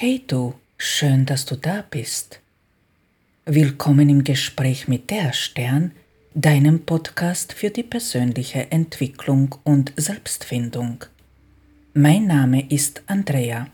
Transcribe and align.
Hey 0.00 0.22
du, 0.24 0.54
schön, 0.76 1.26
dass 1.26 1.44
du 1.44 1.56
da 1.56 1.84
bist. 1.90 2.38
Willkommen 3.46 4.08
im 4.08 4.22
Gespräch 4.22 4.86
mit 4.86 5.10
der 5.10 5.32
Stern, 5.32 5.90
deinem 6.34 6.86
Podcast 6.86 7.52
für 7.52 7.70
die 7.70 7.82
persönliche 7.82 8.70
Entwicklung 8.70 9.56
und 9.64 9.92
Selbstfindung. 9.96 11.04
Mein 11.94 12.28
Name 12.28 12.70
ist 12.70 13.02
Andrea. 13.08 13.66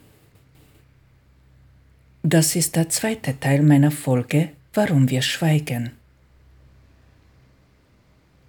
Das 2.22 2.56
ist 2.56 2.74
der 2.74 2.88
zweite 2.88 3.38
Teil 3.38 3.62
meiner 3.62 3.90
Folge 3.90 4.48
Warum 4.72 5.10
wir 5.10 5.20
schweigen. 5.20 5.90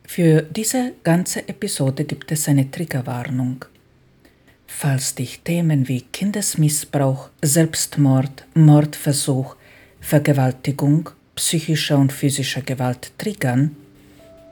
Für 0.05 0.43
diese 0.43 0.93
ganze 1.03 1.45
Episode 1.49 2.05
gibt 2.05 2.31
es 2.31 2.47
eine 2.47 2.71
Triggerwarnung. 2.71 3.65
Falls 4.67 5.15
dich 5.15 5.41
Themen 5.41 5.87
wie 5.87 6.01
Kindesmissbrauch, 6.01 7.29
Selbstmord, 7.41 8.45
Mordversuch, 8.55 9.55
Vergewaltigung, 9.99 11.09
psychischer 11.35 11.97
und 11.97 12.11
physischer 12.11 12.61
Gewalt 12.61 13.11
triggern, 13.17 13.75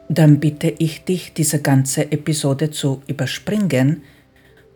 dann 0.09 0.40
bitte 0.40 0.73
ich 0.77 1.04
dich, 1.05 1.34
diese 1.34 1.62
ganze 1.62 2.12
Episode 2.12 2.71
zu 2.71 3.02
überspringen 3.07 4.04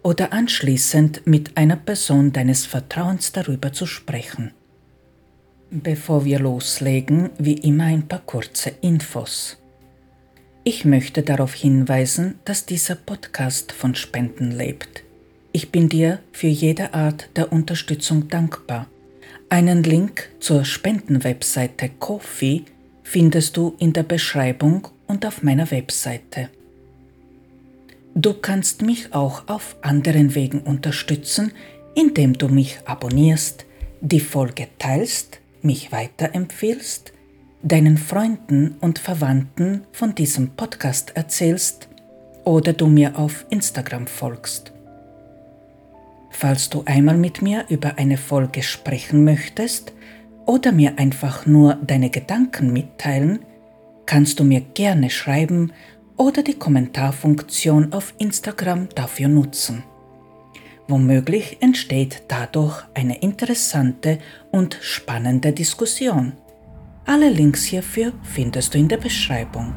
oder 0.03 0.33
anschließend 0.33 1.27
mit 1.27 1.57
einer 1.57 1.75
Person 1.75 2.31
deines 2.31 2.65
Vertrauens 2.65 3.31
darüber 3.31 3.73
zu 3.73 3.85
sprechen. 3.85 4.51
Bevor 5.69 6.23
wir 6.23 6.39
loslegen, 6.39 7.29
wie 7.37 7.55
immer 7.55 7.85
ein 7.85 8.07
paar 8.07 8.21
kurze 8.25 8.71
Infos. 8.81 9.57
Ich 10.63 10.85
möchte 10.85 11.23
darauf 11.23 11.53
hinweisen, 11.53 12.39
dass 12.45 12.65
dieser 12.65 12.95
Podcast 12.95 13.71
von 13.71 13.95
Spenden 13.95 14.51
lebt. 14.51 15.03
Ich 15.57 15.71
bin 15.71 15.89
dir 15.89 16.19
für 16.33 16.45
jede 16.45 16.93
Art 16.93 17.29
der 17.35 17.51
Unterstützung 17.51 18.27
dankbar. 18.27 18.85
Einen 19.49 19.81
Link 19.81 20.29
zur 20.39 20.63
Spendenwebseite 20.63 21.89
Kofi 21.97 22.65
findest 23.01 23.57
du 23.57 23.73
in 23.79 23.91
der 23.91 24.03
Beschreibung 24.03 24.87
und 25.07 25.25
auf 25.25 25.41
meiner 25.41 25.71
Webseite. 25.71 26.49
Du 28.13 28.35
kannst 28.35 28.83
mich 28.83 29.15
auch 29.15 29.47
auf 29.47 29.77
anderen 29.81 30.35
Wegen 30.35 30.59
unterstützen, 30.59 31.51
indem 31.95 32.37
du 32.37 32.49
mich 32.49 32.77
abonnierst, 32.85 33.65
die 33.99 34.19
Folge 34.19 34.67
teilst, 34.77 35.39
mich 35.63 35.91
weiterempfiehlst, 35.91 37.13
deinen 37.63 37.97
Freunden 37.97 38.75
und 38.79 38.99
Verwandten 38.99 39.85
von 39.91 40.13
diesem 40.13 40.49
Podcast 40.49 41.13
erzählst 41.15 41.87
oder 42.43 42.73
du 42.73 42.85
mir 42.85 43.17
auf 43.17 43.47
Instagram 43.49 44.05
folgst. 44.05 44.76
Falls 46.29 46.69
du 46.69 46.83
einmal 46.85 47.17
mit 47.17 47.41
mir 47.41 47.65
über 47.69 47.97
eine 47.97 48.17
Folge 48.17 48.61
sprechen 48.63 49.23
möchtest 49.23 49.93
oder 50.45 50.71
mir 50.71 50.97
einfach 50.97 51.45
nur 51.45 51.75
deine 51.75 52.09
Gedanken 52.09 52.71
mitteilen, 52.73 53.39
kannst 54.05 54.39
du 54.39 54.43
mir 54.43 54.61
gerne 54.61 55.09
schreiben 55.09 55.71
oder 56.15 56.43
die 56.43 56.55
Kommentarfunktion 56.55 57.93
auf 57.93 58.13
Instagram 58.17 58.89
dafür 58.95 59.27
nutzen. 59.27 59.83
Womöglich 60.87 61.57
entsteht 61.61 62.23
dadurch 62.29 62.83
eine 62.93 63.19
interessante 63.19 64.19
und 64.51 64.77
spannende 64.81 65.51
Diskussion. 65.51 66.33
Alle 67.05 67.29
Links 67.29 67.65
hierfür 67.65 68.13
findest 68.23 68.73
du 68.73 68.77
in 68.77 68.87
der 68.87 68.97
Beschreibung. 68.97 69.75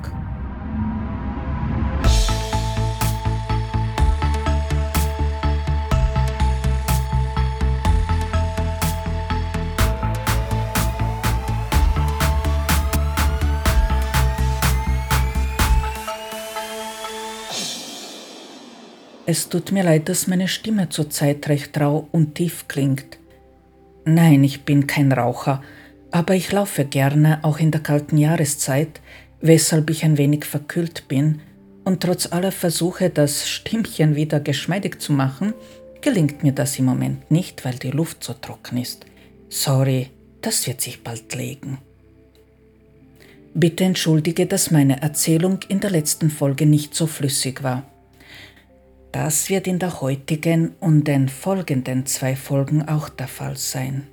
Es 19.31 19.49
tut 19.49 19.71
mir 19.71 19.85
leid, 19.85 20.09
dass 20.09 20.27
meine 20.27 20.49
Stimme 20.49 20.89
zurzeit 20.89 21.49
recht 21.49 21.81
rau 21.81 22.09
und 22.11 22.35
tief 22.35 22.67
klingt. 22.67 23.21
Nein, 24.05 24.43
ich 24.43 24.63
bin 24.63 24.89
kein 24.89 25.13
Raucher, 25.13 25.63
aber 26.11 26.35
ich 26.35 26.51
laufe 26.51 26.85
gerne 26.85 27.39
auch 27.43 27.61
in 27.61 27.71
der 27.71 27.81
kalten 27.81 28.19
Jahreszeit, 28.19 29.01
weshalb 29.41 29.89
ich 29.89 30.05
ein 30.05 30.19
wenig 30.19 30.45
verkühlt 30.45 31.07
bin, 31.07 31.43
und 31.85 32.03
trotz 32.03 32.33
aller 32.33 32.51
Versuche, 32.51 33.09
das 33.09 33.49
Stimmchen 33.49 34.17
wieder 34.17 34.41
geschmeidig 34.41 35.01
zu 35.01 35.13
machen, 35.13 35.55
gelingt 36.01 36.43
mir 36.43 36.51
das 36.51 36.77
im 36.81 36.87
Moment 36.87 37.31
nicht, 37.31 37.65
weil 37.65 37.75
die 37.75 37.93
Luft 37.93 38.25
so 38.25 38.33
trocken 38.33 38.79
ist. 38.79 39.07
Sorry, 39.49 40.11
das 40.43 40.67
wird 40.67 40.81
sich 40.81 41.05
bald 41.05 41.33
legen. 41.37 41.79
Bitte 43.55 43.85
entschuldige, 43.85 44.47
dass 44.47 44.73
meine 44.73 45.01
Erzählung 45.03 45.61
in 45.69 45.79
der 45.79 45.91
letzten 45.91 46.31
Folge 46.31 46.67
nicht 46.67 46.97
so 46.97 47.07
flüssig 47.07 47.63
war. 47.63 47.90
Das 49.13 49.51
wird 49.51 49.67
in 49.67 49.79
der 49.79 50.01
heutigen 50.01 50.75
und 50.79 51.05
den 51.09 51.29
folgenden 51.29 52.07
zwei 52.07 52.37
Folgen 52.37 52.87
auch 52.87 53.09
der 53.09 53.27
Fall 53.27 53.57
sein. 53.57 54.07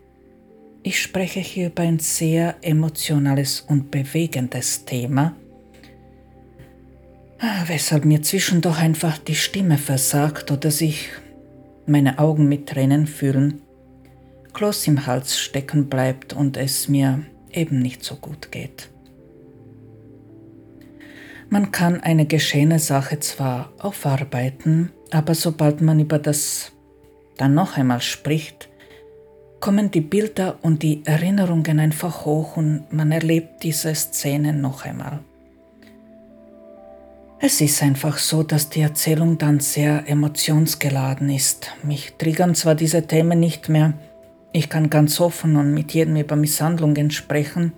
Ich 0.82 1.02
spreche 1.02 1.40
hier 1.40 1.68
über 1.68 1.84
ein 1.84 2.00
sehr 2.00 2.56
emotionales 2.62 3.62
und 3.62 3.92
bewegendes 3.92 4.86
Thema, 4.86 5.36
weshalb 7.68 8.06
mir 8.06 8.24
zwischendurch 8.24 8.80
einfach 8.80 9.18
die 9.18 9.36
Stimme 9.36 9.78
versagt 9.78 10.50
oder 10.50 10.72
sich 10.72 11.10
meine 11.86 12.18
Augen 12.20 12.48
mit 12.48 12.68
Tränen 12.68 13.06
fühlen, 13.06 13.62
Kloß 14.54 14.88
im 14.88 15.06
Hals 15.06 15.40
stecken 15.40 15.88
bleibt 15.88 16.34
und 16.34 16.58
es 16.58 16.88
mir 16.88 17.24
eben 17.52 17.80
nicht 17.80 18.04
so 18.04 18.16
gut 18.16 18.52
geht. 18.52 18.90
Man 21.50 21.72
kann 21.72 22.02
eine 22.02 22.26
geschehene 22.26 22.80
Sache 22.80 23.20
zwar 23.20 23.72
aufarbeiten, 23.80 24.92
aber 25.12 25.34
sobald 25.34 25.82
man 25.82 26.00
über 26.00 26.20
das 26.20 26.74
dann 27.38 27.54
noch 27.54 27.78
einmal 27.78 28.02
spricht, 28.02 28.68
kommen 29.60 29.90
die 29.90 30.02
Bilder 30.02 30.60
und 30.62 30.84
die 30.84 31.06
Erinnerungen 31.06 31.80
einfach 31.80 32.26
hoch 32.26 32.58
und 32.58 32.92
man 32.92 33.12
erlebt 33.12 33.64
diese 33.64 33.96
Szenen 33.96 34.62
noch 34.62 34.86
einmal. 34.86 35.20
Es 37.40 37.62
ist 37.62 37.82
einfach 37.82 38.18
so, 38.18 38.44
dass 38.44 38.70
die 38.70 38.82
Erzählung 38.82 39.38
dann 39.38 39.60
sehr 39.60 40.04
emotionsgeladen 40.08 41.30
ist. 41.30 41.72
Mich 41.84 42.14
triggern 42.18 42.56
zwar 42.56 42.76
diese 42.76 43.06
Themen 43.06 43.40
nicht 43.40 43.70
mehr, 43.70 43.94
ich 44.52 44.70
kann 44.70 44.90
ganz 44.90 45.22
offen 45.22 45.56
und 45.56 45.74
mit 45.74 45.94
jedem 45.94 46.16
über 46.16 46.36
Misshandlungen 46.36 47.12
sprechen, 47.12 47.74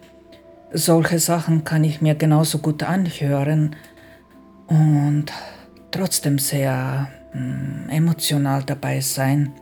solche 0.72 1.20
Sachen 1.20 1.64
kann 1.64 1.84
ich 1.84 2.02
mir 2.02 2.16
genauso 2.16 2.60
gut 2.60 2.84
anhören 2.84 3.76
und 4.68 5.26
trotzdem 5.92 6.38
sehr 6.38 7.10
mm, 7.34 7.90
emotional 7.90 8.64
dabei 8.64 9.02
sein, 9.02 9.54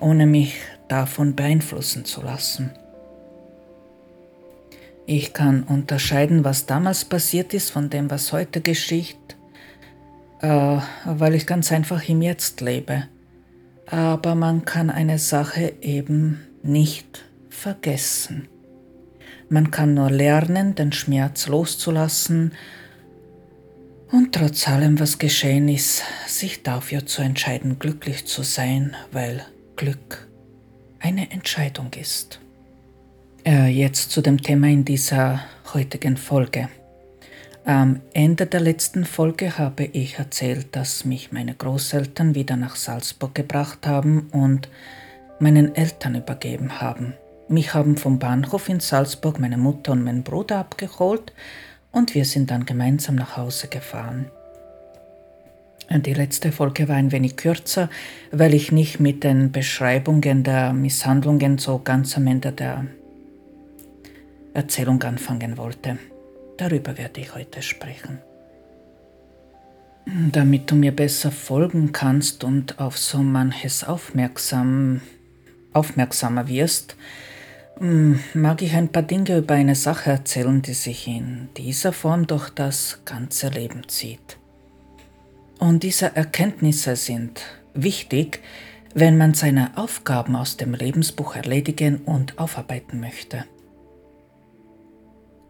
ohne 0.00 0.26
mich 0.26 0.56
davon 0.88 1.34
beeinflussen 1.34 2.04
zu 2.04 2.22
lassen. 2.22 2.70
Ich 5.06 5.34
kann 5.34 5.64
unterscheiden, 5.64 6.44
was 6.44 6.66
damals 6.66 7.04
passiert 7.04 7.52
ist 7.52 7.70
von 7.70 7.90
dem, 7.90 8.10
was 8.10 8.32
heute 8.32 8.60
geschieht, 8.60 9.36
äh, 10.40 10.78
weil 11.04 11.34
ich 11.34 11.46
ganz 11.46 11.70
einfach 11.72 12.08
im 12.08 12.22
Jetzt 12.22 12.60
lebe. 12.60 13.04
Aber 13.86 14.34
man 14.34 14.64
kann 14.64 14.88
eine 14.88 15.18
Sache 15.18 15.74
eben 15.82 16.40
nicht 16.62 17.22
vergessen. 17.50 18.48
Man 19.48 19.70
kann 19.70 19.94
nur 19.94 20.10
lernen, 20.10 20.74
den 20.74 20.92
Schmerz 20.92 21.46
loszulassen 21.46 22.52
und 24.10 24.32
trotz 24.32 24.68
allem, 24.68 25.00
was 25.00 25.18
geschehen 25.18 25.68
ist, 25.68 26.02
sich 26.26 26.62
dafür 26.62 27.04
zu 27.06 27.22
entscheiden, 27.22 27.78
glücklich 27.78 28.26
zu 28.26 28.42
sein, 28.42 28.96
weil 29.12 29.44
Glück 29.76 30.28
eine 31.00 31.30
Entscheidung 31.30 31.90
ist. 32.00 32.40
Äh, 33.44 33.68
jetzt 33.68 34.10
zu 34.10 34.22
dem 34.22 34.40
Thema 34.40 34.68
in 34.68 34.84
dieser 34.84 35.44
heutigen 35.74 36.16
Folge. 36.16 36.68
Am 37.66 38.00
Ende 38.12 38.46
der 38.46 38.60
letzten 38.60 39.04
Folge 39.04 39.58
habe 39.58 39.84
ich 39.84 40.18
erzählt, 40.18 40.76
dass 40.76 41.04
mich 41.04 41.32
meine 41.32 41.54
Großeltern 41.54 42.34
wieder 42.34 42.56
nach 42.56 42.76
Salzburg 42.76 43.34
gebracht 43.34 43.86
haben 43.86 44.28
und 44.32 44.68
meinen 45.40 45.74
Eltern 45.74 46.14
übergeben 46.14 46.80
haben. 46.80 47.14
Mich 47.48 47.74
haben 47.74 47.96
vom 47.96 48.18
Bahnhof 48.18 48.68
in 48.68 48.80
Salzburg 48.80 49.38
meine 49.38 49.58
Mutter 49.58 49.92
und 49.92 50.02
mein 50.02 50.22
Bruder 50.22 50.58
abgeholt 50.58 51.32
und 51.92 52.14
wir 52.14 52.24
sind 52.24 52.50
dann 52.50 52.64
gemeinsam 52.64 53.16
nach 53.16 53.36
Hause 53.36 53.68
gefahren. 53.68 54.30
Die 55.90 56.14
letzte 56.14 56.50
Folge 56.50 56.88
war 56.88 56.96
ein 56.96 57.12
wenig 57.12 57.36
kürzer, 57.36 57.90
weil 58.32 58.54
ich 58.54 58.72
nicht 58.72 58.98
mit 58.98 59.22
den 59.22 59.52
Beschreibungen 59.52 60.42
der 60.42 60.72
Misshandlungen 60.72 61.58
so 61.58 61.78
ganz 61.78 62.16
am 62.16 62.26
Ende 62.26 62.52
der 62.52 62.86
Erzählung 64.54 65.02
anfangen 65.02 65.58
wollte. 65.58 65.98
Darüber 66.56 66.96
werde 66.96 67.20
ich 67.20 67.34
heute 67.34 67.60
sprechen. 67.60 68.18
Damit 70.06 70.70
du 70.70 70.74
mir 70.74 70.94
besser 70.94 71.30
folgen 71.30 71.92
kannst 71.92 72.44
und 72.44 72.78
auf 72.78 72.96
so 72.96 73.18
manches 73.18 73.84
aufmerksam 73.84 75.02
aufmerksamer 75.72 76.48
wirst, 76.48 76.96
mag 77.80 78.62
ich 78.62 78.74
ein 78.74 78.88
paar 78.88 79.02
Dinge 79.02 79.38
über 79.38 79.54
eine 79.54 79.74
Sache 79.74 80.10
erzählen, 80.10 80.62
die 80.62 80.74
sich 80.74 81.08
in 81.08 81.48
dieser 81.56 81.92
Form 81.92 82.26
durch 82.26 82.50
das 82.50 83.00
ganze 83.04 83.48
Leben 83.48 83.88
zieht. 83.88 84.38
Und 85.58 85.82
diese 85.82 86.14
Erkenntnisse 86.14 86.96
sind 86.96 87.42
wichtig, 87.74 88.40
wenn 88.94 89.18
man 89.18 89.34
seine 89.34 89.76
Aufgaben 89.76 90.36
aus 90.36 90.56
dem 90.56 90.74
Lebensbuch 90.74 91.34
erledigen 91.34 91.98
und 92.04 92.38
aufarbeiten 92.38 93.00
möchte. 93.00 93.44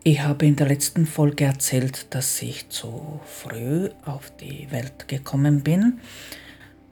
Ich 0.03 0.21
habe 0.21 0.47
in 0.47 0.57
der 0.57 0.69
letzten 0.69 1.07
Folge 1.07 1.45
erzählt, 1.45 2.15
dass 2.15 2.41
ich 2.43 2.69
zu 2.69 3.21
früh 3.25 3.89
auf 4.05 4.33
die 4.39 4.71
Welt 4.71 5.09
gekommen 5.09 5.63
bin 5.63 6.01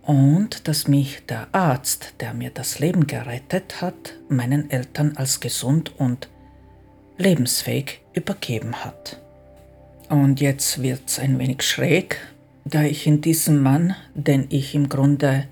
und 0.03 0.67
dass 0.69 0.89
mich 0.89 1.25
der 1.27 1.49
Arzt, 1.53 2.15
der 2.21 2.35
mir 2.35 2.51
das 2.51 2.79
Leben 2.79 3.07
gerettet 3.07 3.81
hat, 3.81 4.15
meinen 4.29 4.71
Eltern 4.71 5.17
als 5.17 5.41
gesund 5.41 5.93
und 5.99 6.29
lebensfähig 7.19 8.01
übergeben 8.13 8.85
hat. 8.85 9.21
Und 10.09 10.41
jetzt 10.41 10.83
wird 10.83 11.03
es 11.07 11.19
ein 11.19 11.39
wenig 11.39 11.63
schräg, 11.63 12.19
da 12.65 12.83
ich 12.83 13.07
in 13.07 13.21
diesem 13.21 13.63
Mann, 13.63 13.95
den 14.15 14.47
ich 14.51 14.75
im 14.75 14.89
Grunde 14.89 15.49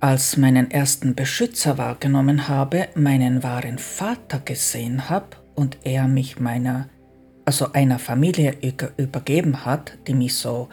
als 0.00 0.36
meinen 0.36 0.70
ersten 0.70 1.14
Beschützer 1.14 1.78
wahrgenommen 1.78 2.48
habe, 2.48 2.88
meinen 2.94 3.42
wahren 3.42 3.78
Vater 3.78 4.40
gesehen 4.40 5.08
habe 5.08 5.36
und 5.54 5.78
er 5.84 6.08
mich 6.08 6.40
meiner, 6.40 6.88
also 7.44 7.72
einer 7.72 7.98
Familie 7.98 8.56
übergeben 8.96 9.64
hat, 9.64 9.96
die 10.06 10.14
mich 10.14 10.34
so 10.34 10.68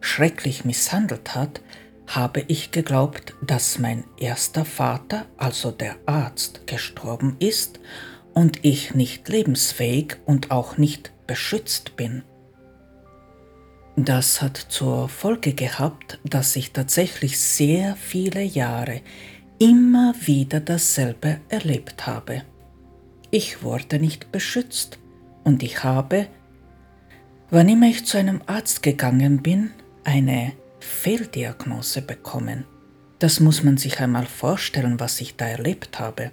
schrecklich 0.00 0.64
misshandelt 0.64 1.34
hat, 1.34 1.62
habe 2.06 2.44
ich 2.48 2.70
geglaubt, 2.70 3.34
dass 3.40 3.78
mein 3.78 4.04
erster 4.18 4.64
Vater, 4.64 5.26
also 5.36 5.70
der 5.70 5.96
Arzt, 6.06 6.66
gestorben 6.66 7.36
ist 7.38 7.80
und 8.34 8.64
ich 8.64 8.94
nicht 8.94 9.28
lebensfähig 9.28 10.16
und 10.26 10.50
auch 10.50 10.76
nicht 10.76 11.12
beschützt 11.26 11.96
bin. 11.96 12.22
Das 13.96 14.42
hat 14.42 14.56
zur 14.56 15.08
Folge 15.08 15.54
gehabt, 15.54 16.18
dass 16.24 16.56
ich 16.56 16.72
tatsächlich 16.72 17.38
sehr 17.38 17.94
viele 17.94 18.42
Jahre 18.42 19.02
immer 19.58 20.14
wieder 20.20 20.58
dasselbe 20.60 21.40
erlebt 21.48 22.06
habe. 22.06 22.42
Ich 23.30 23.62
wurde 23.62 23.98
nicht 23.98 24.32
beschützt 24.32 24.98
und 25.44 25.62
ich 25.62 25.84
habe, 25.84 26.26
wann 27.50 27.68
immer 27.68 27.86
ich 27.86 28.04
zu 28.04 28.18
einem 28.18 28.42
Arzt 28.46 28.82
gegangen 28.82 29.42
bin, 29.42 29.70
eine 30.02 30.52
Fehldiagnose 30.84 32.02
bekommen. 32.02 32.64
Das 33.18 33.40
muss 33.40 33.62
man 33.62 33.76
sich 33.76 34.00
einmal 34.00 34.26
vorstellen, 34.26 35.00
was 35.00 35.20
ich 35.20 35.36
da 35.36 35.46
erlebt 35.46 35.98
habe. 35.98 36.30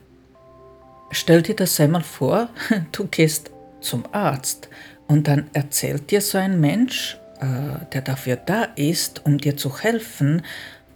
Stell 1.12 1.42
dir 1.42 1.56
das 1.56 1.80
einmal 1.80 2.04
vor, 2.04 2.50
du 2.92 3.08
gehst 3.08 3.52
zum 3.80 4.04
Arzt 4.12 4.70
und 5.08 5.28
dann 5.28 5.50
erzählt 5.54 6.12
dir 6.12 6.22
so 6.22 6.38
ein 6.38 6.60
Mensch, 6.60 7.18
äh, 7.40 7.86
der 7.94 8.02
dafür 8.02 8.36
da 8.36 8.64
ist, 8.76 9.26
um 9.26 9.38
dir 9.38 9.58
zu 9.58 9.80
helfen 9.80 10.44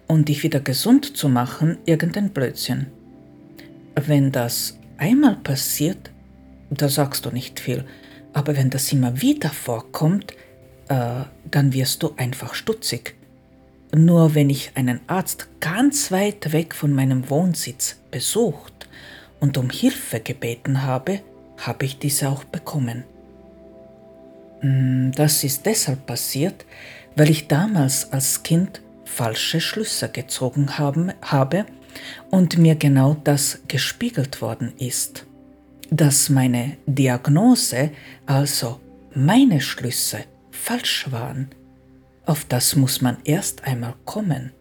und 0.08 0.30
dich 0.30 0.44
wieder 0.44 0.60
gesund 0.60 1.18
zu 1.18 1.30
machen, 1.30 1.78
irgendein 1.86 2.30
Blödsinn. 2.30 2.88
Wenn 3.96 4.32
das 4.32 4.78
einmal 4.98 5.38
passiert, 5.38 6.12
da 6.70 6.90
sagst 6.90 7.26
du 7.26 7.32
nicht 7.32 7.60
viel, 7.60 7.86
aber 8.34 8.56
wenn 8.56 8.70
das 8.70 8.92
immer 8.92 9.22
wieder 9.22 9.50
vorkommt, 9.50 10.34
äh, 10.90 11.24
dann 11.50 11.74
wirst 11.74 12.04
du 12.04 12.14
einfach 12.18 12.54
stutzig. 12.54 13.16
Nur 13.94 14.36
wenn 14.36 14.50
ich 14.50 14.72
einen 14.76 15.00
Arzt 15.08 15.48
ganz 15.60 16.12
weit 16.12 16.52
weg 16.52 16.76
von 16.76 16.94
meinem 16.94 17.30
Wohnsitz 17.30 17.98
besucht 18.12 18.88
und 19.40 19.58
um 19.58 19.70
Hilfe 19.70 20.20
gebeten 20.20 20.84
habe, 20.84 21.22
habe 21.58 21.86
ich 21.86 22.00
diese 22.00 22.30
auch 22.30 22.44
bekommen. 22.44 23.04
Hm, 24.62 25.12
das 25.16 25.44
ist 25.44 25.66
deshalb 25.66 26.06
passiert, 26.06 26.66
weil 27.16 27.30
ich 27.30 27.48
damals 27.48 28.12
als 28.12 28.44
Kind 28.44 28.82
falsche 29.06 29.62
Schlüsse 29.62 30.10
gezogen 30.10 30.78
haben, 30.78 31.14
habe 31.22 31.66
und 32.30 32.58
mir 32.58 32.76
genau 32.76 33.16
das 33.24 33.60
gespiegelt 33.68 34.42
worden 34.42 34.74
ist, 34.78 35.26
dass 35.90 36.30
meine 36.30 36.78
Diagnose, 36.86 37.92
also 38.26 38.82
meine 39.14 39.62
Schlüsse, 39.62 40.26
falsch 40.52 41.12
waren 41.12 41.50
auf 42.26 42.46
das 42.46 42.76
muss 42.76 43.02
man 43.02 43.18
erst 43.24 43.66
einmal 43.66 43.94
kommen. 44.06 44.52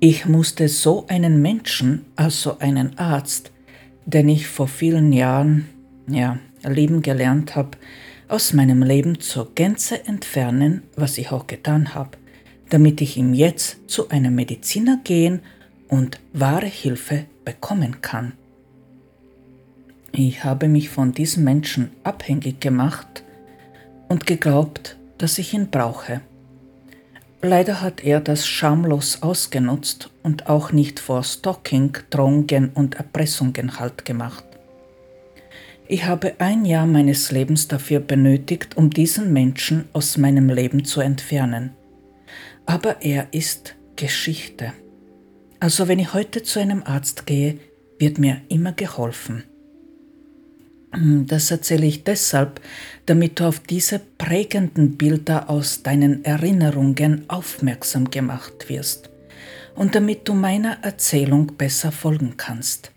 Ich 0.00 0.26
musste 0.26 0.68
so 0.68 1.06
einen 1.08 1.40
Menschen, 1.40 2.04
also 2.16 2.58
einen 2.58 2.98
Arzt, 2.98 3.52
den 4.04 4.28
ich 4.28 4.46
vor 4.46 4.68
vielen 4.68 5.12
Jahren, 5.12 5.68
ja, 6.06 6.38
lieben 6.62 7.02
gelernt 7.02 7.56
habe, 7.56 7.78
aus 8.28 8.52
meinem 8.52 8.82
Leben 8.82 9.20
zur 9.20 9.54
Gänze 9.54 10.06
entfernen, 10.06 10.82
was 10.96 11.18
ich 11.18 11.30
auch 11.30 11.46
getan 11.46 11.94
habe, 11.94 12.18
damit 12.68 13.00
ich 13.00 13.16
ihm 13.16 13.34
jetzt 13.34 13.88
zu 13.88 14.08
einem 14.08 14.34
Mediziner 14.34 15.00
gehen 15.04 15.40
und 15.88 16.20
wahre 16.32 16.66
Hilfe 16.66 17.24
bekommen 17.44 18.00
kann. 18.00 18.32
Ich 20.12 20.44
habe 20.44 20.68
mich 20.68 20.90
von 20.90 21.12
diesem 21.12 21.44
Menschen 21.44 21.90
abhängig 22.04 22.60
gemacht 22.60 23.24
und 24.08 24.26
geglaubt, 24.26 24.96
dass 25.18 25.38
ich 25.38 25.54
ihn 25.54 25.70
brauche. 25.70 26.20
Leider 27.42 27.82
hat 27.82 28.02
er 28.02 28.20
das 28.20 28.46
schamlos 28.46 29.22
ausgenutzt 29.22 30.10
und 30.22 30.48
auch 30.48 30.72
nicht 30.72 30.98
vor 30.98 31.22
Stalking, 31.22 31.96
Drohungen 32.08 32.70
und 32.70 32.94
Erpressungen 32.94 33.78
Halt 33.78 34.06
gemacht. 34.06 34.44
Ich 35.86 36.06
habe 36.06 36.34
ein 36.38 36.64
Jahr 36.64 36.86
meines 36.86 37.30
Lebens 37.30 37.68
dafür 37.68 38.00
benötigt, 38.00 38.78
um 38.78 38.88
diesen 38.88 39.32
Menschen 39.34 39.84
aus 39.92 40.16
meinem 40.16 40.48
Leben 40.48 40.86
zu 40.86 41.02
entfernen. 41.02 41.74
Aber 42.64 43.02
er 43.02 43.28
ist 43.32 43.76
Geschichte. 43.96 44.72
Also 45.60 45.86
wenn 45.86 45.98
ich 45.98 46.14
heute 46.14 46.42
zu 46.42 46.60
einem 46.60 46.82
Arzt 46.82 47.26
gehe, 47.26 47.58
wird 47.98 48.18
mir 48.18 48.40
immer 48.48 48.72
geholfen. 48.72 49.44
Das 51.26 51.50
erzähle 51.50 51.86
ich 51.86 52.04
deshalb, 52.04 52.60
damit 53.06 53.40
du 53.40 53.46
auf 53.46 53.60
diese 53.60 53.98
prägenden 53.98 54.96
Bilder 54.96 55.50
aus 55.50 55.82
deinen 55.82 56.24
Erinnerungen 56.24 57.24
aufmerksam 57.28 58.10
gemacht 58.10 58.68
wirst 58.68 59.10
und 59.74 59.94
damit 59.94 60.28
du 60.28 60.34
meiner 60.34 60.82
Erzählung 60.82 61.48
besser 61.58 61.90
folgen 61.90 62.34
kannst. 62.36 62.92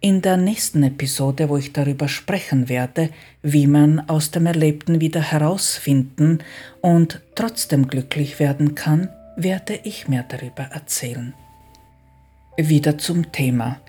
In 0.00 0.22
der 0.22 0.36
nächsten 0.36 0.82
Episode, 0.82 1.48
wo 1.48 1.56
ich 1.56 1.72
darüber 1.72 2.08
sprechen 2.08 2.68
werde, 2.68 3.10
wie 3.42 3.66
man 3.66 4.00
aus 4.08 4.30
dem 4.30 4.46
Erlebten 4.46 5.00
wieder 5.00 5.20
herausfinden 5.20 6.38
und 6.80 7.20
trotzdem 7.34 7.86
glücklich 7.86 8.38
werden 8.38 8.74
kann, 8.74 9.10
werde 9.36 9.78
ich 9.84 10.08
mehr 10.08 10.24
darüber 10.24 10.64
erzählen. 10.64 11.34
Wieder 12.56 12.98
zum 12.98 13.30
Thema. 13.30 13.80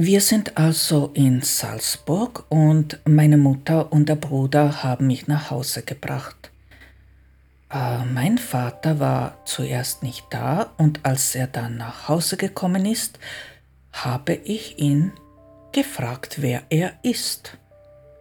Wir 0.00 0.20
sind 0.20 0.56
also 0.56 1.10
in 1.14 1.42
Salzburg 1.42 2.44
und 2.50 3.00
meine 3.04 3.36
Mutter 3.36 3.90
und 3.90 4.08
der 4.08 4.14
Bruder 4.14 4.84
haben 4.84 5.08
mich 5.08 5.26
nach 5.26 5.50
Hause 5.50 5.82
gebracht. 5.82 6.52
Äh, 7.68 8.04
mein 8.04 8.38
Vater 8.38 9.00
war 9.00 9.44
zuerst 9.44 10.04
nicht 10.04 10.24
da 10.30 10.70
und 10.76 11.00
als 11.04 11.34
er 11.34 11.48
dann 11.48 11.78
nach 11.78 12.06
Hause 12.06 12.36
gekommen 12.36 12.86
ist, 12.86 13.18
habe 13.92 14.34
ich 14.34 14.78
ihn 14.78 15.10
gefragt, 15.72 16.42
wer 16.42 16.62
er 16.70 16.92
ist. 17.02 17.58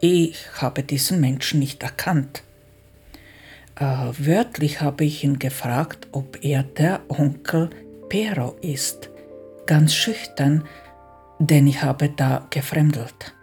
Ich 0.01 0.35
habe 0.59 0.81
diesen 0.81 1.21
Menschen 1.21 1.59
nicht 1.59 1.83
erkannt. 1.83 2.41
Äh, 3.75 3.83
wörtlich 4.17 4.81
habe 4.81 5.05
ich 5.05 5.23
ihn 5.23 5.37
gefragt, 5.37 6.07
ob 6.11 6.43
er 6.43 6.63
der 6.63 7.01
Onkel 7.07 7.69
Pero 8.09 8.57
ist. 8.61 9.11
Ganz 9.67 9.93
schüchtern 9.93 10.63
denn 11.39 11.67
ich 11.67 11.83
habe 11.83 12.09
da 12.09 12.47
gefremdelt. 12.49 13.33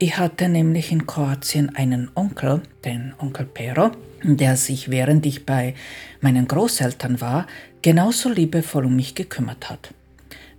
Ich 0.00 0.16
hatte 0.16 0.48
nämlich 0.48 0.92
in 0.92 1.06
Kroatien 1.06 1.74
einen 1.74 2.10
Onkel, 2.14 2.62
den 2.84 3.14
Onkel 3.18 3.46
Pero, 3.46 3.90
der 4.22 4.56
sich 4.56 4.90
während 4.90 5.26
ich 5.26 5.44
bei 5.44 5.74
meinen 6.20 6.46
Großeltern 6.46 7.20
war, 7.20 7.46
genauso 7.82 8.28
liebevoll 8.28 8.86
um 8.86 8.96
mich 8.96 9.14
gekümmert 9.14 9.68
hat. 9.70 9.92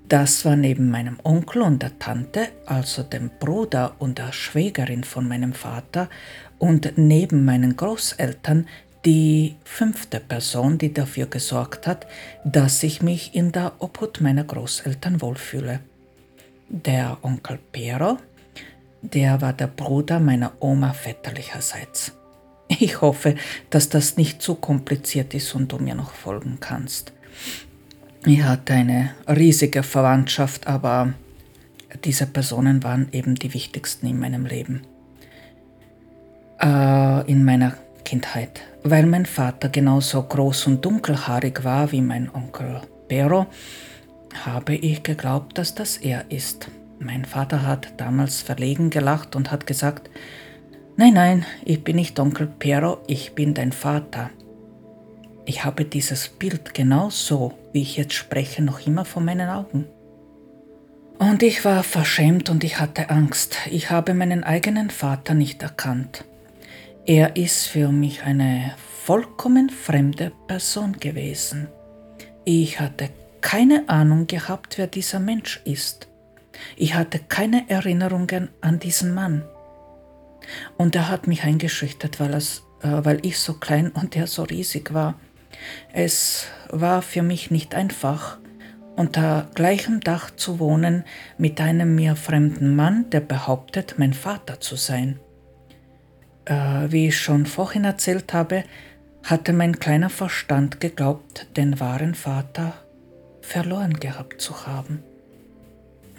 Das 0.10 0.44
war 0.44 0.56
neben 0.56 0.90
meinem 0.90 1.20
Onkel 1.24 1.62
und 1.62 1.84
der 1.84 1.98
Tante, 2.00 2.48
also 2.66 3.04
dem 3.04 3.30
Bruder 3.40 3.96
und 4.00 4.18
der 4.18 4.34
Schwägerin 4.34 5.04
von 5.04 5.28
meinem 5.28 5.54
Vater, 5.54 6.10
und 6.58 6.94
neben 6.98 7.46
meinen 7.46 7.78
Großeltern 7.78 8.68
die 9.06 9.56
fünfte 9.64 10.20
Person, 10.20 10.78
die 10.78 10.94
dafür 10.94 11.28
gesorgt 11.28 11.88
hat, 11.88 12.08
dass 12.44 12.84
ich 12.84 13.02
mich 13.02 13.36
in 13.36 13.54
der 13.54 13.74
Obhut 13.80 14.20
meiner 14.20 14.44
Großeltern 14.44 15.22
wohlfühle 15.22 15.80
der 16.70 17.18
Onkel 17.22 17.60
Pero, 17.72 18.18
der 19.02 19.42
war 19.42 19.54
der 19.54 19.68
Bruder 19.68 20.20
meiner 20.20 20.54
Oma 20.60 20.94
väterlicherseits. 20.94 22.14
Ich 22.68 23.02
hoffe, 23.02 23.36
dass 23.72 23.90
das 23.90 24.16
nicht 24.16 24.42
zu 24.44 24.56
kompliziert 24.56 25.34
ist 25.34 25.56
und 25.56 25.72
du 25.72 25.80
mir 25.80 25.96
noch 25.96 26.12
folgen 26.12 26.58
kannst. 26.60 27.12
Ich 28.26 28.44
hatte 28.44 28.74
eine 28.74 29.12
riesige 29.28 29.82
Verwandtschaft, 29.82 30.68
aber 30.68 31.14
diese 32.04 32.28
Personen 32.28 32.84
waren 32.84 33.08
eben 33.12 33.36
die 33.36 33.54
wichtigsten 33.54 34.06
in 34.06 34.20
meinem 34.20 34.46
Leben. 34.46 34.82
Äh, 36.62 37.32
in 37.32 37.44
meiner 37.44 37.74
Kindheit. 38.04 38.62
Weil 38.84 39.06
mein 39.06 39.26
Vater 39.26 39.70
genauso 39.70 40.22
groß 40.24 40.68
und 40.68 40.86
dunkelhaarig 40.86 41.64
war 41.64 41.92
wie 41.92 42.02
mein 42.02 42.30
Onkel 42.34 42.82
Pero, 43.08 43.48
habe 44.46 44.76
ich 44.76 45.04
geglaubt, 45.04 45.58
dass 45.58 45.76
das 45.76 45.98
er 45.98 46.30
ist. 46.30 46.70
Mein 47.00 47.26
Vater 47.26 47.66
hat 47.66 47.94
damals 47.98 48.42
verlegen 48.42 48.90
gelacht 48.90 49.36
und 49.36 49.52
hat 49.52 49.66
gesagt, 49.68 50.10
Nein, 50.98 51.14
nein, 51.14 51.46
ich 51.64 51.82
bin 51.86 51.96
nicht 51.96 52.20
Onkel 52.20 52.48
Pero, 52.60 52.98
ich 53.08 53.34
bin 53.34 53.54
dein 53.54 53.72
Vater. 53.72 54.32
Ich 55.46 55.64
habe 55.64 55.86
dieses 55.86 56.28
Bild 56.28 56.74
genau 56.74 57.10
so, 57.10 57.54
wie 57.72 57.82
ich 57.82 57.96
jetzt 57.96 58.16
spreche, 58.16 58.62
noch 58.62 58.86
immer 58.86 59.06
vor 59.06 59.22
meinen 59.22 59.50
Augen. 59.50 59.86
Und 61.18 61.42
ich 61.42 61.64
war 61.64 61.84
verschämt 61.84 62.50
und 62.50 62.66
ich 62.66 62.82
hatte 62.82 63.10
Angst. 63.10 63.56
Ich 63.72 63.90
habe 63.92 64.14
meinen 64.14 64.44
eigenen 64.44 64.90
Vater 64.90 65.34
nicht 65.34 65.64
erkannt. 65.64 66.26
Er 67.06 67.38
ist 67.38 67.68
für 67.68 67.94
mich 67.94 68.24
eine 68.24 68.74
vollkommen 69.06 69.70
fremde 69.70 70.34
Person 70.48 70.98
gewesen. 71.00 71.70
Ich 72.44 72.80
hatte 72.82 73.10
keine 73.42 73.88
Ahnung 73.88 74.28
gehabt, 74.28 74.78
wer 74.78 74.88
dieser 74.88 75.20
Mensch 75.20 75.62
ist. 75.66 76.08
Ich 76.76 76.94
hatte 76.96 77.20
keine 77.20 77.70
Erinnerungen 77.70 78.50
an 78.62 78.80
diesen 78.80 79.14
Mann. 79.14 79.44
Und 80.78 80.96
er 80.96 81.10
hat 81.10 81.28
mich 81.28 81.44
eingeschüchtert, 81.44 82.20
weil, 82.20 82.34
es, 82.34 82.64
äh, 82.82 82.88
weil 83.04 83.26
ich 83.26 83.40
so 83.40 83.54
klein 83.54 83.90
und 83.90 84.16
er 84.16 84.28
so 84.28 84.44
riesig 84.44 84.94
war. 84.94 85.20
Es 85.94 86.48
war 86.70 87.02
für 87.02 87.22
mich 87.22 87.52
nicht 87.52 87.76
einfach, 87.76 88.38
unter 88.96 89.48
gleichem 89.54 90.02
Dach 90.02 90.32
zu 90.32 90.60
wohnen 90.60 91.06
mit 91.38 91.62
einem 91.62 91.96
mir 91.96 92.16
fremden 92.16 92.76
Mann, 92.76 93.10
der 93.12 93.22
behauptet, 93.22 93.96
mein 93.98 94.14
Vater 94.14 94.60
zu 94.60 94.76
sein. 94.76 95.20
Äh, 96.46 96.92
wie 96.92 97.08
ich 97.08 97.18
schon 97.18 97.46
vorhin 97.46 97.86
erzählt 97.86 98.34
habe, 98.34 98.64
hatte 99.24 99.54
mein 99.54 99.80
kleiner 99.80 100.10
Verstand 100.10 100.80
geglaubt, 100.80 101.48
den 101.56 101.80
wahren 101.80 102.16
Vater 102.16 102.74
verloren 103.50 104.00
gehabt 104.00 104.42
zu 104.42 104.68
haben. 104.68 105.04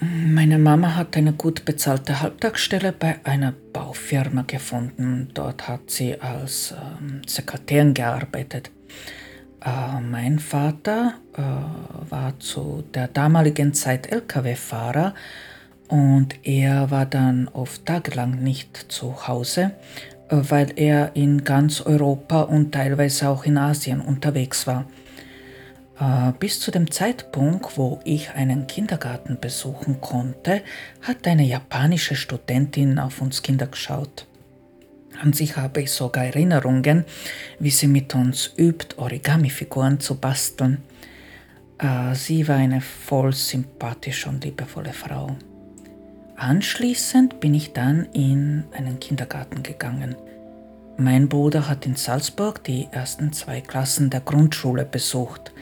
Meine 0.00 0.58
Mama 0.58 0.96
hat 0.96 1.16
eine 1.16 1.32
gut 1.34 1.64
bezahlte 1.64 2.20
Halbtagsstelle 2.20 2.90
bei 2.92 3.16
einer 3.24 3.52
Baufirma 3.72 4.44
gefunden. 4.46 5.28
Dort 5.34 5.68
hat 5.68 5.90
sie 5.90 6.20
als 6.20 6.72
ähm, 6.72 7.20
Sekretärin 7.26 7.94
gearbeitet. 7.94 8.70
Äh, 9.62 10.00
mein 10.00 10.38
Vater 10.38 11.14
äh, 11.36 11.40
war 12.10 12.38
zu 12.40 12.82
der 12.94 13.08
damaligen 13.08 13.74
Zeit 13.74 14.10
Lkw-Fahrer 14.10 15.14
und 15.88 16.34
er 16.46 16.90
war 16.90 17.04
dann 17.04 17.48
oft 17.48 17.84
tagelang 17.84 18.42
nicht 18.42 18.86
zu 18.88 19.28
Hause, 19.28 19.72
äh, 20.30 20.36
weil 20.48 20.72
er 20.76 21.14
in 21.14 21.44
ganz 21.44 21.82
Europa 21.82 22.42
und 22.42 22.72
teilweise 22.72 23.28
auch 23.28 23.44
in 23.44 23.58
Asien 23.58 24.00
unterwegs 24.00 24.66
war. 24.66 24.86
Äh, 26.00 26.32
bis 26.38 26.60
zu 26.60 26.70
dem 26.70 26.90
Zeitpunkt, 26.90 27.76
wo 27.76 28.00
ich 28.04 28.30
einen 28.30 28.66
Kindergarten 28.66 29.38
besuchen 29.38 30.00
konnte, 30.00 30.62
hat 31.02 31.26
eine 31.26 31.44
japanische 31.44 32.16
Studentin 32.16 32.98
auf 32.98 33.20
uns 33.20 33.42
Kinder 33.42 33.66
geschaut. 33.66 34.26
An 35.20 35.34
sich 35.34 35.58
habe 35.58 35.82
ich 35.82 35.90
sogar 35.90 36.24
Erinnerungen, 36.24 37.04
wie 37.58 37.70
sie 37.70 37.88
mit 37.88 38.14
uns 38.14 38.50
übt, 38.56 38.96
Origami-Figuren 38.96 40.00
zu 40.00 40.14
basteln. 40.14 40.78
Äh, 41.76 42.14
sie 42.14 42.48
war 42.48 42.56
eine 42.56 42.80
voll 42.80 43.34
sympathische 43.34 44.30
und 44.30 44.42
liebevolle 44.42 44.94
Frau. 44.94 45.36
Anschließend 46.36 47.40
bin 47.40 47.52
ich 47.52 47.74
dann 47.74 48.06
in 48.14 48.64
einen 48.72 48.98
Kindergarten 48.98 49.62
gegangen. 49.62 50.16
Mein 50.96 51.28
Bruder 51.28 51.68
hat 51.68 51.84
in 51.84 51.96
Salzburg 51.96 52.64
die 52.64 52.88
ersten 52.90 53.34
zwei 53.34 53.60
Klassen 53.60 54.08
der 54.08 54.20
Grundschule 54.20 54.86
besucht 54.86 55.52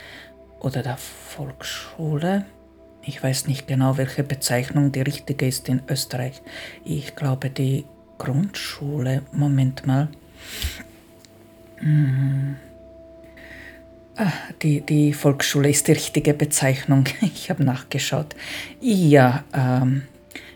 oder 0.60 0.82
der 0.82 0.96
Volksschule. 0.96 2.44
Ich 3.02 3.22
weiß 3.22 3.46
nicht 3.46 3.66
genau, 3.66 3.96
welche 3.96 4.22
Bezeichnung 4.22 4.92
die 4.92 5.00
richtige 5.00 5.46
ist 5.46 5.68
in 5.68 5.82
Österreich. 5.88 6.42
Ich 6.84 7.16
glaube 7.16 7.50
die 7.50 7.84
Grundschule. 8.18 9.22
Moment 9.32 9.86
mal. 9.86 10.08
Hm. 11.76 12.56
Ah, 14.16 14.32
die, 14.62 14.80
die 14.80 15.12
Volksschule 15.12 15.70
ist 15.70 15.86
die 15.86 15.92
richtige 15.92 16.34
Bezeichnung. 16.34 17.04
Ich 17.22 17.50
habe 17.50 17.64
nachgeschaut. 17.64 18.34
Ja, 18.80 19.44
ähm, 19.54 20.02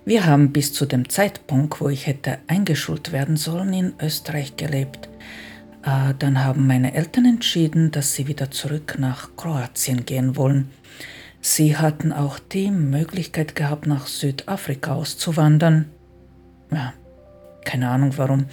wir 0.05 0.27
haben 0.27 0.53
bis 0.53 0.73
zu 0.73 0.85
dem 0.85 1.09
Zeitpunkt, 1.09 1.81
wo 1.81 1.89
ich 1.89 2.09
hätte 2.09 2.39
eingeschult 2.49 3.13
werden 3.13 3.37
sollen, 3.37 3.73
in 3.73 3.93
Österreich 4.01 4.57
gelebt. 4.57 5.09
Äh, 5.85 6.15
dann 6.19 6.45
haben 6.45 6.67
meine 6.67 6.95
Eltern 6.95 7.25
entschieden, 7.25 7.91
dass 7.91 8.15
sie 8.15 8.29
wieder 8.29 8.51
zurück 8.51 8.97
nach 8.99 9.37
Kroatien 9.37 10.07
gehen 10.07 10.37
wollen. 10.37 10.71
Sie 11.41 11.77
hatten 11.77 12.13
auch 12.13 12.39
die 12.39 12.71
Möglichkeit 12.71 13.57
gehabt, 13.57 13.87
nach 13.87 14.07
Südafrika 14.07 14.95
auszuwandern. 14.95 15.91
Ja, 16.71 16.93
keine 17.65 17.89
Ahnung 17.89 18.13
warum. 18.17 18.47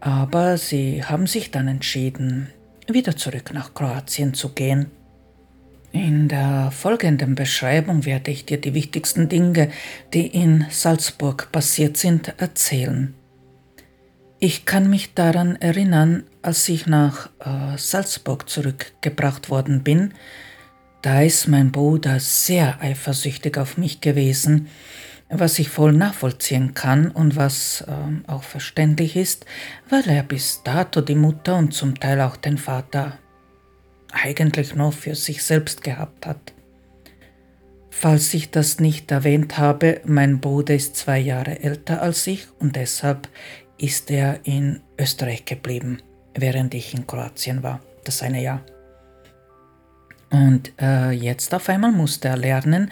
Aber 0.00 0.58
sie 0.58 1.02
haben 1.02 1.26
sich 1.26 1.50
dann 1.50 1.68
entschieden, 1.68 2.48
wieder 2.86 3.16
zurück 3.16 3.52
nach 3.54 3.74
Kroatien 3.74 4.34
zu 4.34 4.50
gehen. 4.50 4.90
In 5.92 6.28
der 6.28 6.70
folgenden 6.70 7.34
Beschreibung 7.34 8.04
werde 8.04 8.30
ich 8.30 8.44
dir 8.44 8.60
die 8.60 8.74
wichtigsten 8.74 9.28
Dinge, 9.28 9.70
die 10.12 10.26
in 10.26 10.66
Salzburg 10.70 11.50
passiert 11.50 11.96
sind, 11.96 12.32
erzählen. 12.38 13.14
Ich 14.42 14.64
kann 14.64 14.88
mich 14.88 15.12
daran 15.12 15.56
erinnern, 15.56 16.24
als 16.40 16.66
ich 16.70 16.86
nach 16.86 17.28
äh, 17.40 17.76
Salzburg 17.76 18.48
zurückgebracht 18.48 19.50
worden 19.50 19.82
bin, 19.82 20.14
da 21.02 21.20
ist 21.20 21.46
mein 21.46 21.72
Bruder 21.72 22.20
sehr 22.20 22.80
eifersüchtig 22.80 23.58
auf 23.58 23.76
mich 23.76 24.00
gewesen, 24.00 24.68
was 25.28 25.58
ich 25.58 25.68
voll 25.68 25.92
nachvollziehen 25.92 26.72
kann 26.72 27.10
und 27.10 27.36
was 27.36 27.82
äh, 27.82 28.30
auch 28.30 28.42
verständlich 28.42 29.14
ist, 29.14 29.44
weil 29.90 30.08
er 30.08 30.22
bis 30.22 30.62
dato 30.64 31.02
die 31.02 31.14
Mutter 31.16 31.58
und 31.58 31.74
zum 31.74 32.00
Teil 32.00 32.22
auch 32.22 32.36
den 32.36 32.56
Vater 32.56 33.18
eigentlich 34.10 34.74
nur 34.74 34.92
für 34.92 35.16
sich 35.16 35.44
selbst 35.44 35.84
gehabt 35.84 36.24
hat. 36.24 36.54
Falls 37.90 38.32
ich 38.32 38.50
das 38.50 38.80
nicht 38.80 39.10
erwähnt 39.10 39.58
habe, 39.58 40.00
mein 40.06 40.40
Bruder 40.40 40.74
ist 40.74 40.96
zwei 40.96 41.18
Jahre 41.18 41.60
älter 41.62 42.00
als 42.00 42.26
ich 42.26 42.46
und 42.58 42.76
deshalb 42.76 43.28
ist 43.80 44.10
er 44.10 44.40
in 44.44 44.80
Österreich 44.98 45.44
geblieben, 45.44 46.02
während 46.34 46.74
ich 46.74 46.94
in 46.94 47.06
Kroatien 47.06 47.62
war, 47.62 47.80
das 48.04 48.22
eine 48.22 48.42
Jahr. 48.42 48.60
Und 50.30 50.72
äh, 50.80 51.10
jetzt 51.10 51.54
auf 51.54 51.68
einmal 51.68 51.90
musste 51.90 52.28
er 52.28 52.36
lernen, 52.36 52.90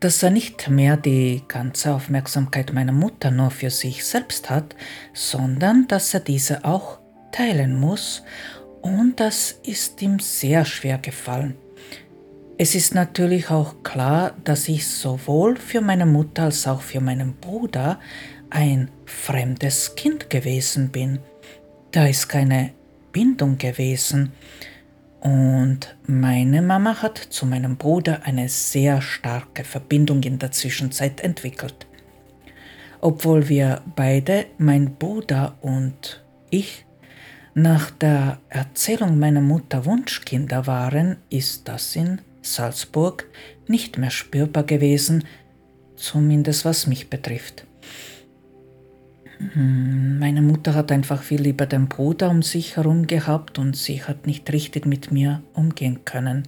dass 0.00 0.22
er 0.22 0.30
nicht 0.30 0.68
mehr 0.68 0.96
die 0.96 1.42
ganze 1.46 1.94
Aufmerksamkeit 1.94 2.72
meiner 2.72 2.92
Mutter 2.92 3.30
nur 3.30 3.50
für 3.50 3.70
sich 3.70 4.04
selbst 4.04 4.50
hat, 4.50 4.74
sondern 5.12 5.86
dass 5.86 6.14
er 6.14 6.20
diese 6.20 6.64
auch 6.64 6.98
teilen 7.32 7.78
muss 7.78 8.22
und 8.82 9.20
das 9.20 9.52
ist 9.62 10.00
ihm 10.02 10.18
sehr 10.18 10.64
schwer 10.64 10.98
gefallen. 10.98 11.54
Es 12.56 12.74
ist 12.74 12.94
natürlich 12.94 13.50
auch 13.50 13.82
klar, 13.82 14.34
dass 14.44 14.68
ich 14.68 14.86
sowohl 14.86 15.56
für 15.56 15.80
meine 15.80 16.06
Mutter 16.06 16.44
als 16.44 16.66
auch 16.66 16.82
für 16.82 17.00
meinen 17.00 17.34
Bruder 17.36 18.00
ein 18.50 18.90
fremdes 19.06 19.94
Kind 19.94 20.28
gewesen 20.28 20.90
bin. 20.90 21.20
Da 21.92 22.06
ist 22.06 22.28
keine 22.28 22.70
Bindung 23.12 23.58
gewesen. 23.58 24.32
Und 25.20 25.96
meine 26.06 26.62
Mama 26.62 27.02
hat 27.02 27.18
zu 27.18 27.46
meinem 27.46 27.76
Bruder 27.76 28.22
eine 28.24 28.48
sehr 28.48 29.02
starke 29.02 29.64
Verbindung 29.64 30.22
in 30.22 30.38
der 30.38 30.50
Zwischenzeit 30.50 31.20
entwickelt. 31.20 31.86
Obwohl 33.00 33.48
wir 33.48 33.82
beide, 33.96 34.46
mein 34.58 34.96
Bruder 34.96 35.56
und 35.60 36.22
ich, 36.50 36.84
nach 37.54 37.90
der 37.90 38.38
Erzählung 38.48 39.18
meiner 39.18 39.40
Mutter 39.40 39.84
Wunschkinder 39.84 40.66
waren, 40.66 41.16
ist 41.30 41.68
das 41.68 41.96
in 41.96 42.20
Salzburg 42.42 43.26
nicht 43.66 43.98
mehr 43.98 44.10
spürbar 44.10 44.64
gewesen, 44.64 45.24
zumindest 45.96 46.64
was 46.64 46.86
mich 46.86 47.10
betrifft. 47.10 47.66
Hm, 49.54 50.18
meine 50.18 50.42
Mutter 50.42 50.74
hat 50.74 50.92
einfach 50.92 51.22
viel 51.22 51.40
lieber 51.40 51.64
den 51.66 51.88
Bruder 51.88 52.30
um 52.30 52.42
sich 52.42 52.76
herum 52.76 53.06
gehabt 53.06 53.58
und 53.58 53.74
sie 53.74 54.02
hat 54.04 54.26
nicht 54.26 54.52
richtig 54.52 54.84
mit 54.84 55.10
mir 55.10 55.42
umgehen 55.54 56.04
können. 56.04 56.46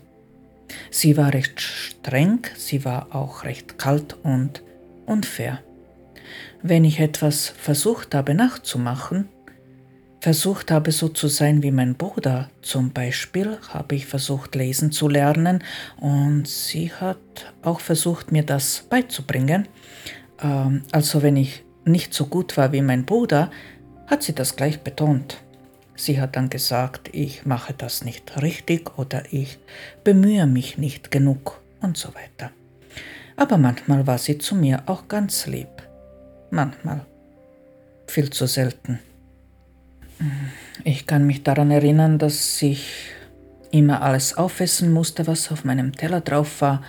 Sie 0.90 1.16
war 1.16 1.32
recht 1.32 1.60
streng, 1.60 2.40
sie 2.56 2.84
war 2.84 3.14
auch 3.14 3.44
recht 3.44 3.78
kalt 3.78 4.16
und 4.22 4.62
unfair. 5.06 5.60
Wenn 6.62 6.84
ich 6.84 7.00
etwas 7.00 7.48
versucht 7.48 8.14
habe 8.14 8.34
nachzumachen, 8.34 9.28
versucht 10.20 10.70
habe, 10.70 10.92
so 10.92 11.08
zu 11.08 11.26
sein 11.26 11.62
wie 11.62 11.72
mein 11.72 11.96
Bruder. 11.96 12.48
Zum 12.60 12.92
Beispiel 12.92 13.58
habe 13.68 13.96
ich 13.96 14.06
versucht, 14.06 14.54
lesen 14.54 14.92
zu 14.92 15.08
lernen 15.08 15.64
und 15.98 16.46
sie 16.46 16.92
hat 16.92 17.52
auch 17.62 17.80
versucht, 17.80 18.30
mir 18.30 18.44
das 18.44 18.86
beizubringen. 18.88 19.66
Ähm, 20.40 20.82
also 20.92 21.22
wenn 21.22 21.36
ich 21.36 21.64
nicht 21.84 22.14
so 22.14 22.26
gut 22.26 22.56
war 22.56 22.72
wie 22.72 22.82
mein 22.82 23.04
Bruder, 23.04 23.50
hat 24.06 24.22
sie 24.22 24.34
das 24.34 24.56
gleich 24.56 24.80
betont. 24.80 25.42
Sie 25.94 26.20
hat 26.20 26.36
dann 26.36 26.50
gesagt, 26.50 27.10
ich 27.12 27.44
mache 27.44 27.74
das 27.74 28.04
nicht 28.04 28.40
richtig 28.42 28.98
oder 28.98 29.22
ich 29.30 29.58
bemühe 30.04 30.46
mich 30.46 30.78
nicht 30.78 31.10
genug 31.10 31.60
und 31.80 31.96
so 31.96 32.08
weiter. 32.14 32.50
Aber 33.36 33.58
manchmal 33.58 34.06
war 34.06 34.18
sie 34.18 34.38
zu 34.38 34.54
mir 34.54 34.82
auch 34.86 35.08
ganz 35.08 35.46
lieb. 35.46 35.68
Manchmal. 36.50 37.06
Viel 38.06 38.30
zu 38.30 38.46
selten. 38.46 38.98
Ich 40.84 41.06
kann 41.06 41.26
mich 41.26 41.42
daran 41.42 41.70
erinnern, 41.70 42.18
dass 42.18 42.60
ich 42.62 43.10
immer 43.70 44.02
alles 44.02 44.36
aufessen 44.36 44.92
musste, 44.92 45.26
was 45.26 45.50
auf 45.50 45.64
meinem 45.64 45.92
Teller 45.92 46.20
drauf 46.20 46.60
war. 46.60 46.82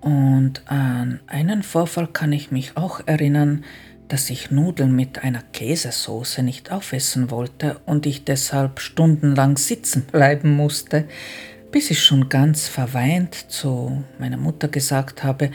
Und 0.00 0.62
an 0.70 1.20
einen 1.26 1.62
Vorfall 1.62 2.08
kann 2.08 2.32
ich 2.32 2.50
mich 2.50 2.76
auch 2.76 3.00
erinnern, 3.06 3.64
dass 4.08 4.30
ich 4.30 4.50
Nudeln 4.50 4.94
mit 4.94 5.22
einer 5.22 5.42
Käsesoße 5.52 6.42
nicht 6.42 6.72
aufessen 6.72 7.30
wollte 7.30 7.80
und 7.86 8.06
ich 8.06 8.24
deshalb 8.24 8.80
stundenlang 8.80 9.56
sitzen 9.56 10.02
bleiben 10.12 10.50
musste, 10.56 11.04
bis 11.70 11.90
ich 11.90 12.02
schon 12.02 12.28
ganz 12.28 12.66
verweint 12.66 13.34
zu 13.34 14.02
meiner 14.18 14.38
Mutter 14.38 14.68
gesagt 14.68 15.22
habe, 15.22 15.50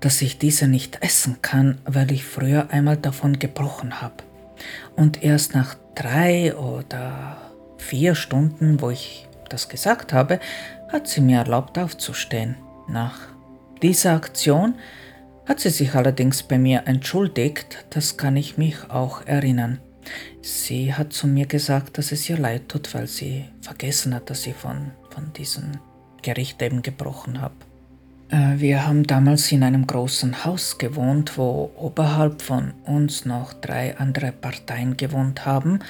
dass 0.00 0.22
ich 0.22 0.38
diese 0.38 0.68
nicht 0.68 1.02
essen 1.02 1.42
kann, 1.42 1.78
weil 1.84 2.10
ich 2.12 2.24
früher 2.24 2.70
einmal 2.70 2.96
davon 2.96 3.38
gebrochen 3.38 4.00
habe. 4.00 4.14
Und 4.96 5.22
erst 5.22 5.54
nach 5.54 5.76
drei 5.94 6.54
oder 6.56 7.36
vier 7.76 8.14
Stunden, 8.14 8.80
wo 8.80 8.90
ich 8.90 9.28
das 9.48 9.68
gesagt 9.68 10.12
habe, 10.12 10.40
hat 10.90 11.08
sie 11.08 11.20
mir 11.20 11.38
erlaubt 11.38 11.78
aufzustehen. 11.78 12.56
Nach 12.88 13.18
dieser 13.82 14.14
Aktion 14.14 14.76
hat 15.48 15.60
sie 15.60 15.70
sich 15.70 15.94
allerdings 15.94 16.42
bei 16.42 16.58
mir 16.58 16.82
entschuldigt, 16.84 17.86
das 17.90 18.18
kann 18.18 18.36
ich 18.36 18.58
mich 18.58 18.90
auch 18.90 19.26
erinnern. 19.26 19.80
Sie 20.42 20.92
hat 20.92 21.14
zu 21.14 21.26
mir 21.26 21.46
gesagt, 21.46 21.96
dass 21.96 22.12
es 22.12 22.28
ihr 22.28 22.36
leid 22.36 22.68
tut, 22.68 22.92
weil 22.92 23.06
sie 23.06 23.46
vergessen 23.62 24.14
hat, 24.14 24.28
dass 24.28 24.46
ich 24.46 24.54
von, 24.54 24.90
von 25.08 25.32
diesem 25.32 25.72
Gericht 26.20 26.60
eben 26.60 26.82
gebrochen 26.82 27.40
habe. 27.40 27.54
Äh, 28.28 28.60
wir 28.60 28.86
haben 28.86 29.04
damals 29.04 29.50
in 29.50 29.62
einem 29.62 29.86
großen 29.86 30.44
Haus 30.44 30.76
gewohnt, 30.76 31.38
wo 31.38 31.70
oberhalb 31.76 32.42
von 32.42 32.74
uns 32.84 33.24
noch 33.24 33.54
drei 33.54 33.96
andere 33.96 34.32
Parteien 34.32 34.98
gewohnt 34.98 35.46
haben. 35.46 35.80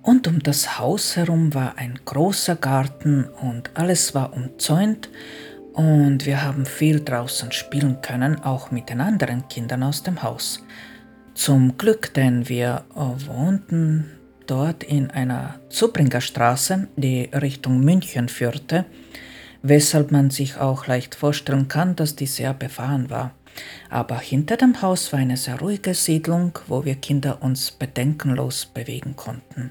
Und 0.00 0.26
um 0.26 0.42
das 0.42 0.78
Haus 0.78 1.16
herum 1.16 1.52
war 1.54 1.76
ein 1.76 1.98
großer 2.04 2.56
Garten 2.56 3.24
und 3.24 3.70
alles 3.74 4.14
war 4.14 4.34
umzäunt 4.34 5.08
und 5.74 6.24
wir 6.24 6.42
haben 6.42 6.64
viel 6.64 7.04
draußen 7.04 7.52
spielen 7.52 8.00
können, 8.00 8.40
auch 8.42 8.70
mit 8.70 8.88
den 8.88 9.00
anderen 9.00 9.46
Kindern 9.48 9.82
aus 9.82 10.02
dem 10.02 10.22
Haus. 10.22 10.64
Zum 11.34 11.76
Glück, 11.76 12.14
denn 12.14 12.48
wir 12.48 12.84
wohnten 12.94 14.10
dort 14.46 14.82
in 14.84 15.10
einer 15.10 15.60
Zubringerstraße, 15.68 16.88
die 16.96 17.28
Richtung 17.32 17.80
München 17.80 18.28
führte 18.28 18.86
weshalb 19.64 20.12
man 20.12 20.28
sich 20.28 20.58
auch 20.58 20.86
leicht 20.86 21.14
vorstellen 21.14 21.68
kann, 21.68 21.96
dass 21.96 22.14
die 22.14 22.26
sehr 22.26 22.52
befahren 22.52 23.08
war. 23.08 23.32
Aber 23.88 24.18
hinter 24.18 24.58
dem 24.58 24.82
Haus 24.82 25.12
war 25.12 25.20
eine 25.20 25.38
sehr 25.38 25.58
ruhige 25.58 25.94
Siedlung, 25.94 26.58
wo 26.68 26.84
wir 26.84 26.96
Kinder 26.96 27.42
uns 27.42 27.70
bedenkenlos 27.70 28.66
bewegen 28.66 29.16
konnten. 29.16 29.70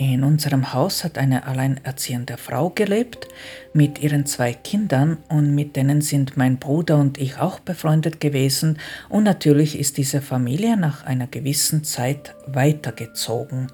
In 0.00 0.24
unserem 0.24 0.72
Haus 0.72 1.04
hat 1.04 1.18
eine 1.18 1.44
alleinerziehende 1.44 2.38
Frau 2.38 2.70
gelebt 2.70 3.28
mit 3.74 4.02
ihren 4.02 4.24
zwei 4.24 4.54
Kindern 4.54 5.18
und 5.28 5.54
mit 5.54 5.76
denen 5.76 6.00
sind 6.00 6.38
mein 6.38 6.56
Bruder 6.56 6.96
und 6.96 7.18
ich 7.18 7.36
auch 7.36 7.60
befreundet 7.60 8.18
gewesen 8.18 8.78
und 9.10 9.24
natürlich 9.24 9.78
ist 9.78 9.98
diese 9.98 10.22
Familie 10.22 10.78
nach 10.78 11.04
einer 11.04 11.26
gewissen 11.26 11.84
Zeit 11.84 12.34
weitergezogen. 12.46 13.66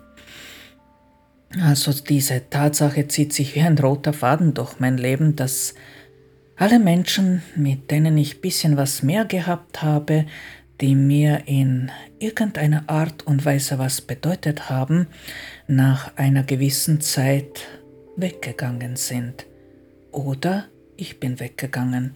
Also 1.62 1.92
diese 1.92 2.50
Tatsache 2.50 3.06
zieht 3.06 3.32
sich 3.32 3.54
wie 3.54 3.62
ein 3.62 3.78
roter 3.78 4.12
Faden 4.12 4.52
durch 4.52 4.80
mein 4.80 4.98
Leben, 4.98 5.36
dass 5.36 5.74
alle 6.56 6.80
Menschen, 6.80 7.42
mit 7.54 7.92
denen 7.92 8.18
ich 8.18 8.38
ein 8.38 8.40
bisschen 8.40 8.76
was 8.76 9.04
mehr 9.04 9.26
gehabt 9.26 9.80
habe, 9.80 10.26
die 10.80 10.94
mir 10.94 11.42
in 11.46 11.90
irgendeiner 12.18 12.84
Art 12.88 13.26
und 13.26 13.44
Weise 13.44 13.78
was 13.78 14.00
bedeutet 14.00 14.68
haben, 14.68 15.06
nach 15.66 16.16
einer 16.16 16.42
gewissen 16.42 17.00
Zeit 17.00 17.66
weggegangen 18.16 18.96
sind. 18.96 19.46
Oder 20.12 20.66
ich 20.96 21.20
bin 21.20 21.40
weggegangen. 21.40 22.14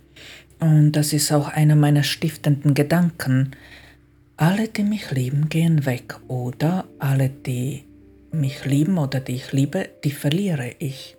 Und 0.58 0.92
das 0.92 1.12
ist 1.12 1.32
auch 1.32 1.48
einer 1.48 1.76
meiner 1.76 2.02
stiftenden 2.02 2.74
Gedanken. 2.74 3.52
Alle, 4.36 4.68
die 4.68 4.84
mich 4.84 5.10
lieben, 5.10 5.48
gehen 5.48 5.86
weg. 5.86 6.18
Oder 6.28 6.86
alle, 6.98 7.30
die 7.30 7.84
mich 8.30 8.64
lieben 8.64 8.98
oder 8.98 9.20
die 9.20 9.36
ich 9.36 9.52
liebe, 9.52 9.88
die 10.04 10.12
verliere 10.12 10.74
ich. 10.78 11.16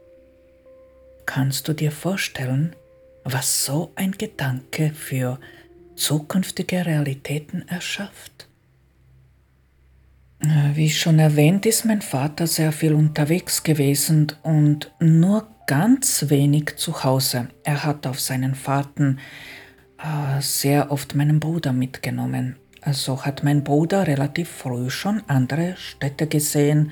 Kannst 1.26 1.68
du 1.68 1.74
dir 1.74 1.92
vorstellen, 1.92 2.76
was 3.24 3.66
so 3.66 3.92
ein 3.96 4.12
Gedanke 4.12 4.92
für 4.94 5.40
zukünftige 5.96 6.86
Realitäten 6.86 7.68
erschafft? 7.68 8.48
Äh, 10.40 10.76
wie 10.76 10.90
schon 10.90 11.20
erwähnt, 11.20 11.66
ist 11.66 11.86
mein 11.86 12.02
Vater 12.02 12.48
sehr 12.48 12.72
viel 12.72 12.94
unterwegs 12.94 13.64
gewesen 13.64 14.32
und 14.44 14.92
nur 15.00 15.48
ganz 15.68 16.30
wenig 16.30 16.78
zu 16.78 17.04
Hause. 17.04 17.50
Er 17.64 17.84
hat 17.84 18.08
auf 18.08 18.20
seinen 18.20 18.56
Fahrten 18.56 19.20
äh, 20.00 20.42
sehr 20.42 20.92
oft 20.92 21.16
meinen 21.16 21.40
Bruder 21.40 21.74
mitgenommen. 21.74 22.58
Also 22.82 23.24
hat 23.24 23.44
mein 23.44 23.64
Bruder 23.64 24.08
relativ 24.08 24.50
früh 24.50 24.90
schon 24.90 25.22
andere 25.28 25.76
Städte 25.78 26.26
gesehen, 26.26 26.92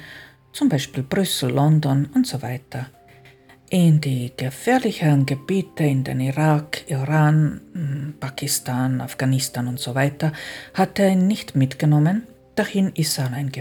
zum 0.51 0.69
Beispiel 0.69 1.03
Brüssel, 1.03 1.51
London 1.51 2.07
und 2.13 2.27
so 2.27 2.41
weiter. 2.41 2.88
In 3.71 4.01
die 4.01 4.32
gefährlicheren 4.36 5.27
Gebiete 5.27 5.84
in 5.84 6.03
den 6.03 6.21
Irak, 6.21 6.89
Iran, 6.89 7.62
hm, 7.73 8.15
Pakistan, 8.19 8.99
Afghanistan 8.99 9.67
und 9.67 9.79
so 9.79 9.93
weiter 9.93 10.34
hat 10.73 10.97
er 10.97 11.10
ihn 11.10 11.27
nicht 11.27 11.55
mitgenommen, 11.55 12.23
dahin 12.55 12.91
ist 12.95 13.19
er 13.19 13.27
allein. 13.27 13.51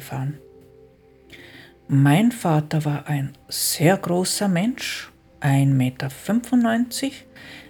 Mein 1.89 2.33
Vater 2.33 2.87
war 2.87 3.07
ein 3.07 3.35
sehr 3.49 3.99
großer 3.99 4.49
Mensch, 4.49 5.13
1,95 5.43 5.67
Meter. 5.67 6.09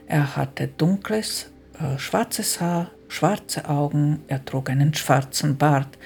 Er 0.07 0.37
hatte 0.37 0.69
dunkles, 0.69 1.51
äh, 1.81 1.99
schwarzes 1.99 2.61
Haar, 2.61 2.93
schwarze 3.09 3.69
Augen, 3.69 4.23
er 4.29 4.45
trug 4.45 4.71
einen 4.71 4.95
schwarzen 4.95 5.57
Bart 5.57 5.99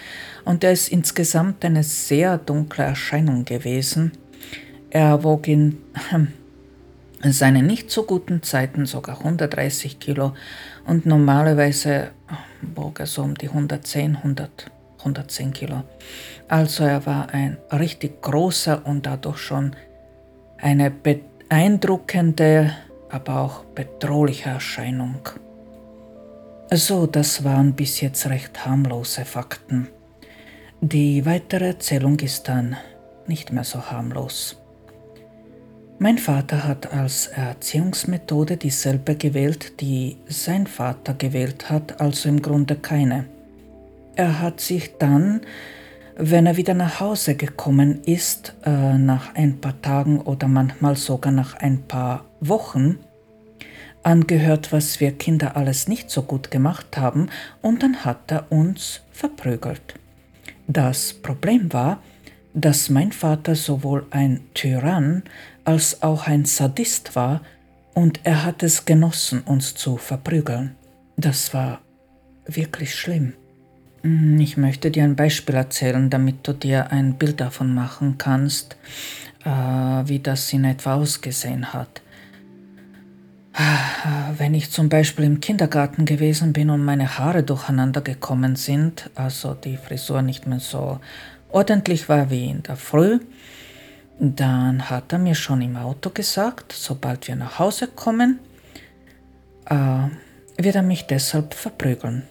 und 0.47 0.64
er 0.64 0.73
ist 0.73 0.88
insgesamt 0.88 1.62
eine 1.62 1.83
sehr 1.83 2.38
dunkle 2.38 2.85
Erscheinung 2.85 3.45
gewesen. 3.45 4.12
Er 4.94 5.24
wog 5.24 5.48
in 5.48 5.78
seinen 7.22 7.66
nicht 7.66 7.90
so 7.90 8.02
guten 8.02 8.42
Zeiten 8.42 8.85
sogar 8.85 9.16
130 9.20 9.98
Kilo 9.98 10.35
und 10.87 11.07
normalerweise 11.07 12.11
wog 12.74 13.00
er 13.00 13.07
so 13.07 13.22
um 13.22 13.35
die 13.35 13.48
110, 13.48 14.16
100, 14.16 14.70
110 14.98 15.55
Kilo. 15.55 15.85
Also 16.46 16.85
er 16.85 17.07
war 17.07 17.31
ein 17.33 17.57
richtig 17.72 18.20
großer 18.20 18.85
und 18.85 19.07
dadurch 19.07 19.38
schon 19.38 19.74
eine 20.59 20.90
beeindruckende, 20.90 22.74
aber 23.09 23.40
auch 23.40 23.64
bedrohliche 23.64 24.50
Erscheinung. 24.50 25.26
So, 26.70 27.07
das 27.07 27.44
waren 27.44 27.72
bis 27.72 28.02
jetzt 28.02 28.28
recht 28.28 28.66
harmlose 28.66 29.24
Fakten. 29.24 29.88
Die 30.83 31.24
weitere 31.24 31.68
Erzählung 31.68 32.18
ist 32.18 32.46
dann 32.46 32.76
nicht 33.26 33.52
mehr 33.52 33.64
so 33.64 33.90
harmlos. 33.90 34.59
Mein 36.03 36.19
Vater 36.19 36.67
hat 36.67 36.93
als 36.93 37.29
Erziehungsmethode 37.29 38.57
dieselbe 38.57 39.15
gewählt, 39.15 39.81
die 39.81 40.17
sein 40.27 40.67
Vater 40.67 41.15
gewählt 41.15 41.71
hat, 41.71 42.01
also 42.01 42.29
im 42.29 42.43
Grunde 42.43 42.75
keine. 42.75 43.27
Er 44.17 44.41
hat 44.41 44.59
sich 44.61 44.99
dann, 44.99 45.43
wenn 46.17 46.47
er 46.47 46.57
wieder 46.57 46.75
nach 46.75 46.99
Hause 46.99 47.37
gekommen 47.37 48.03
ist, 48.03 48.57
äh, 48.65 48.99
nach 48.99 49.37
ein 49.37 49.61
paar 49.61 49.81
Tagen 49.81 50.21
oder 50.21 50.49
manchmal 50.49 50.97
sogar 50.97 51.31
nach 51.31 51.55
ein 51.55 51.83
paar 51.83 52.25
Wochen, 52.41 52.99
angehört, 54.03 54.73
was 54.73 54.99
wir 54.99 55.12
Kinder 55.12 55.57
alles 55.57 55.87
nicht 55.87 56.11
so 56.11 56.23
gut 56.23 56.51
gemacht 56.51 56.99
haben, 56.99 57.29
und 57.61 57.85
dann 57.85 58.05
hat 58.05 58.33
er 58.33 58.51
uns 58.51 59.03
verprügelt. 59.12 59.95
Das 60.67 61.12
Problem 61.12 61.73
war, 61.73 62.03
dass 62.55 62.91
mein 62.91 63.12
Vater 63.12 63.55
sowohl 63.55 64.07
ein 64.11 64.41
Tyrann 64.55 65.23
als 65.64 66.03
auch 66.03 66.27
ein 66.27 66.44
Sadist 66.44 67.16
war, 67.16 67.42
und 67.94 68.20
er 68.25 68.44
hat 68.44 68.62
es 68.62 68.87
genossen, 68.87 69.42
uns 69.42 69.75
zu 69.75 69.98
verprügeln. 69.98 70.77
Das 71.16 71.53
war 71.53 71.81
wirklich 72.46 72.94
schlimm. 72.94 73.35
Hm, 74.03 74.40
ich 74.40 74.57
möchte 74.57 74.90
dir 74.90 75.05
ein 75.05 75.16
Beispiel 75.16 75.55
erzählen, 75.55 76.09
damit 76.09 76.46
du 76.46 76.53
dir 76.53 76.90
ein 76.90 77.14
Bild 77.14 77.40
davon 77.40 77.75
machen 77.75 78.16
kannst, 78.18 78.77
äh, 79.44 79.51
wie 79.51 80.20
das 80.20 80.53
in 80.53 80.64
etwa 80.64 80.94
ausgesehen 80.94 81.72
hat. 81.72 82.03
Wenn 84.38 84.55
ich 84.55 84.70
zum 84.70 84.88
Beispiel 84.88 85.27
im 85.27 85.40
Kindergarten 85.40 86.07
gewesen 86.07 86.55
bin 86.55 86.70
und 86.70 86.83
meine 86.83 87.18
Haare 87.18 87.42
durcheinander 87.42 88.01
gekommen 88.01 88.57
sind, 88.57 89.11
also 89.14 89.53
die 89.53 89.77
Frisur 89.77 90.22
nicht 90.22 90.46
mehr 90.46 90.59
so 90.59 91.01
ordentlich 91.51 92.09
war 92.09 92.31
wie 92.31 92.46
in 92.48 92.62
der 92.62 92.77
Früh, 92.77 93.20
dann 94.18 94.88
hat 94.90 95.12
er 95.12 95.18
mir 95.18 95.35
schon 95.35 95.62
im 95.62 95.77
Auto 95.77 96.11
gesagt, 96.11 96.72
sobald 96.72 97.27
wir 97.29 97.37
nach 97.37 97.59
Hause 97.59 97.88
kommen, 97.88 98.38
äh, 99.66 100.62
wird 100.62 100.77
er 100.77 100.83
mich 100.83 101.07
deshalb 101.07 101.55
verprügeln. 101.55 102.25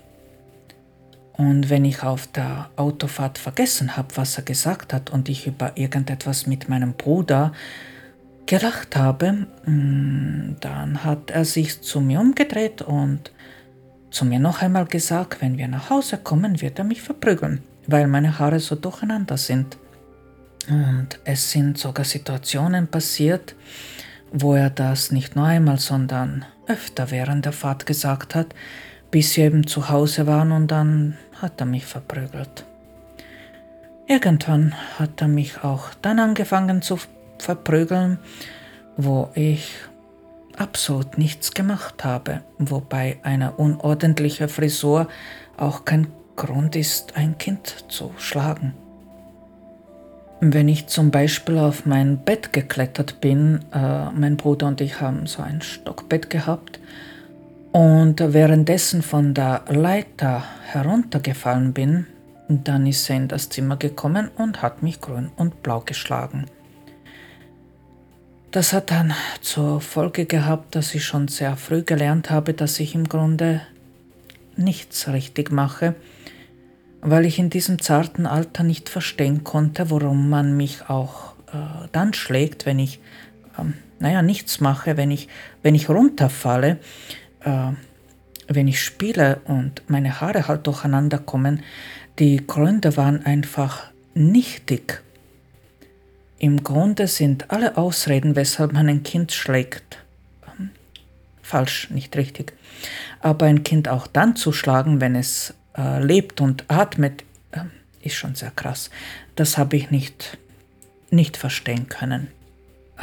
Und 1.34 1.70
wenn 1.70 1.86
ich 1.86 2.04
auf 2.04 2.28
der 2.28 2.70
Autofahrt 2.76 3.38
vergessen 3.38 3.98
habe, 3.98 4.10
was 4.16 4.38
er 4.38 4.44
gesagt 4.44 4.94
hat 4.94 5.10
und 5.10 5.28
ich 5.28 5.48
über 5.48 5.76
irgendetwas 5.76 6.46
mit 6.46 6.70
meinem 6.70 6.94
Bruder 6.94 7.52
gelacht 8.46 8.96
habe, 8.96 9.48
mm, 9.66 10.58
dann 10.60 11.04
hat 11.04 11.32
er 11.32 11.46
sich 11.46 11.82
zu 11.82 12.00
mir 12.02 12.20
umgedreht 12.20 12.82
und 12.82 13.32
zu 14.12 14.26
mir 14.26 14.40
noch 14.40 14.62
einmal 14.62 14.86
gesagt, 14.86 15.42
wenn 15.42 15.58
wir 15.58 15.68
nach 15.68 15.90
Hause 15.90 16.18
kommen, 16.18 16.62
wird 16.62 16.78
er 16.78 16.86
mich 16.86 17.02
verprügeln, 17.02 17.64
weil 17.88 18.08
meine 18.08 18.38
Haare 18.38 18.60
so 18.60 18.76
durcheinander 18.76 19.38
sind. 19.38 19.78
Und 20.70 21.20
es 21.26 21.52
sind 21.52 21.78
sogar 21.78 22.06
Situationen 22.06 22.88
passiert, 22.88 23.56
wo 24.32 24.56
er 24.56 24.70
das 24.70 25.12
nicht 25.12 25.36
nur 25.36 25.46
einmal, 25.46 25.78
sondern 25.78 26.46
öfter 26.68 27.12
während 27.12 27.46
der 27.46 27.52
Fahrt 27.52 27.86
gesagt 27.86 28.36
hat, 28.36 28.54
bis 29.10 29.36
wir 29.36 29.46
eben 29.46 29.68
zu 29.68 29.90
Hause 29.90 30.28
waren 30.28 30.52
und 30.52 30.68
dann 30.68 31.18
hat 31.42 31.60
er 31.60 31.66
mich 31.66 31.86
verprügelt. 31.86 32.66
Irgendwann 34.08 34.74
hat 34.98 35.22
er 35.22 35.28
mich 35.28 35.64
auch 35.64 35.94
dann 36.02 36.20
angefangen 36.20 36.82
zu 36.82 36.98
verprügeln, 37.38 38.20
wo 38.98 39.30
ich 39.36 39.74
absolut 40.58 41.18
nichts 41.18 41.54
gemacht 41.54 42.04
habe, 42.04 42.42
wobei 42.58 43.20
eine 43.24 43.54
unordentliche 43.54 44.48
Frisur 44.48 45.08
auch 45.58 45.86
kein 45.86 46.08
Grund 46.36 46.76
ist, 46.76 47.16
ein 47.16 47.38
Kind 47.38 47.86
zu 47.88 48.14
schlagen. 48.18 48.74
Wenn 50.44 50.68
ich 50.68 50.88
zum 50.88 51.12
Beispiel 51.12 51.60
auf 51.60 51.86
mein 51.86 52.18
Bett 52.18 52.52
geklettert 52.52 53.22
bin, 53.22 53.60
äh, 53.72 54.10
mein 54.10 54.38
Bruder 54.38 54.66
und 54.68 54.82
ich 54.82 55.00
haben 55.00 55.28
so 55.28 55.44
ein 55.44 55.62
Stockbett 55.62 56.32
gehabt, 56.32 56.80
und 57.72 58.20
währenddessen 58.20 59.04
von 59.04 59.34
der 59.34 59.64
Leiter 59.70 60.44
heruntergefallen 60.66 61.74
bin, 61.74 62.08
dann 62.50 62.86
ist 62.86 63.10
er 63.10 63.18
in 63.18 63.28
das 63.28 63.50
Zimmer 63.50 63.78
gekommen 63.78 64.30
und 64.36 64.62
hat 64.62 64.84
mich 64.84 65.00
grün 65.00 65.30
und 65.38 65.64
blau 65.64 65.82
geschlagen. 65.82 66.48
Das 68.50 68.74
hat 68.74 68.92
dann 68.92 69.14
zur 69.42 69.80
Folge 69.80 70.26
gehabt, 70.26 70.76
dass 70.76 70.94
ich 70.96 71.06
schon 71.06 71.30
sehr 71.30 71.56
früh 71.56 71.84
gelernt 71.84 72.30
habe, 72.30 72.54
dass 72.54 72.80
ich 72.80 72.96
im 72.96 73.08
Grunde 73.08 73.62
nichts 74.58 75.08
richtig 75.08 75.52
mache, 75.52 75.96
weil 77.02 77.26
ich 77.26 77.40
in 77.40 77.50
diesem 77.50 77.82
zarten 77.82 78.26
Alter 78.26 78.64
nicht 78.64 78.90
verstehen 78.90 79.44
konnte, 79.44 79.90
warum 79.90 80.30
man 80.30 80.56
mich 80.56 80.90
auch 80.90 81.34
äh, 81.48 81.88
dann 81.92 82.14
schlägt, 82.14 82.66
wenn 82.66 82.80
ich, 82.80 83.00
ähm, 83.60 83.74
naja, 84.00 84.22
nichts 84.22 84.60
mache, 84.60 84.98
wenn 84.98 85.12
ich, 85.12 85.28
wenn 85.64 85.76
ich 85.76 85.90
runterfalle, 85.90 86.78
äh, 87.42 87.72
wenn 88.48 88.68
ich 88.68 88.82
spiele 88.82 89.42
und 89.46 89.84
meine 89.88 90.22
Haare 90.22 90.48
halt 90.48 90.68
durcheinander 90.68 91.18
kommen. 91.18 91.64
Die 92.20 92.46
Gründe 92.46 92.98
waren 92.98 93.26
einfach 93.26 93.92
nichtig 94.14 95.02
im 96.42 96.64
Grunde 96.64 97.06
sind 97.06 97.52
alle 97.52 97.78
Ausreden, 97.78 98.36
weshalb 98.36 98.74
man 98.74 98.90
ein 98.90 99.04
Kind 99.04 99.32
schlägt, 99.32 100.00
ähm, 100.48 100.72
falsch, 101.44 101.92
nicht 101.92 102.18
richtig. 102.18 102.54
Aber 103.20 103.46
ein 103.46 103.62
Kind 103.62 103.88
auch 103.88 104.08
dann 104.08 104.36
zu 104.36 104.52
schlagen, 104.52 105.02
wenn 105.02 105.14
es 105.14 105.54
äh, 105.78 106.04
lebt 106.04 106.42
und 106.42 106.66
atmet, 106.68 107.24
äh, 107.52 107.62
ist 108.02 108.16
schon 108.16 108.36
sehr 108.36 108.52
krass. 108.52 108.90
Das 109.36 109.58
habe 109.58 109.78
ich 109.78 109.92
nicht, 109.92 110.38
nicht 111.10 111.38
verstehen 111.38 111.90
können. 111.90 112.28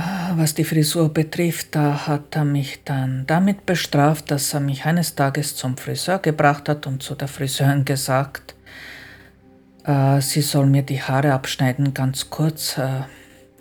Ah, 0.00 0.34
was 0.36 0.54
die 0.54 0.62
Frisur 0.62 1.12
betrifft, 1.12 1.74
da 1.74 2.06
hat 2.06 2.36
er 2.36 2.44
mich 2.44 2.84
dann 2.84 3.26
damit 3.26 3.66
bestraft, 3.66 4.30
dass 4.30 4.54
er 4.54 4.60
mich 4.60 4.84
eines 4.84 5.16
Tages 5.16 5.56
zum 5.56 5.76
Friseur 5.76 6.20
gebracht 6.20 6.68
hat 6.68 6.86
und 6.86 7.02
zu 7.02 7.16
der 7.16 7.26
Friseurin 7.26 7.84
gesagt, 7.84 8.54
äh, 9.82 10.20
sie 10.20 10.42
soll 10.42 10.66
mir 10.66 10.82
die 10.82 11.02
Haare 11.02 11.32
abschneiden, 11.32 11.94
ganz 11.94 12.30
kurz, 12.30 12.78
äh, 12.78 13.00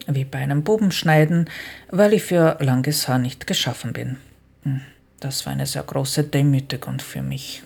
wie 0.05 0.25
bei 0.25 0.37
einem 0.37 0.63
Bubenschneiden, 0.63 1.49
weil 1.89 2.13
ich 2.13 2.23
für 2.23 2.57
langes 2.59 3.07
Haar 3.07 3.17
nicht 3.17 3.47
geschaffen 3.47 3.93
bin. 3.93 4.17
Hm, 4.61 4.81
das 5.19 5.45
war 5.47 5.53
eine 5.53 5.65
sehr 5.65 5.83
große 5.83 6.23
Demütigung 6.23 6.99
für 6.99 7.23
mich. 7.23 7.63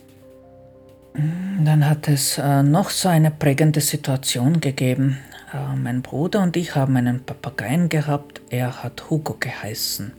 Dann 1.14 1.88
hat 1.88 2.08
es 2.08 2.38
äh, 2.38 2.64
noch 2.64 2.90
so 2.90 3.10
eine 3.10 3.32
prägende 3.32 3.82
Situation 3.82 4.62
gegeben. 4.62 5.18
Äh, 5.54 5.76
mein 5.76 6.02
Bruder 6.02 6.42
und 6.42 6.56
ich 6.56 6.76
haben 6.76 6.96
einen 6.96 7.24
Papageien 7.24 7.90
gehabt, 7.90 8.42
er 8.50 8.84
hat 8.84 9.10
Hugo 9.10 9.36
geheißen. 9.40 10.14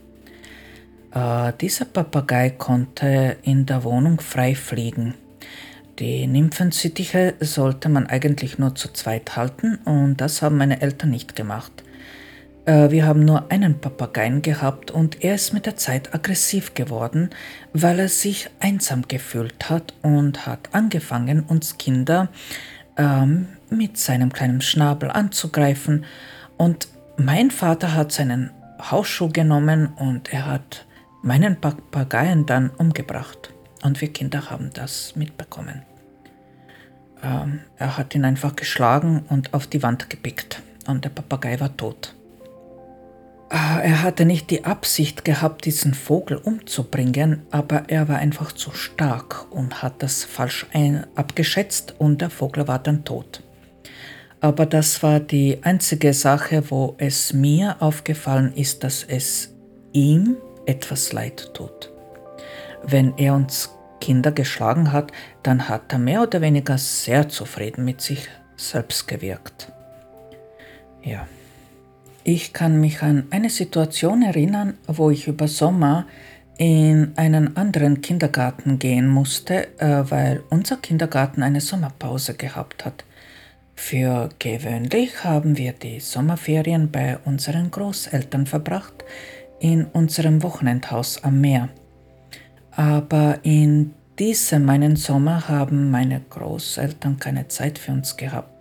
Äh, 1.13 1.53
dieser 1.59 1.85
Papagei 1.85 2.51
konnte 2.51 3.37
in 3.43 3.65
der 3.65 3.83
Wohnung 3.83 4.19
frei 4.19 4.55
fliegen. 4.55 5.15
Die 5.99 6.25
Nymphensittiche 6.25 7.35
sollte 7.39 7.87
man 7.89 8.07
eigentlich 8.07 8.57
nur 8.57 8.73
zu 8.73 8.91
zweit 8.93 9.35
halten 9.35 9.75
und 9.85 10.17
das 10.17 10.41
haben 10.41 10.57
meine 10.57 10.81
Eltern 10.81 11.11
nicht 11.11 11.35
gemacht. 11.35 11.82
Äh, 12.65 12.91
wir 12.91 13.05
haben 13.05 13.25
nur 13.25 13.51
einen 13.51 13.79
Papageien 13.79 14.41
gehabt 14.41 14.91
und 14.91 15.23
er 15.23 15.35
ist 15.35 15.53
mit 15.53 15.65
der 15.65 15.75
Zeit 15.75 16.13
aggressiv 16.13 16.73
geworden, 16.73 17.29
weil 17.73 17.99
er 17.99 18.09
sich 18.09 18.49
einsam 18.59 19.07
gefühlt 19.07 19.69
hat 19.69 19.93
und 20.01 20.45
hat 20.45 20.69
angefangen, 20.71 21.41
uns 21.41 21.77
Kinder 21.77 22.29
ähm, 22.97 23.47
mit 23.69 23.97
seinem 23.97 24.31
kleinen 24.31 24.61
Schnabel 24.61 25.11
anzugreifen. 25.11 26.05
Und 26.57 26.87
mein 27.17 27.51
Vater 27.51 27.93
hat 27.93 28.11
seinen 28.11 28.51
Hausschuh 28.79 29.29
genommen 29.29 29.87
und 29.97 30.31
er 30.31 30.45
hat 30.45 30.85
meinen 31.21 31.59
Papageien 31.59 32.45
dann 32.45 32.69
umgebracht. 32.69 33.53
Und 33.83 33.99
wir 33.99 34.13
Kinder 34.13 34.49
haben 34.49 34.69
das 34.73 35.15
mitbekommen. 35.15 35.83
Ähm, 37.21 37.61
er 37.77 37.97
hat 37.97 38.15
ihn 38.15 38.25
einfach 38.25 38.55
geschlagen 38.55 39.25
und 39.29 39.53
auf 39.53 39.67
die 39.67 39.83
Wand 39.83 40.09
gepickt. 40.09 40.61
Und 40.87 41.03
der 41.03 41.09
Papagei 41.09 41.59
war 41.59 41.75
tot. 41.75 42.13
Ah, 43.55 43.81
er 43.83 44.01
hatte 44.01 44.25
nicht 44.25 44.49
die 44.49 44.65
Absicht 44.65 45.23
gehabt, 45.23 45.65
diesen 45.65 45.93
Vogel 45.93 46.37
umzubringen, 46.37 47.43
aber 47.51 47.83
er 47.87 48.07
war 48.07 48.17
einfach 48.17 48.51
zu 48.51 48.71
stark 48.71 49.45
und 49.51 49.83
hat 49.83 50.01
das 50.01 50.23
falsch 50.23 50.65
abgeschätzt 51.13 51.93
und 51.99 52.19
der 52.21 52.31
Vogel 52.31 52.67
war 52.67 52.79
dann 52.79 53.05
tot. 53.05 53.43
Aber 54.41 54.65
das 54.65 55.03
war 55.03 55.19
die 55.19 55.59
einzige 55.61 56.15
Sache, 56.15 56.71
wo 56.71 56.95
es 56.97 57.31
mir 57.31 57.75
aufgefallen 57.79 58.53
ist, 58.55 58.83
dass 58.83 59.03
es 59.03 59.53
ihm 59.91 60.37
etwas 60.65 61.13
leid 61.13 61.53
tut. 61.53 61.91
Wenn 62.81 63.15
er 63.17 63.35
uns 63.35 63.69
Kinder 64.01 64.31
geschlagen 64.31 64.91
hat, 64.91 65.11
dann 65.43 65.69
hat 65.69 65.93
er 65.93 65.99
mehr 65.99 66.23
oder 66.23 66.41
weniger 66.41 66.79
sehr 66.79 67.29
zufrieden 67.29 67.85
mit 67.85 68.01
sich 68.01 68.27
selbst 68.57 69.07
gewirkt. 69.07 69.71
Ja. 71.03 71.27
Ich 72.25 72.53
kann 72.53 72.79
mich 72.79 73.01
an 73.01 73.25
eine 73.31 73.49
Situation 73.49 74.21
erinnern, 74.21 74.77
wo 74.87 75.09
ich 75.09 75.27
über 75.27 75.49
Sommer 75.49 76.05
in 76.57 77.11
einen 77.17 77.57
anderen 77.57 77.99
Kindergarten 77.99 78.79
gehen 78.79 79.09
musste, 79.09 79.67
äh, 79.79 80.09
weil 80.09 80.41
unser 80.49 80.77
Kindergarten 80.77 81.43
eine 81.43 81.59
Sommerpause 81.59 82.35
gehabt 82.35 82.85
hat. 82.85 83.03
Für 83.75 84.29
gewöhnlich 84.39 85.25
haben 85.25 85.57
wir 85.57 85.73
die 85.73 85.99
Sommerferien 85.99 86.91
bei 86.91 87.17
unseren 87.25 87.71
Großeltern 87.71 88.45
verbracht, 88.45 89.03
in 89.59 89.85
unserem 89.85 90.43
Wochenendhaus 90.43 91.21
am 91.23 91.41
Meer. 91.41 91.69
Aber 92.71 93.39
in 93.43 93.93
diesem 94.17 94.63
meinen 94.63 94.95
Sommer 94.95 95.49
haben 95.49 95.91
meine 95.91 96.21
Großeltern 96.29 97.19
keine 97.19 97.49
Zeit 97.49 97.79
für 97.79 97.91
uns 97.91 98.15
gehabt. 98.15 98.52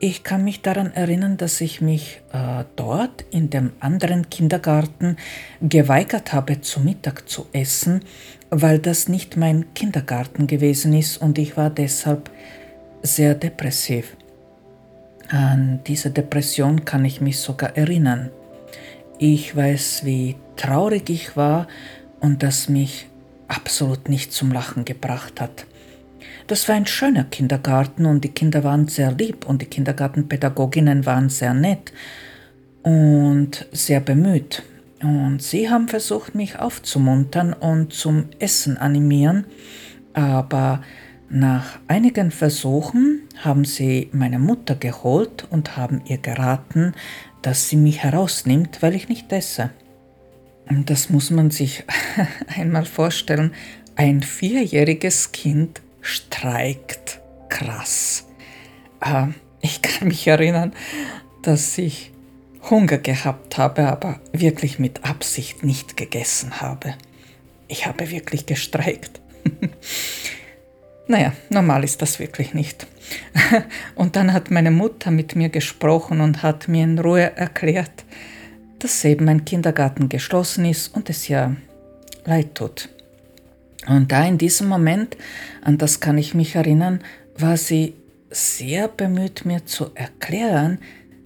Ich 0.00 0.22
kann 0.22 0.44
mich 0.44 0.60
daran 0.60 0.92
erinnern, 0.92 1.36
dass 1.36 1.60
ich 1.60 1.80
mich 1.80 2.20
äh, 2.32 2.64
dort 2.76 3.24
in 3.30 3.48
dem 3.48 3.72
anderen 3.80 4.28
Kindergarten 4.28 5.16
geweigert 5.62 6.32
habe, 6.32 6.60
zu 6.60 6.80
Mittag 6.80 7.28
zu 7.28 7.46
essen, 7.52 8.00
weil 8.50 8.78
das 8.80 9.08
nicht 9.08 9.36
mein 9.36 9.72
Kindergarten 9.74 10.46
gewesen 10.46 10.92
ist 10.92 11.18
und 11.18 11.38
ich 11.38 11.56
war 11.56 11.70
deshalb 11.70 12.30
sehr 13.02 13.34
depressiv. 13.34 14.16
An 15.28 15.80
diese 15.86 16.10
Depression 16.10 16.84
kann 16.84 17.04
ich 17.04 17.20
mich 17.20 17.38
sogar 17.38 17.76
erinnern. 17.76 18.30
Ich 19.18 19.56
weiß, 19.56 20.04
wie 20.04 20.36
traurig 20.56 21.08
ich 21.08 21.36
war 21.36 21.66
und 22.20 22.42
das 22.42 22.68
mich 22.68 23.06
absolut 23.48 24.08
nicht 24.08 24.32
zum 24.32 24.52
Lachen 24.52 24.84
gebracht 24.84 25.40
hat. 25.40 25.66
Das 26.46 26.68
war 26.68 26.74
ein 26.74 26.86
schöner 26.86 27.24
Kindergarten 27.24 28.04
und 28.04 28.22
die 28.22 28.28
Kinder 28.28 28.64
waren 28.64 28.86
sehr 28.86 29.12
lieb 29.12 29.46
und 29.46 29.62
die 29.62 29.66
Kindergartenpädagoginnen 29.66 31.06
waren 31.06 31.30
sehr 31.30 31.54
nett 31.54 31.92
und 32.82 33.66
sehr 33.72 34.00
bemüht. 34.00 34.62
Und 35.02 35.42
sie 35.42 35.70
haben 35.70 35.88
versucht, 35.88 36.34
mich 36.34 36.58
aufzumuntern 36.58 37.54
und 37.54 37.94
zum 37.94 38.26
Essen 38.38 38.76
animieren, 38.76 39.46
aber 40.12 40.82
nach 41.30 41.78
einigen 41.88 42.30
Versuchen 42.30 43.22
haben 43.38 43.64
sie 43.64 44.10
meine 44.12 44.38
Mutter 44.38 44.74
geholt 44.74 45.46
und 45.50 45.78
haben 45.78 46.02
ihr 46.06 46.18
geraten, 46.18 46.92
dass 47.40 47.70
sie 47.70 47.76
mich 47.76 48.02
herausnimmt, 48.02 48.82
weil 48.82 48.94
ich 48.94 49.08
nicht 49.08 49.32
esse. 49.32 49.70
Und 50.68 50.90
das 50.90 51.08
muss 51.08 51.30
man 51.30 51.50
sich 51.50 51.84
einmal 52.54 52.84
vorstellen. 52.84 53.52
Ein 53.96 54.22
vierjähriges 54.22 55.32
Kind 55.32 55.80
streikt. 56.04 57.20
Krass. 57.48 58.26
Äh, 59.00 59.28
ich 59.60 59.82
kann 59.82 60.08
mich 60.08 60.26
erinnern, 60.26 60.72
dass 61.42 61.76
ich 61.78 62.12
Hunger 62.70 62.98
gehabt 62.98 63.58
habe, 63.58 63.88
aber 63.88 64.20
wirklich 64.32 64.78
mit 64.78 65.04
Absicht 65.04 65.64
nicht 65.64 65.96
gegessen 65.96 66.60
habe. 66.60 66.94
Ich 67.68 67.86
habe 67.86 68.10
wirklich 68.10 68.46
gestreikt. 68.46 69.20
naja, 71.08 71.32
normal 71.50 71.84
ist 71.84 72.00
das 72.02 72.18
wirklich 72.18 72.54
nicht. 72.54 72.86
und 73.94 74.16
dann 74.16 74.32
hat 74.32 74.50
meine 74.50 74.70
Mutter 74.70 75.10
mit 75.10 75.36
mir 75.36 75.48
gesprochen 75.48 76.20
und 76.20 76.42
hat 76.42 76.68
mir 76.68 76.84
in 76.84 76.98
Ruhe 76.98 77.36
erklärt, 77.36 78.04
dass 78.78 79.04
eben 79.04 79.24
mein 79.24 79.44
Kindergarten 79.44 80.08
geschlossen 80.08 80.66
ist 80.66 80.94
und 80.94 81.08
es 81.10 81.28
ja 81.28 81.56
leid 82.24 82.54
tut. 82.54 82.88
Und 83.86 84.12
da 84.12 84.24
in 84.24 84.38
diesem 84.38 84.68
Moment, 84.68 85.16
an 85.62 85.78
das 85.78 86.00
kann 86.00 86.18
ich 86.18 86.34
mich 86.34 86.54
erinnern, 86.54 87.00
war 87.36 87.56
sie 87.56 87.94
sehr 88.30 88.88
bemüht, 88.88 89.44
mir 89.44 89.66
zu 89.66 89.90
erklären, 89.94 90.78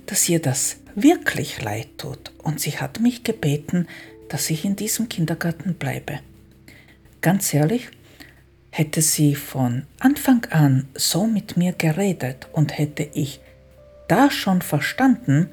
dass 0.06 0.28
ihr 0.28 0.40
das 0.40 0.76
wirklich 0.94 1.62
leid 1.62 1.88
tut. 1.98 2.32
Und 2.42 2.60
sie 2.60 2.72
hat 2.78 3.00
mich 3.00 3.22
gebeten, 3.24 3.86
dass 4.28 4.50
ich 4.50 4.64
in 4.64 4.76
diesem 4.76 5.08
Kindergarten 5.08 5.74
bleibe. 5.74 6.20
Ganz 7.20 7.52
ehrlich, 7.54 7.88
hätte 8.70 9.02
sie 9.02 9.34
von 9.34 9.84
Anfang 9.98 10.46
an 10.50 10.88
so 10.94 11.26
mit 11.26 11.56
mir 11.56 11.72
geredet 11.72 12.48
und 12.52 12.76
hätte 12.76 13.08
ich 13.14 13.40
da 14.08 14.30
schon 14.30 14.62
verstanden, 14.62 15.50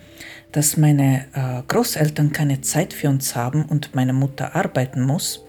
dass 0.51 0.77
meine 0.77 1.25
äh, 1.33 1.61
Großeltern 1.67 2.31
keine 2.31 2.61
Zeit 2.61 2.93
für 2.93 3.09
uns 3.09 3.35
haben 3.35 3.65
und 3.65 3.93
meine 3.95 4.13
Mutter 4.13 4.55
arbeiten 4.55 5.01
muss, 5.01 5.44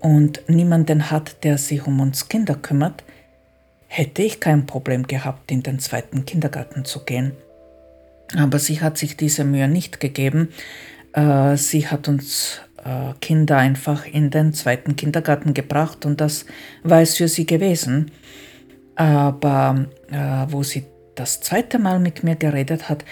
und 0.00 0.42
niemanden 0.48 1.10
hat, 1.10 1.44
der 1.44 1.58
sich 1.58 1.86
um 1.86 2.00
uns 2.00 2.28
Kinder 2.28 2.54
kümmert, 2.54 3.04
hätte 3.86 4.22
ich 4.22 4.40
kein 4.40 4.66
Problem 4.66 5.06
gehabt, 5.06 5.50
in 5.50 5.62
den 5.62 5.78
zweiten 5.78 6.24
Kindergarten 6.24 6.84
zu 6.84 7.04
gehen. 7.04 7.32
Aber 8.36 8.58
sie 8.58 8.80
hat 8.80 8.98
sich 8.98 9.16
diese 9.16 9.44
Mühe 9.44 9.68
nicht 9.68 10.00
gegeben. 10.00 10.50
Äh, 11.14 11.56
sie 11.56 11.88
hat 11.88 12.08
uns 12.08 12.60
äh, 12.84 13.14
Kinder 13.20 13.56
einfach 13.56 14.06
in 14.06 14.30
den 14.30 14.52
zweiten 14.52 14.96
Kindergarten 14.96 15.54
gebracht 15.54 16.04
und 16.04 16.20
das 16.20 16.44
war 16.82 17.00
es 17.00 17.16
für 17.16 17.28
sie 17.28 17.46
gewesen. 17.46 18.10
Aber 18.94 19.86
äh, 20.10 20.52
wo 20.52 20.62
sie 20.62 20.84
das 21.14 21.40
zweite 21.40 21.78
Mal 21.78 21.98
mit 21.98 22.22
mir 22.22 22.36
geredet 22.36 22.88
hat, 22.88 23.04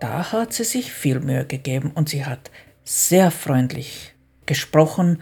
da 0.00 0.32
hat 0.32 0.52
sie 0.52 0.64
sich 0.64 0.92
viel 0.92 1.20
Mühe 1.20 1.44
gegeben 1.44 1.92
und 1.94 2.08
sie 2.08 2.24
hat 2.24 2.50
sehr 2.84 3.30
freundlich 3.30 4.14
gesprochen 4.44 5.18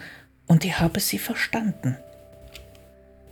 und 0.47 0.65
ich 0.65 0.81
habe 0.81 1.01
sie 1.01 1.19
verstanden. 1.19 1.97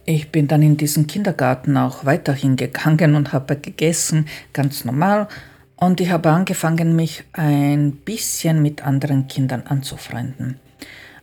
Ich 0.05 0.31
bin 0.31 0.49
dann 0.49 0.63
in 0.63 0.77
diesen 0.77 1.07
Kindergarten 1.07 1.77
auch 1.77 2.05
weiterhin 2.05 2.57
gegangen 2.57 3.15
und 3.15 3.33
habe 3.33 3.57
gegessen, 3.57 4.27
ganz 4.53 4.85
normal, 4.85 5.29
und 5.77 6.01
ich 6.01 6.11
habe 6.11 6.31
angefangen, 6.31 6.95
mich 6.95 7.25
ein 7.33 7.93
bisschen 7.93 8.63
mit 8.63 8.87
anderen 8.87 9.27
Kindern 9.27 9.63
anzufreunden. 9.67 10.61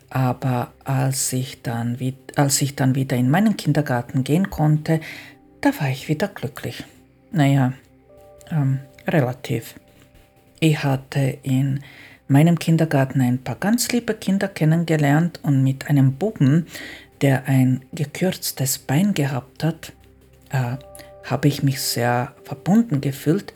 Aber 0.09 0.73
als 0.83 1.31
ich 1.31 1.61
dann, 1.61 1.97
als 2.35 2.61
ich 2.61 2.75
dann 2.75 2.95
wieder 2.95 3.15
in 3.15 3.29
meinen 3.29 3.55
Kindergarten 3.55 4.23
gehen 4.23 4.49
konnte, 4.49 4.99
da 5.61 5.69
war 5.79 5.89
ich 5.89 6.09
wieder 6.09 6.27
glücklich. 6.27 6.83
Naja, 7.31 7.73
ähm, 8.51 8.79
relativ. 9.07 9.75
Ich 10.59 10.83
hatte 10.83 11.37
in 11.43 11.81
meinem 12.29 12.57
Kindergarten 12.57 13.21
ein 13.21 13.39
paar 13.39 13.55
ganz 13.55 13.91
liebe 13.91 14.13
Kinder 14.13 14.47
kennengelernt 14.47 15.39
und 15.43 15.63
mit 15.63 15.89
einem 15.89 16.13
Buben, 16.13 16.67
der 17.21 17.47
ein 17.47 17.83
gekürztes 17.91 18.77
Bein 18.77 19.13
gehabt 19.13 19.63
hat, 19.63 19.93
äh, 20.51 20.77
habe 21.25 21.47
ich 21.47 21.63
mich 21.63 21.81
sehr 21.81 22.33
verbunden 22.43 23.01
gefühlt. 23.01 23.53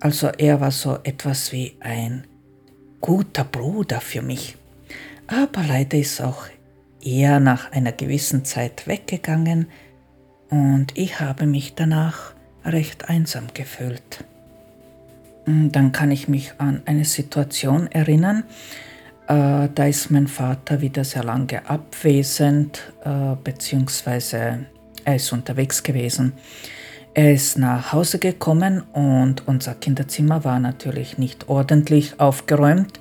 Also 0.00 0.28
er 0.28 0.60
war 0.60 0.70
so 0.70 0.98
etwas 1.02 1.52
wie 1.52 1.76
ein 1.80 2.24
guter 3.00 3.44
Bruder 3.44 4.00
für 4.00 4.22
mich. 4.22 4.56
Aber 5.26 5.62
leider 5.62 5.98
ist 5.98 6.20
auch 6.20 6.46
er 7.02 7.40
nach 7.40 7.72
einer 7.72 7.92
gewissen 7.92 8.44
Zeit 8.44 8.86
weggegangen 8.86 9.68
und 10.50 10.96
ich 10.96 11.20
habe 11.20 11.46
mich 11.46 11.74
danach 11.74 12.32
recht 12.64 13.08
einsam 13.08 13.48
gefühlt. 13.52 14.24
Mm, 15.46 15.70
dann 15.70 15.92
kann 15.92 16.10
ich 16.10 16.28
mich 16.28 16.52
an 16.58 16.82
eine 16.86 17.04
Situation 17.04 17.86
erinnern, 17.90 18.44
äh, 19.26 19.68
da 19.74 19.86
ist 19.86 20.10
mein 20.10 20.28
Vater 20.28 20.80
wieder 20.80 21.04
sehr 21.04 21.24
lange 21.24 21.68
abwesend, 21.68 22.92
äh, 23.04 23.36
beziehungsweise 23.42 24.66
er 25.04 25.16
ist 25.16 25.32
unterwegs 25.32 25.82
gewesen. 25.82 26.34
Er 27.14 27.32
ist 27.32 27.58
nach 27.58 27.92
Hause 27.92 28.18
gekommen 28.18 28.82
und 28.92 29.46
unser 29.46 29.74
Kinderzimmer 29.74 30.44
war 30.44 30.58
natürlich 30.58 31.16
nicht 31.16 31.48
ordentlich 31.48 32.18
aufgeräumt. 32.18 32.98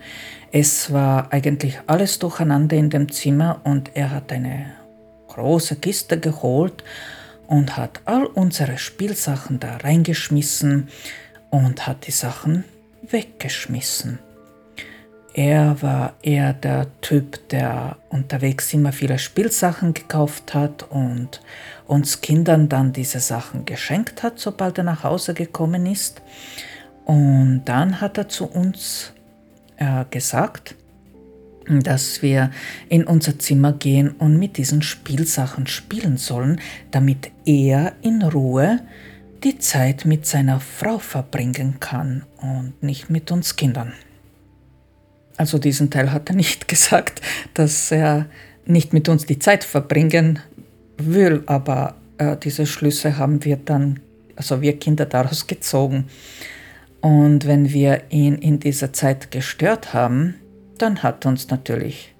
Es 0.51 0.93
war 0.93 1.33
eigentlich 1.33 1.79
alles 1.87 2.19
durcheinander 2.19 2.77
in 2.77 2.91
dem 2.91 3.11
Zimmer 3.11 3.61
und 3.63 3.91
er 3.95 4.11
hat 4.11 4.31
eine 4.31 4.67
große 5.29 5.77
Kiste 5.77 6.19
geholt 6.19 6.83
und 7.47 7.75
hat 7.75 8.01
all 8.05 8.25
unsere 8.25 8.77
Spielsachen 8.77 9.59
da 9.59 9.77
reingeschmissen 9.77 10.89
und 11.53 11.85
hat 11.85 12.07
die 12.07 12.11
Sachen 12.11 12.63
weggeschmissen. 13.03 14.17
Er 15.35 15.83
war 15.83 16.15
eher 16.23 16.51
der 16.53 16.87
Typ, 17.01 17.47
der 17.49 17.97
unterwegs 18.09 18.73
immer 18.73 18.91
viele 18.91 19.19
Spielsachen 19.19 19.93
gekauft 19.93 20.55
hat 20.55 20.89
und 20.89 21.41
uns 21.85 22.21
Kindern 22.21 22.69
dann 22.69 22.91
diese 22.91 23.19
Sachen 23.19 23.65
geschenkt 23.65 24.23
hat, 24.23 24.39
sobald 24.39 24.79
er 24.79 24.83
nach 24.83 25.03
Hause 25.03 25.35
gekommen 25.35 25.85
ist. 25.85 26.23
Und 27.05 27.61
dann 27.65 28.01
hat 28.01 28.17
er 28.17 28.29
zu 28.29 28.45
uns 28.45 29.13
äh, 29.77 30.05
gesagt, 30.09 30.75
dass 31.67 32.23
wir 32.23 32.49
in 32.89 33.03
unser 33.03 33.37
Zimmer 33.37 33.73
gehen 33.73 34.09
und 34.09 34.39
mit 34.39 34.57
diesen 34.57 34.81
Spielsachen 34.81 35.67
spielen 35.67 36.17
sollen, 36.17 36.59
damit 36.89 37.29
er 37.45 37.93
in 38.01 38.23
Ruhe 38.23 38.79
die 39.43 39.57
Zeit 39.59 40.05
mit 40.05 40.25
seiner 40.25 40.59
Frau 40.59 40.99
verbringen 40.99 41.79
kann 41.79 42.23
und 42.37 42.73
nicht 42.81 43.09
mit 43.09 43.31
uns 43.31 43.55
Kindern. 43.55 43.93
Also 45.37 45.57
diesen 45.57 45.89
Teil 45.89 46.11
hat 46.11 46.29
er 46.29 46.35
nicht 46.35 46.67
gesagt, 46.67 47.21
dass 47.53 47.91
er 47.91 48.27
nicht 48.65 48.93
mit 48.93 49.09
uns 49.09 49.25
die 49.25 49.39
Zeit 49.39 49.63
verbringen 49.63 50.39
will, 50.97 51.43
aber 51.47 51.95
äh, 52.17 52.37
diese 52.37 52.65
Schlüsse 52.65 53.17
haben 53.17 53.43
wir 53.43 53.57
dann, 53.57 53.99
also 54.35 54.61
wir 54.61 54.79
Kinder 54.79 55.05
daraus 55.05 55.47
gezogen. 55.47 56.07
Und 57.01 57.45
wenn 57.45 57.73
wir 57.73 58.03
ihn 58.09 58.35
in 58.35 58.59
dieser 58.59 58.93
Zeit 58.93 59.31
gestört 59.31 59.93
haben, 59.93 60.35
dann 60.77 61.03
hat 61.03 61.25
uns 61.25 61.49
natürlich, 61.49 62.13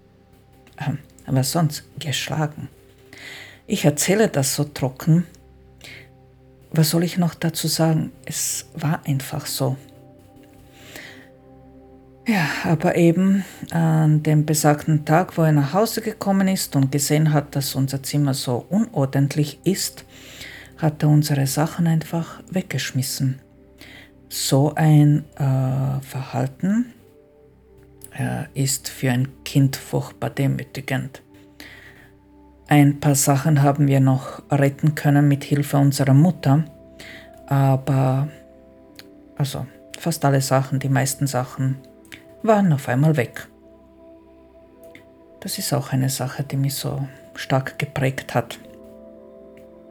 äh, 0.78 0.92
was 1.28 1.52
sonst, 1.52 1.86
geschlagen. 2.00 2.68
Ich 3.66 3.86
erzähle 3.86 4.28
das 4.28 4.56
so 4.56 4.66
trocken, 4.66 5.26
was 6.74 6.90
soll 6.90 7.04
ich 7.04 7.18
noch 7.18 7.36
dazu 7.36 7.68
sagen? 7.68 8.12
Es 8.26 8.66
war 8.74 9.02
einfach 9.06 9.46
so. 9.46 9.78
Ja, 12.28 12.48
aber 12.64 12.96
eben 12.96 13.44
an 13.72 14.24
dem 14.24 14.46
besagten 14.46 15.06
Tag, 15.06 15.38
wo 15.38 15.44
er 15.44 15.52
nach 15.52 15.74
Hause 15.74 16.02
gekommen 16.02 16.48
ist 16.48 16.76
und 16.76 16.92
gesehen 16.92 17.34
hat, 17.34 17.56
dass 17.56 17.76
unser 17.76 18.02
Zimmer 18.02 18.34
so 18.34 18.66
unordentlich 18.70 19.60
ist, 19.66 20.06
hat 20.78 21.04
er 21.04 21.10
unsere 21.10 21.48
Sachen 21.48 21.86
einfach 21.86 22.42
weggeschmissen. 22.50 23.40
So 24.30 24.74
ein 24.74 25.26
äh, 25.36 26.02
Verhalten 26.02 26.94
äh, 28.18 28.46
ist 28.56 28.90
für 28.90 29.12
ein 29.12 29.28
Kind 29.44 29.76
furchtbar 29.76 30.30
demütigend. 30.30 31.22
Ein 32.68 33.00
paar 33.00 33.16
Sachen 33.16 33.62
haben 33.62 33.88
wir 33.88 34.00
noch 34.00 34.42
retten 34.50 34.96
können 34.96 35.28
mit 35.28 35.44
Hilfe 35.44 35.78
unserer 35.78 36.14
Mutter, 36.14 36.64
aber 37.48 38.28
also 39.36 39.66
fast 40.00 40.24
alle 40.26 40.42
Sachen, 40.42 40.80
die 40.80 40.90
meisten 40.90 41.28
Sachen 41.28 41.78
waren 42.42 42.72
auf 42.74 42.88
einmal 42.88 43.18
weg. 43.18 43.48
Das 45.42 45.58
ist 45.58 45.74
auch 45.74 45.92
eine 45.92 46.10
Sache, 46.10 46.44
die 46.44 46.56
mich 46.56 46.76
so 46.76 47.06
stark 47.36 47.78
geprägt 47.78 48.34
hat. 48.34 48.60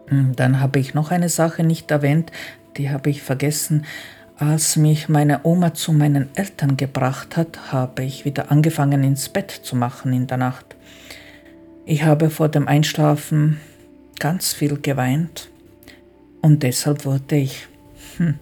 Hm, 0.09 0.35
dann 0.35 0.61
habe 0.61 0.79
ich 0.79 0.95
noch 0.95 1.11
eine 1.11 1.29
Sache 1.29 1.65
nicht 1.65 1.91
erwähnt, 1.91 2.33
die 2.77 2.91
habe 2.91 3.11
ich 3.11 3.23
vergessen. 3.23 3.85
Als 4.39 4.77
mich 4.77 5.09
meine 5.09 5.41
Oma 5.45 5.75
zu 5.75 5.93
meinen 5.93 6.31
Eltern 6.35 6.77
gebracht 6.77 7.37
hat, 7.37 7.73
habe 7.73 8.03
ich 8.03 8.25
wieder 8.25 8.51
angefangen 8.51 9.05
ins 9.05 9.29
Bett 9.29 9.51
zu 9.51 9.77
machen 9.77 10.13
in 10.13 10.27
der 10.27 10.39
Nacht. 10.39 10.75
Ich 11.85 12.05
habe 12.05 12.31
vor 12.31 12.49
dem 12.49 12.69
Einschlafen 12.69 13.61
ganz 14.21 14.53
viel 14.53 14.79
geweint 14.81 15.51
und 16.41 16.63
deshalb 16.63 17.05
wurde 17.05 17.37
ich 17.37 17.67
hm, 18.19 18.35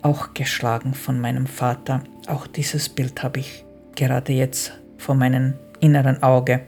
auch 0.00 0.32
geschlagen 0.32 0.94
von 0.94 1.20
meinem 1.20 1.46
Vater. 1.46 2.02
Auch 2.26 2.46
dieses 2.46 2.88
Bild 2.88 3.22
habe 3.22 3.40
ich 3.40 3.64
gerade 3.94 4.32
jetzt 4.32 4.72
vor 4.96 5.14
meinem 5.14 5.52
inneren 5.80 6.22
Auge. 6.22 6.62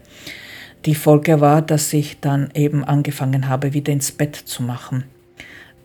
Die 0.84 0.94
Folge 0.94 1.40
war, 1.40 1.62
dass 1.62 1.90
ich 1.94 2.20
dann 2.20 2.50
eben 2.52 2.84
angefangen 2.84 3.48
habe, 3.48 3.72
wieder 3.72 3.92
ins 3.92 4.12
Bett 4.12 4.36
zu 4.36 4.62
machen. 4.62 5.04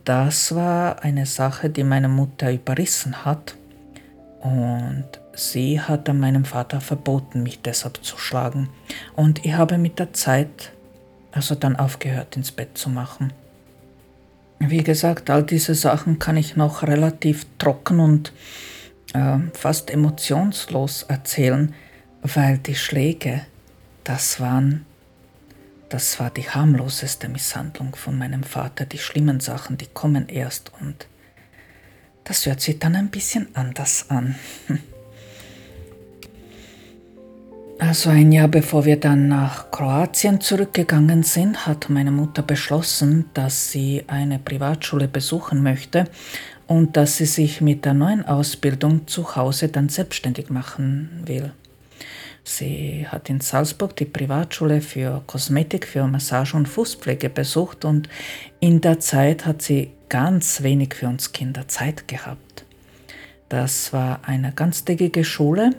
Das 0.04 0.54
war 0.54 1.02
eine 1.02 1.24
Sache, 1.24 1.70
die 1.70 1.82
meine 1.82 2.08
Mutter 2.08 2.52
überrissen 2.52 3.24
hat 3.24 3.56
und 4.40 5.06
sie 5.36 5.80
hat 5.80 6.08
dann 6.08 6.18
meinem 6.18 6.44
Vater 6.44 6.80
verboten, 6.80 7.42
mich 7.42 7.62
deshalb 7.62 8.02
zu 8.02 8.18
schlagen. 8.18 8.68
Und 9.14 9.44
ich 9.44 9.52
habe 9.54 9.78
mit 9.78 9.98
der 9.98 10.12
Zeit 10.12 10.72
also 11.36 11.54
dann 11.54 11.76
aufgehört, 11.76 12.36
ins 12.36 12.50
Bett 12.50 12.78
zu 12.78 12.88
machen. 12.88 13.32
Wie 14.58 14.82
gesagt, 14.82 15.28
all 15.28 15.42
diese 15.42 15.74
Sachen 15.74 16.18
kann 16.18 16.38
ich 16.38 16.56
noch 16.56 16.82
relativ 16.82 17.46
trocken 17.58 18.00
und 18.00 18.32
äh, 19.12 19.38
fast 19.52 19.90
emotionslos 19.90 21.02
erzählen, 21.04 21.74
weil 22.22 22.56
die 22.56 22.74
Schläge, 22.74 23.42
das 24.02 24.40
waren, 24.40 24.86
das 25.90 26.18
war 26.18 26.30
die 26.30 26.48
harmloseste 26.48 27.28
Misshandlung 27.28 27.94
von 27.94 28.16
meinem 28.16 28.42
Vater. 28.42 28.86
Die 28.86 28.98
schlimmen 28.98 29.40
Sachen, 29.40 29.76
die 29.76 29.86
kommen 29.86 30.28
erst 30.28 30.72
und 30.80 31.06
das 32.24 32.46
hört 32.46 32.62
sich 32.62 32.78
dann 32.78 32.96
ein 32.96 33.10
bisschen 33.10 33.54
anders 33.54 34.06
an. 34.08 34.36
Also 37.86 38.10
ein 38.10 38.32
Jahr 38.32 38.48
bevor 38.48 38.84
wir 38.84 38.98
dann 38.98 39.28
nach 39.28 39.70
Kroatien 39.70 40.40
zurückgegangen 40.40 41.22
sind, 41.22 41.68
hat 41.68 41.88
meine 41.88 42.10
Mutter 42.10 42.42
beschlossen, 42.42 43.26
dass 43.32 43.70
sie 43.70 44.02
eine 44.08 44.40
Privatschule 44.40 45.06
besuchen 45.06 45.62
möchte 45.62 46.06
und 46.66 46.96
dass 46.96 47.18
sie 47.18 47.26
sich 47.26 47.60
mit 47.60 47.84
der 47.84 47.94
neuen 47.94 48.26
Ausbildung 48.26 49.06
zu 49.06 49.36
Hause 49.36 49.68
dann 49.68 49.88
selbstständig 49.88 50.50
machen 50.50 51.22
will. 51.26 51.52
Sie 52.42 53.06
hat 53.06 53.30
in 53.30 53.38
Salzburg 53.38 53.94
die 53.94 54.04
Privatschule 54.04 54.80
für 54.80 55.22
Kosmetik, 55.28 55.86
für 55.86 56.08
Massage 56.08 56.56
und 56.56 56.66
Fußpflege 56.66 57.30
besucht 57.30 57.84
und 57.84 58.08
in 58.58 58.80
der 58.80 58.98
Zeit 58.98 59.46
hat 59.46 59.62
sie 59.62 59.92
ganz 60.08 60.64
wenig 60.64 60.92
für 60.92 61.06
uns 61.06 61.30
Kinder 61.30 61.68
Zeit 61.68 62.08
gehabt. 62.08 62.64
Das 63.48 63.92
war 63.92 64.22
eine 64.24 64.50
ganztägige 64.50 65.22
Schule, 65.22 65.70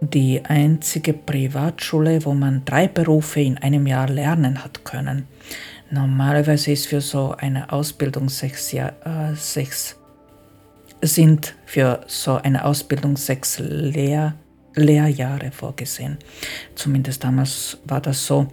die 0.00 0.44
einzige 0.44 1.12
Privatschule, 1.12 2.24
wo 2.24 2.34
man 2.34 2.64
drei 2.64 2.88
Berufe 2.88 3.40
in 3.40 3.58
einem 3.58 3.86
Jahr 3.86 4.08
lernen 4.08 4.62
hat 4.62 4.84
können. 4.84 5.26
Normalerweise 5.90 6.72
ist 6.72 6.86
für 6.86 7.00
so 7.00 7.34
eine 7.36 7.72
Ausbildung 7.72 8.28
sechs, 8.28 8.72
Jahr, 8.72 8.92
äh, 9.04 9.34
sechs 9.34 9.96
sind 11.00 11.54
für 11.64 12.00
so 12.06 12.34
eine 12.34 12.64
Ausbildung 12.64 13.16
sechs 13.16 13.58
Lehr 13.58 14.34
Lehrjahre 14.74 15.50
vorgesehen. 15.50 16.18
Zumindest 16.74 17.24
damals 17.24 17.78
war 17.84 18.00
das 18.00 18.24
so. 18.24 18.46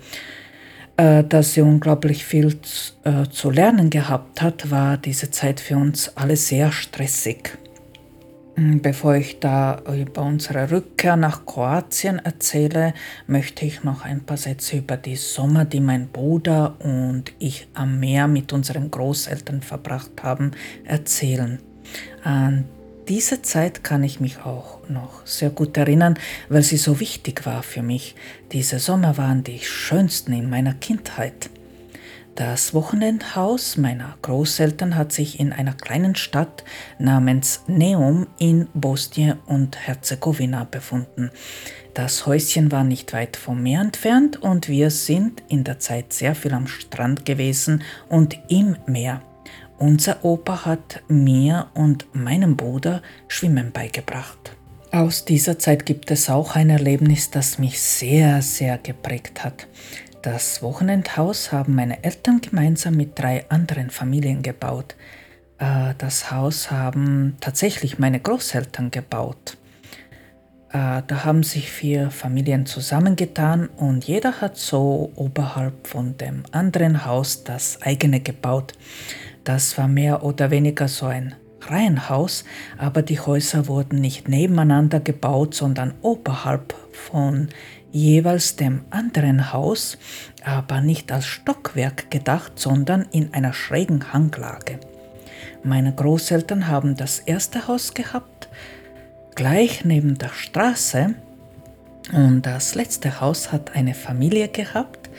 Äh, 0.98 1.26
dass 1.26 1.54
sie 1.54 1.62
unglaublich 1.62 2.24
viel 2.24 2.58
äh, 3.04 3.28
zu 3.30 3.50
lernen 3.50 3.90
gehabt 3.90 4.42
hat, 4.42 4.72
war 4.72 4.98
diese 4.98 5.30
Zeit 5.30 5.60
für 5.60 5.76
uns 5.76 6.16
alle 6.16 6.38
sehr 6.38 6.72
stressig. 6.72 7.58
Hm, 8.56 8.82
bevor 8.82 9.16
ich 9.16 9.40
da 9.42 9.82
über 9.94 10.22
unsere 10.22 10.72
Rückkehr 10.72 11.18
nach 11.18 11.46
Kroatien 11.46 12.20
erzähle, 12.20 12.94
möchte 13.28 13.66
ich 13.66 13.84
noch 13.84 14.06
ein 14.06 14.22
paar 14.22 14.38
Sätze 14.38 14.78
über 14.78 14.96
die 14.96 15.18
Sommer, 15.18 15.66
die 15.66 15.82
mein 15.82 16.08
Bruder 16.08 16.76
und 16.80 17.34
ich 17.38 17.68
am 17.74 18.00
Meer 18.00 18.30
mit 18.30 18.54
unseren 18.54 18.90
Großeltern 18.90 19.62
verbracht 19.62 20.24
haben, 20.24 20.52
erzählen. 20.86 21.60
An 22.24 22.64
diese 23.10 23.42
Zeit 23.42 23.84
kann 23.84 24.04
ich 24.04 24.22
mich 24.22 24.40
auch 24.40 24.80
noch 24.88 25.28
sehr 25.28 25.50
gut 25.50 25.76
erinnern, 25.76 26.18
weil 26.48 26.64
sie 26.64 26.78
so 26.78 27.02
wichtig 27.02 27.46
war 27.46 27.62
für 27.62 27.84
mich. 27.84 28.16
Diese 28.54 28.80
Sommer 28.80 29.18
waren 29.18 29.44
die 29.44 29.60
schönsten 29.60 30.32
in 30.32 30.50
meiner 30.50 30.74
Kindheit. 30.74 31.50
Das 32.36 32.74
Wochenendhaus 32.74 33.78
meiner 33.78 34.18
Großeltern 34.22 34.98
hat 34.98 35.14
sich 35.14 35.40
in 35.40 35.54
einer 35.54 35.72
kleinen 35.72 36.16
Stadt 36.16 36.66
namens 37.00 37.64
Neum 37.68 38.28
in 38.38 38.68
Bosnien 38.74 39.38
und 39.46 39.78
Herzegowina 39.78 40.66
befunden. 40.70 41.32
Das 41.94 42.26
Häuschen 42.26 42.74
war 42.74 42.84
nicht 42.84 43.14
weit 43.14 43.38
vom 43.38 43.64
Meer 43.64 43.80
entfernt 43.80 44.36
und 44.42 44.68
wir 44.68 44.90
sind 44.90 45.44
in 45.48 45.64
der 45.64 45.80
Zeit 45.80 46.12
sehr 46.12 46.36
viel 46.36 46.54
am 46.54 46.68
Strand 46.68 47.26
gewesen 47.26 47.84
und 48.10 48.38
im 48.50 48.76
Meer. 48.86 49.22
Unser 49.78 50.26
Opa 50.26 50.66
hat 50.66 51.04
mir 51.08 51.68
und 51.74 52.06
meinem 52.14 52.58
Bruder 52.58 53.02
Schwimmen 53.30 53.72
beigebracht. 53.72 54.58
Aus 54.92 55.26
dieser 55.26 55.60
Zeit 55.60 55.86
gibt 55.86 56.10
es 56.12 56.30
auch 56.30 56.56
ein 56.56 56.70
Erlebnis, 56.70 57.30
das 57.30 57.60
mich 57.60 57.82
sehr, 57.82 58.42
sehr 58.42 58.78
geprägt 58.78 59.44
hat. 59.44 59.68
Das 60.26 60.64
Wochenendhaus 60.64 61.52
haben 61.52 61.76
meine 61.76 62.04
Eltern 62.04 62.42
gemeinsam 62.42 62.96
mit 62.96 63.20
drei 63.20 63.48
anderen 63.50 63.92
Familien 63.92 64.42
gebaut. 64.42 64.96
Äh, 65.60 65.94
das 66.00 66.32
Haus 66.32 66.72
haben 66.72 67.38
tatsächlich 67.42 68.00
meine 68.00 68.20
Großeltern 68.20 68.90
gebaut. 68.90 69.56
Äh, 70.70 71.04
da 71.06 71.26
haben 71.26 71.44
sich 71.44 71.70
vier 71.70 72.10
Familien 72.10 72.66
zusammengetan 72.66 73.68
und 73.68 74.06
jeder 74.06 74.42
hat 74.42 74.58
so 74.58 75.12
oberhalb 75.14 75.86
von 75.86 76.18
dem 76.18 76.42
anderen 76.52 77.06
Haus 77.06 77.44
das 77.44 77.84
eigene 77.84 78.20
gebaut. 78.20 78.74
Das 79.44 79.78
war 79.78 79.88
mehr 79.88 80.24
oder 80.24 80.50
weniger 80.50 80.88
so 80.88 81.06
ein 81.06 81.36
Reihenhaus, 81.62 82.46
aber 82.80 83.04
die 83.04 83.20
Häuser 83.20 83.68
wurden 83.68 84.02
nicht 84.02 84.28
nebeneinander 84.28 85.00
gebaut, 85.00 85.54
sondern 85.54 85.94
oberhalb 86.02 86.74
von 86.92 87.50
jeweils 87.96 88.58
dem 88.58 88.82
anderen 88.90 89.54
Haus, 89.54 89.98
aber 90.44 90.82
nicht 90.82 91.14
als 91.14 91.26
Stockwerk 91.26 92.12
gedacht, 92.12 92.60
sondern 92.60 93.08
in 93.12 93.34
einer 93.34 93.54
schrägen 93.54 94.12
Hanglage. 94.12 94.80
Meine 95.64 95.94
Großeltern 95.94 96.68
haben 96.68 96.98
das 96.98 97.20
erste 97.20 97.68
Haus 97.70 97.94
gehabt, 97.94 98.50
gleich 99.36 99.86
neben 99.86 100.18
der 100.18 100.30
Straße, 100.30 101.16
und 102.12 102.46
das 102.46 102.76
letzte 102.76 103.20
Haus 103.22 103.52
hat 103.52 103.76
eine 103.76 103.96
Familie 103.96 104.50
gehabt, 104.50 105.10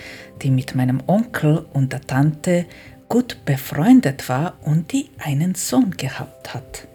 die 0.42 0.50
mit 0.50 0.74
meinem 0.74 1.02
Onkel 1.06 1.64
und 1.72 1.92
der 1.92 2.02
Tante 2.02 2.66
gut 3.08 3.38
befreundet 3.44 4.28
war 4.28 4.54
und 4.62 4.92
die 4.92 5.08
einen 5.18 5.54
Sohn 5.54 5.92
gehabt 5.92 6.54
hat. 6.54 6.86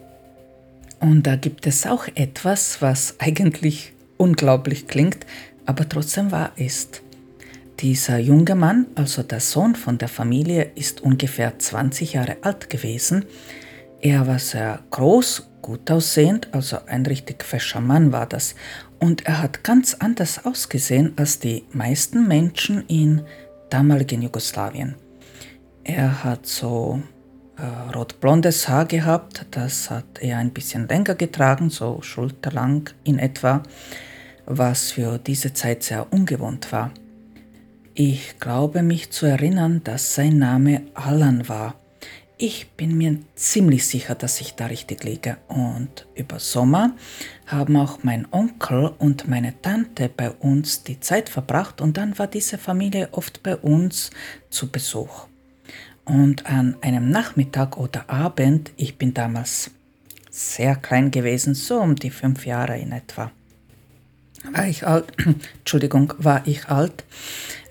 Und 1.00 1.24
da 1.24 1.36
gibt 1.36 1.66
es 1.66 1.88
auch 1.88 2.08
etwas, 2.14 2.82
was 2.82 3.16
eigentlich 3.18 3.94
unglaublich 4.18 4.88
klingt, 4.88 5.26
aber 5.72 5.88
trotzdem 5.88 6.32
wahr 6.32 6.52
ist. 6.58 7.02
Dieser 7.80 8.18
junge 8.18 8.56
Mann, 8.56 8.88
also 8.96 9.24
der 9.24 9.40
Sohn 9.40 9.74
von 9.76 9.98
der 9.98 10.10
Familie, 10.10 10.70
ist 10.76 11.00
ungefähr 11.00 11.58
20 11.58 12.12
Jahre 12.12 12.36
alt 12.42 12.70
gewesen. 12.70 13.24
Er 14.02 14.28
war 14.28 14.38
sehr 14.38 14.80
groß, 14.90 15.48
gut 15.62 15.90
aussehend, 15.90 16.50
also 16.52 16.78
ein 16.88 17.06
richtig 17.06 17.46
fescher 17.46 17.80
Mann 17.80 18.12
war 18.12 18.26
das. 18.26 18.56
Und 19.00 19.26
er 19.26 19.42
hat 19.42 19.64
ganz 19.64 19.94
anders 19.94 20.44
ausgesehen 20.44 21.14
als 21.16 21.40
die 21.40 21.64
meisten 21.72 22.28
Menschen 22.28 22.84
in 22.88 23.22
damaligen 23.70 24.22
Jugoslawien. 24.24 24.96
Er 25.86 26.26
hat 26.26 26.48
so 26.48 27.02
äh, 27.56 27.92
rotblondes 27.96 28.68
Haar 28.68 28.88
gehabt, 28.88 29.46
das 29.52 29.90
hat 29.90 30.20
er 30.20 30.38
ein 30.38 30.52
bisschen 30.52 30.90
länger 30.90 31.16
getragen, 31.16 31.70
so 31.70 32.02
schulterlang 32.02 32.90
in 33.06 33.20
etwa 33.20 33.64
was 34.58 34.92
für 34.92 35.18
diese 35.18 35.54
Zeit 35.54 35.84
sehr 35.84 36.12
ungewohnt 36.12 36.72
war. 36.72 36.92
Ich 37.94 38.40
glaube 38.40 38.84
mich 38.84 39.12
zu 39.12 39.26
erinnern, 39.26 39.82
dass 39.84 40.16
sein 40.16 40.38
Name 40.38 40.84
Alan 40.94 41.50
war. 41.50 41.76
Ich 42.38 42.72
bin 42.72 42.98
mir 42.98 43.20
ziemlich 43.36 43.86
sicher, 43.86 44.16
dass 44.16 44.42
ich 44.42 44.56
da 44.56 44.66
richtig 44.66 45.04
liege. 45.04 45.38
Und 45.48 46.08
über 46.16 46.40
Sommer 46.40 46.96
haben 47.46 47.76
auch 47.76 48.00
mein 48.02 48.28
Onkel 48.32 48.94
und 48.98 49.28
meine 49.28 49.62
Tante 49.62 50.10
bei 50.10 50.32
uns 50.32 50.84
die 50.84 51.00
Zeit 51.00 51.30
verbracht 51.30 51.82
und 51.82 51.98
dann 51.98 52.18
war 52.18 52.28
diese 52.28 52.58
Familie 52.58 53.10
oft 53.12 53.44
bei 53.44 53.56
uns 53.58 54.10
zu 54.50 54.72
Besuch. 54.72 55.28
Und 56.06 56.48
an 56.48 56.78
einem 56.82 57.10
Nachmittag 57.10 57.78
oder 57.78 58.10
Abend, 58.10 58.72
ich 58.76 58.98
bin 58.98 59.14
damals 59.14 59.70
sehr 60.32 60.76
klein 60.78 61.12
gewesen, 61.12 61.54
so 61.54 61.80
um 61.80 61.96
die 61.96 62.10
fünf 62.10 62.46
Jahre 62.46 62.80
in 62.80 62.92
etwa, 62.92 63.32
war 64.52 64.68
ich 64.68 64.86
alt, 64.86 65.12
Entschuldigung, 65.60 66.14
war 66.18 66.46
ich 66.46 66.68
alt, 66.68 67.04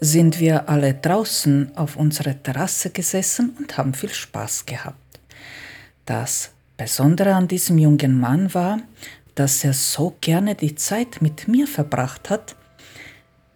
sind 0.01 0.41
wir 0.41 0.69
alle 0.69 0.95
draußen 0.95 1.77
auf 1.77 1.97
unserer 1.97 2.41
Terrasse 2.43 2.91
gesessen 2.91 3.57
und 3.59 3.77
haben 3.77 3.95
viel 3.95 4.13
Spaß 4.13 4.67
gehabt. 4.67 5.21
Das 6.07 6.51
Besondere 6.77 7.35
an 7.35 7.49
diesem 7.49 7.79
jungen 7.79 8.19
Mann 8.19 8.55
war, 8.55 8.81
dass 9.35 9.65
er 9.65 9.75
so 9.75 10.17
gerne 10.21 10.55
die 10.55 10.75
Zeit 10.75 11.21
mit 11.21 11.49
mir 11.49 11.67
verbracht 11.67 12.31
hat, 12.31 12.57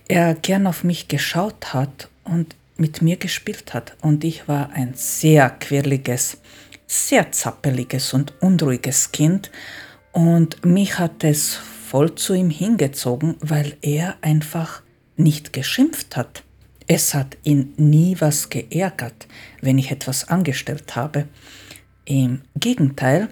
er 0.08 0.34
gern 0.34 0.66
auf 0.66 0.84
mich 0.84 1.08
geschaut 1.08 1.72
hat 1.72 2.08
und 2.24 2.54
mit 2.76 3.00
mir 3.00 3.16
gespielt 3.16 3.72
hat. 3.72 3.96
Und 4.02 4.24
ich 4.24 4.46
war 4.48 4.70
ein 4.72 4.92
sehr 4.94 5.48
quirliges, 5.50 6.38
sehr 6.86 7.32
zappeliges 7.32 8.12
und 8.12 8.34
unruhiges 8.42 9.12
Kind 9.12 9.50
und 10.12 10.64
mich 10.64 10.98
hat 10.98 11.24
es 11.24 11.58
voll 11.94 12.16
zu 12.16 12.34
ihm 12.34 12.50
hingezogen, 12.50 13.36
weil 13.38 13.76
er 13.80 14.16
einfach 14.20 14.82
nicht 15.16 15.52
geschimpft 15.52 16.16
hat. 16.16 16.42
Es 16.88 17.14
hat 17.14 17.36
ihn 17.44 17.72
nie 17.76 18.16
was 18.18 18.50
geärgert, 18.50 19.28
wenn 19.60 19.78
ich 19.78 19.92
etwas 19.92 20.28
angestellt 20.28 20.96
habe. 20.96 21.28
Im 22.04 22.42
Gegenteil, 22.56 23.28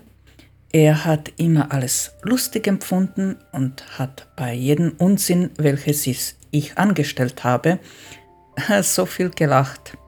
er 0.71 1.05
hat 1.05 1.33
immer 1.39 1.73
alles 1.73 2.13
lustig 2.23 2.69
empfunden 2.69 3.35
und 3.51 3.99
hat 3.99 4.29
bei 4.37 4.55
jedem 4.55 4.93
Unsinn, 4.93 5.51
welches 5.57 6.37
ich 6.53 6.79
angestellt 6.79 7.43
habe, 7.43 7.81
so 8.83 9.07
viel 9.07 9.31
gelacht. 9.31 9.99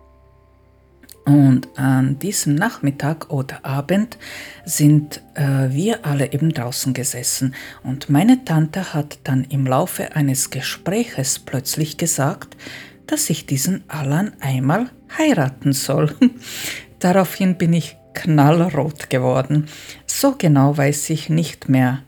Und 1.25 1.79
an 1.79 2.19
diesem 2.19 2.55
Nachmittag 2.55 3.31
oder 3.31 3.65
Abend 3.65 4.19
sind 4.67 5.23
äh, 5.35 5.71
wir 5.71 6.05
alle 6.05 6.33
eben 6.33 6.53
draußen 6.53 6.93
gesessen 6.93 7.55
und 7.83 8.11
meine 8.11 8.45
Tante 8.45 8.93
hat 8.93 9.19
dann 9.25 9.45
im 9.45 9.67
Laufe 9.67 10.15
eines 10.15 10.51
Gespräches 10.51 11.39
plötzlich 11.39 11.97
gesagt, 11.97 12.59
dass 13.07 13.31
ich 13.31 13.47
diesen 13.47 13.85
Alan 13.89 14.33
einmal 14.41 14.91
heiraten 15.17 15.73
soll. 15.73 16.15
Daraufhin 16.99 17.57
bin 17.57 17.73
ich 17.73 17.97
knallrot 18.13 19.09
geworden. 19.09 19.67
So 20.07 20.35
genau 20.37 20.77
weiß 20.77 21.09
ich 21.11 21.31
nicht 21.31 21.71
mehr, 21.71 22.03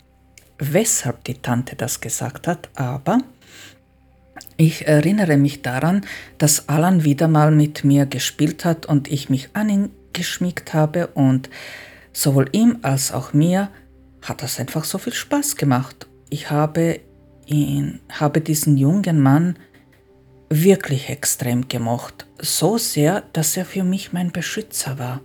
weshalb 0.59 1.25
die 1.25 1.35
Tante 1.35 1.75
das 1.75 2.01
gesagt 2.01 2.47
hat, 2.47 2.69
aber 2.75 3.21
ich 4.57 4.87
erinnere 4.87 5.37
mich 5.37 5.63
daran, 5.63 6.05
dass 6.39 6.69
Alan 6.69 7.05
wieder 7.05 7.29
mal 7.29 7.51
mit 7.51 7.85
mir 7.85 8.07
gespielt 8.07 8.65
hat 8.65 8.87
und 8.87 9.09
ich 9.09 9.29
mich 9.29 9.51
an 9.53 9.69
ihn 9.69 9.91
geschmiegt 10.13 10.73
habe 10.73 11.09
und 11.09 11.51
sowohl 12.13 12.49
ihm 12.53 12.79
als 12.83 13.13
auch 13.13 13.33
mir 13.33 13.71
hat 14.23 14.43
das 14.43 14.59
einfach 14.59 14.85
so 14.85 14.99
viel 14.99 15.13
Spaß 15.13 15.57
gemacht. 15.57 16.07
Ich 16.31 16.51
habe 16.51 17.01
ihn, 17.47 18.01
habe 18.11 18.41
diesen 18.41 18.77
jungen 18.77 19.21
Mann 19.21 19.57
wirklich 20.49 21.11
extrem 21.11 21.69
gemocht, 21.69 22.27
so 22.39 22.79
sehr, 22.79 23.23
dass 23.33 23.57
er 23.57 23.65
für 23.65 23.85
mich 23.85 24.13
mein 24.13 24.33
Beschützer 24.33 24.99
war. 24.99 25.21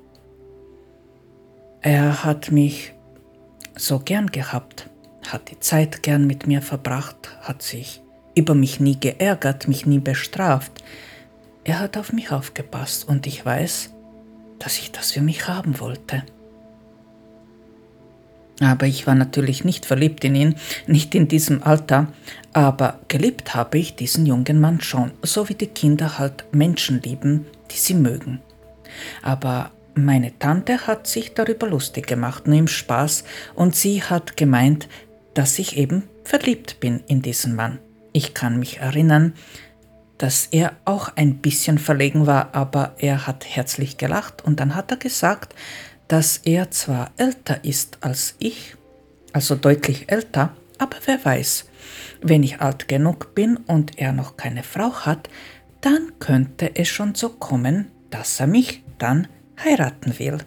Er 1.81 2.23
hat 2.23 2.51
mich 2.51 2.93
so 3.75 3.99
gern 3.99 4.27
gehabt, 4.27 4.89
hat 5.27 5.49
die 5.49 5.59
Zeit 5.59 6.03
gern 6.03 6.27
mit 6.27 6.47
mir 6.47 6.61
verbracht, 6.61 7.37
hat 7.41 7.61
sich 7.61 8.01
über 8.35 8.55
mich 8.55 8.79
nie 8.79 8.99
geärgert, 8.99 9.67
mich 9.67 9.85
nie 9.85 9.99
bestraft. 9.99 10.71
Er 11.63 11.79
hat 11.79 11.97
auf 11.97 12.13
mich 12.13 12.31
aufgepasst 12.31 13.07
und 13.07 13.27
ich 13.27 13.45
weiß, 13.45 13.91
dass 14.59 14.77
ich 14.77 14.91
das 14.91 15.11
für 15.11 15.21
mich 15.21 15.47
haben 15.47 15.79
wollte. 15.79 16.23
Aber 18.61 18.85
ich 18.85 19.07
war 19.07 19.15
natürlich 19.15 19.65
nicht 19.65 19.87
verliebt 19.87 20.23
in 20.23 20.35
ihn, 20.35 20.55
nicht 20.85 21.15
in 21.15 21.27
diesem 21.27 21.63
Alter, 21.63 22.07
aber 22.53 22.99
geliebt 23.07 23.55
habe 23.55 23.79
ich 23.79 23.95
diesen 23.95 24.27
jungen 24.27 24.59
Mann 24.59 24.81
schon, 24.81 25.11
so 25.23 25.49
wie 25.49 25.55
die 25.55 25.67
Kinder 25.67 26.19
halt 26.19 26.45
Menschen 26.51 27.01
lieben, 27.01 27.47
die 27.71 27.77
sie 27.77 27.95
mögen. 27.95 28.39
Aber 29.23 29.71
meine 29.95 30.37
Tante 30.37 30.85
hat 30.85 31.07
sich 31.07 31.33
darüber 31.33 31.67
lustig 31.67 32.05
gemacht, 32.05 32.45
nur 32.45 32.57
im 32.57 32.67
Spaß, 32.67 33.23
und 33.55 33.75
sie 33.75 34.03
hat 34.03 34.37
gemeint, 34.37 34.87
dass 35.33 35.57
ich 35.57 35.77
eben 35.77 36.03
verliebt 36.23 36.79
bin 36.79 37.01
in 37.07 37.23
diesen 37.23 37.55
Mann. 37.55 37.79
Ich 38.13 38.33
kann 38.33 38.59
mich 38.59 38.79
erinnern, 38.79 39.33
dass 40.17 40.47
er 40.51 40.73
auch 40.85 41.15
ein 41.15 41.37
bisschen 41.37 41.77
verlegen 41.77 42.27
war, 42.27 42.53
aber 42.53 42.95
er 42.99 43.25
hat 43.25 43.45
herzlich 43.45 43.97
gelacht 43.97 44.43
und 44.43 44.59
dann 44.59 44.75
hat 44.75 44.91
er 44.91 44.97
gesagt, 44.97 45.55
dass 46.07 46.37
er 46.37 46.69
zwar 46.71 47.11
älter 47.17 47.63
ist 47.63 47.97
als 48.01 48.35
ich, 48.37 48.75
also 49.33 49.55
deutlich 49.55 50.11
älter, 50.11 50.53
aber 50.77 50.97
wer 51.05 51.23
weiß, 51.23 51.65
wenn 52.21 52.43
ich 52.43 52.61
alt 52.61 52.87
genug 52.87 53.33
bin 53.33 53.57
und 53.57 53.97
er 53.97 54.11
noch 54.11 54.37
keine 54.37 54.63
Frau 54.63 54.91
hat, 54.93 55.29
dann 55.79 56.11
könnte 56.19 56.75
es 56.75 56.87
schon 56.87 57.15
so 57.15 57.29
kommen, 57.29 57.87
dass 58.11 58.39
er 58.39 58.47
mich 58.47 58.83
dann 58.99 59.27
heiraten 59.63 60.19
will. 60.19 60.37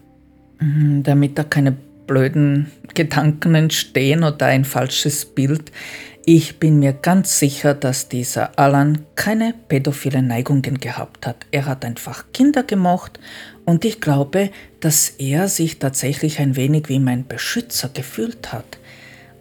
Mhm, 0.61 1.03
damit 1.03 1.39
da 1.39 1.45
keine 1.45 1.73
blöden 1.73 2.71
Gedanken 2.95 3.55
entstehen 3.55 4.23
oder 4.23 4.47
ein 4.47 4.65
falsches 4.65 5.25
Bild, 5.25 5.73
ich 6.27 6.59
bin 6.59 6.79
mir 6.79 6.95
ganz 6.95 7.39
sicher, 7.39 7.75
dass 7.75 8.09
dieser 8.09 8.59
Alan 8.59 9.05
keine 9.15 9.53
pädophile 9.69 10.23
Neigungen 10.23 10.79
gehabt 10.79 11.27
hat. 11.27 11.47
Er 11.51 11.67
hat 11.67 11.85
einfach 11.85 12.33
Kinder 12.33 12.63
gemocht 12.63 13.21
und 13.67 13.85
ich 13.85 14.01
glaube, 14.01 14.51
dass 14.81 15.11
er 15.11 15.49
sich 15.49 15.79
tatsächlich 15.79 16.39
ein 16.39 16.57
wenig 16.57 16.89
wie 16.89 16.99
mein 16.99 17.27
Beschützer 17.27 17.91
gefühlt 17.91 18.53
hat. 18.53 18.79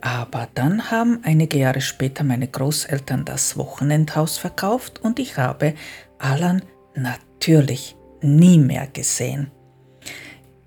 Aber 0.02 0.50
dann 0.56 0.92
haben 0.92 1.20
einige 1.24 1.58
Jahre 1.58 1.80
später 1.80 2.26
meine 2.26 2.50
Großeltern 2.50 3.24
das 3.24 3.56
Wochenendhaus 3.56 4.38
verkauft 4.38 5.00
und 5.02 5.20
ich 5.20 5.38
habe 5.38 5.76
Alan 6.20 6.62
natürlich 6.96 7.96
nie 8.22 8.58
mehr 8.58 8.88
gesehen. 8.88 9.52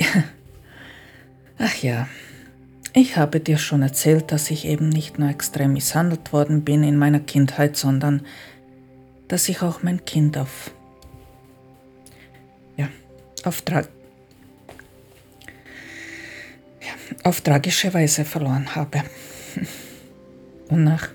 Ach 1.58 1.76
ja, 1.82 2.08
ich 2.96 3.18
habe 3.18 3.40
dir 3.40 3.58
schon 3.58 3.82
erzählt, 3.82 4.32
dass 4.32 4.50
ich 4.50 4.64
eben 4.64 4.88
nicht 4.88 5.18
nur 5.18 5.28
extrem 5.28 5.74
misshandelt 5.74 6.32
worden 6.32 6.64
bin 6.64 6.82
in 6.82 6.96
meiner 6.96 7.20
Kindheit, 7.20 7.76
sondern 7.76 8.24
dass 9.28 9.50
ich 9.50 9.60
auch 9.60 9.82
mein 9.82 10.06
Kind 10.06 10.38
auf, 10.38 10.70
ja, 12.78 12.88
auf, 13.44 13.60
tra 13.60 13.80
ja, 13.80 13.86
auf 17.22 17.42
tragische 17.42 17.92
Weise 17.92 18.24
verloren 18.24 18.74
habe. 18.74 19.02
Und 20.70 20.84
nach 20.84 21.08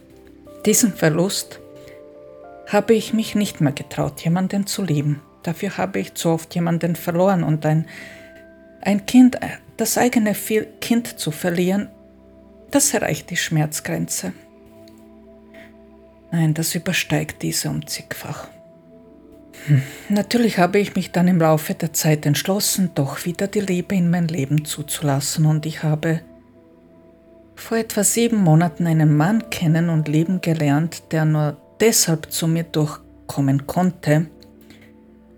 diesem 0.67 0.93
Verlust 0.93 1.59
habe 2.67 2.93
ich 2.93 3.11
mich 3.11 3.33
nicht 3.33 3.59
mehr 3.59 3.73
getraut, 3.73 4.21
jemanden 4.21 4.67
zu 4.67 4.83
lieben. 4.83 5.19
Dafür 5.41 5.77
habe 5.77 5.97
ich 5.97 6.13
zu 6.13 6.29
oft 6.29 6.53
jemanden 6.53 6.95
verloren 6.95 7.43
und 7.43 7.65
ein, 7.65 7.87
ein 8.81 9.07
Kind 9.07 9.37
das 9.81 9.97
eigene 9.97 10.35
Kind 10.79 11.19
zu 11.19 11.31
verlieren, 11.31 11.89
das 12.69 12.93
erreicht 12.93 13.31
die 13.31 13.35
Schmerzgrenze. 13.35 14.31
Nein, 16.31 16.53
das 16.53 16.75
übersteigt 16.75 17.41
diese 17.41 17.71
um 17.71 17.87
zigfach. 17.87 18.47
Hm. 19.65 19.81
Natürlich 20.09 20.59
habe 20.59 20.77
ich 20.77 20.95
mich 20.95 21.11
dann 21.11 21.27
im 21.27 21.39
Laufe 21.39 21.73
der 21.73 21.93
Zeit 21.93 22.27
entschlossen, 22.27 22.91
doch 22.93 23.25
wieder 23.25 23.47
die 23.47 23.59
Liebe 23.59 23.95
in 23.95 24.11
mein 24.11 24.27
Leben 24.27 24.65
zuzulassen 24.65 25.47
und 25.47 25.65
ich 25.65 25.81
habe 25.81 26.21
vor 27.55 27.79
etwa 27.79 28.03
sieben 28.03 28.37
Monaten 28.37 28.85
einen 28.85 29.17
Mann 29.17 29.49
kennen 29.49 29.89
und 29.89 30.07
lieben 30.07 30.41
gelernt, 30.41 31.11
der 31.11 31.25
nur 31.25 31.57
deshalb 31.79 32.31
zu 32.31 32.47
mir 32.47 32.65
durchkommen 32.65 33.65
konnte, 33.65 34.27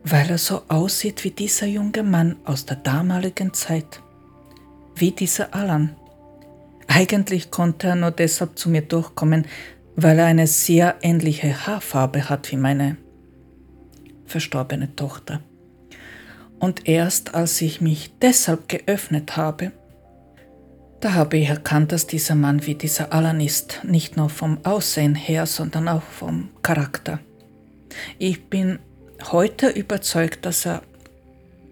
weil 0.03 0.29
er 0.29 0.37
so 0.37 0.63
aussieht 0.67 1.23
wie 1.23 1.31
dieser 1.31 1.67
junge 1.67 2.03
Mann 2.03 2.35
aus 2.43 2.65
der 2.65 2.75
damaligen 2.75 3.53
Zeit 3.53 4.02
wie 4.95 5.11
dieser 5.11 5.53
Alan. 5.53 5.95
Eigentlich 6.87 7.51
konnte 7.51 7.87
er 7.87 7.95
nur 7.95 8.11
deshalb 8.11 8.57
zu 8.57 8.69
mir 8.69 8.81
durchkommen, 8.81 9.45
weil 9.95 10.19
er 10.19 10.25
eine 10.25 10.47
sehr 10.47 10.95
ähnliche 11.01 11.65
Haarfarbe 11.65 12.29
hat 12.29 12.51
wie 12.51 12.57
meine 12.57 12.97
verstorbene 14.25 14.95
Tochter. 14.95 15.41
Und 16.59 16.87
erst 16.87 17.35
als 17.35 17.61
ich 17.61 17.81
mich 17.81 18.13
deshalb 18.21 18.69
geöffnet 18.69 19.37
habe, 19.37 19.71
da 21.01 21.13
habe 21.13 21.37
ich 21.37 21.49
erkannt, 21.49 21.91
dass 21.91 22.07
dieser 22.07 22.35
Mann 22.35 22.65
wie 22.65 22.75
dieser 22.75 23.11
Alan 23.11 23.41
ist, 23.41 23.81
nicht 23.83 24.15
nur 24.15 24.29
vom 24.29 24.63
Aussehen 24.63 25.15
her, 25.15 25.45
sondern 25.45 25.89
auch 25.89 26.01
vom 26.01 26.49
Charakter. 26.61 27.19
Ich 28.17 28.45
bin 28.45 28.79
heute 29.31 29.67
überzeugt, 29.67 30.45
dass 30.45 30.65
er 30.65 30.81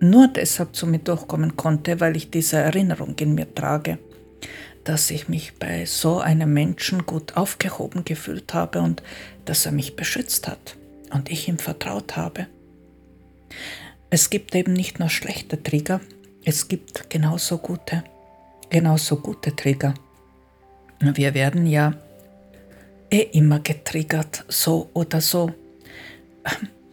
nur 0.02 0.28
deshalb 0.28 0.76
zu 0.76 0.88
mir 0.88 1.00
durchkommen 1.00 1.56
konnte, 1.56 2.00
weil 2.00 2.18
ich 2.18 2.32
diese 2.32 2.58
Erinnerung 2.58 3.16
in 3.20 3.36
mir 3.36 3.54
trage, 3.54 4.00
dass 4.84 5.12
ich 5.12 5.30
mich 5.30 5.54
bei 5.60 5.86
so 5.86 6.20
einem 6.20 6.54
Menschen 6.54 7.06
gut 7.06 7.38
aufgehoben 7.38 8.04
gefühlt 8.04 8.54
habe 8.54 8.82
und 8.82 9.04
dass 9.46 9.66
er 9.66 9.72
mich 9.72 9.96
beschützt 9.96 10.48
hat 10.48 10.76
und 11.14 11.30
ich 11.30 11.48
ihm 11.48 11.60
vertraut 11.60 12.18
habe. 12.18 12.48
Es 14.10 14.30
gibt 14.30 14.56
eben 14.56 14.74
nicht 14.74 15.00
nur 15.00 15.10
schlechte 15.10 15.62
Trigger, 15.62 16.02
es 16.44 16.68
gibt 16.68 17.10
genauso 17.10 17.60
gute, 17.60 18.04
genauso 18.70 19.18
gute 19.18 19.56
Trigger. 19.56 19.94
Wir 21.00 21.34
werden 21.36 21.68
ja 21.68 21.94
eh 23.12 23.22
immer 23.34 23.60
getriggert, 23.60 24.46
so 24.48 24.90
oder 24.94 25.22
so. 25.22 25.52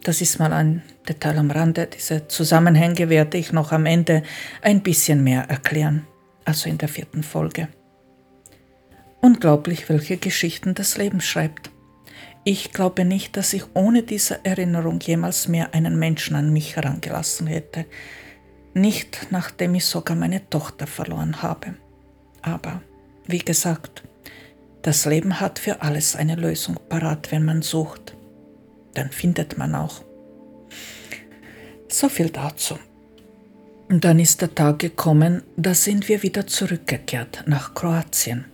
Das 0.03 0.21
ist 0.21 0.39
mal 0.39 0.53
ein 0.53 0.83
Detail 1.09 1.39
am 1.39 1.51
Rande. 1.51 1.87
Diese 1.87 2.27
Zusammenhänge 2.27 3.09
werde 3.09 3.37
ich 3.37 3.51
noch 3.51 3.71
am 3.71 3.85
Ende 3.85 4.23
ein 4.61 4.81
bisschen 4.81 5.23
mehr 5.23 5.49
erklären, 5.49 6.07
also 6.45 6.69
in 6.69 6.77
der 6.77 6.87
vierten 6.87 7.23
Folge. 7.23 7.67
Unglaublich, 9.19 9.89
welche 9.89 10.17
Geschichten 10.17 10.75
das 10.75 10.97
Leben 10.97 11.19
schreibt. 11.19 11.71
Ich 12.45 12.71
glaube 12.71 13.03
nicht, 13.03 13.35
dass 13.35 13.53
ich 13.53 13.63
ohne 13.73 14.03
diese 14.03 14.45
Erinnerung 14.45 14.99
jemals 15.01 15.47
mehr 15.47 15.73
einen 15.73 15.99
Menschen 15.99 16.35
an 16.35 16.53
mich 16.53 16.77
herangelassen 16.77 17.47
hätte. 17.47 17.85
Nicht 18.73 19.27
nachdem 19.31 19.75
ich 19.75 19.85
sogar 19.85 20.15
meine 20.15 20.49
Tochter 20.49 20.87
verloren 20.87 21.41
habe. 21.41 21.73
Aber, 22.41 22.81
wie 23.27 23.39
gesagt, 23.39 24.03
das 24.83 25.05
Leben 25.05 25.41
hat 25.41 25.59
für 25.59 25.81
alles 25.81 26.15
eine 26.15 26.35
Lösung 26.35 26.79
parat, 26.87 27.31
wenn 27.31 27.43
man 27.43 27.61
sucht. 27.61 28.15
Dann 28.93 29.09
findet 29.09 29.57
man 29.57 29.75
auch. 29.75 30.01
So 31.91 32.07
viel 32.07 32.29
dazu. 32.29 32.77
Und 33.89 34.05
dann 34.05 34.19
ist 34.19 34.41
der 34.41 34.53
Tag 34.53 34.77
gekommen, 34.77 35.41
da 35.57 35.73
sind 35.73 36.07
wir 36.07 36.21
wieder 36.21 36.45
zurückgekehrt 36.45 37.43
nach 37.47 37.73
Kroatien. 37.73 38.45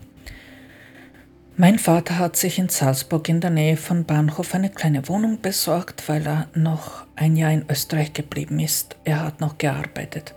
Mein 1.58 1.78
Vater 1.78 2.18
hat 2.18 2.38
sich 2.38 2.58
in 2.58 2.70
Salzburg 2.70 3.28
in 3.28 3.42
der 3.42 3.50
Nähe 3.50 3.76
von 3.76 4.06
Bahnhof 4.06 4.56
eine 4.56 4.70
kleine 4.70 5.08
Wohnung 5.10 5.42
besorgt, 5.42 6.08
weil 6.08 6.26
er 6.26 6.48
noch 6.54 7.06
ein 7.18 7.36
Jahr 7.36 7.52
in 7.52 7.66
Österreich 7.70 8.14
geblieben 8.14 8.60
ist. 8.60 8.96
Er 9.04 9.24
hat 9.24 9.42
noch 9.42 9.58
gearbeitet. 9.58 10.34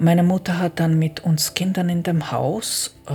Meine 0.00 0.24
Mutter 0.24 0.58
hat 0.58 0.80
dann 0.80 0.98
mit 0.98 1.20
uns 1.20 1.54
Kindern 1.54 1.88
in 1.88 2.02
dem 2.02 2.32
Haus, 2.32 2.96
äh, 3.08 3.12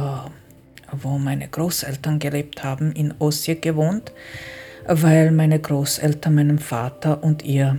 wo 0.94 1.18
meine 1.18 1.50
Großeltern 1.50 2.20
gelebt 2.20 2.64
haben, 2.64 2.94
in 2.94 3.14
Osje 3.20 3.58
gewohnt, 3.58 4.14
weil 4.88 5.32
meine 5.32 5.60
Großeltern 5.60 6.34
meinem 6.36 6.60
Vater 6.60 7.24
und 7.24 7.44
ihr 7.44 7.78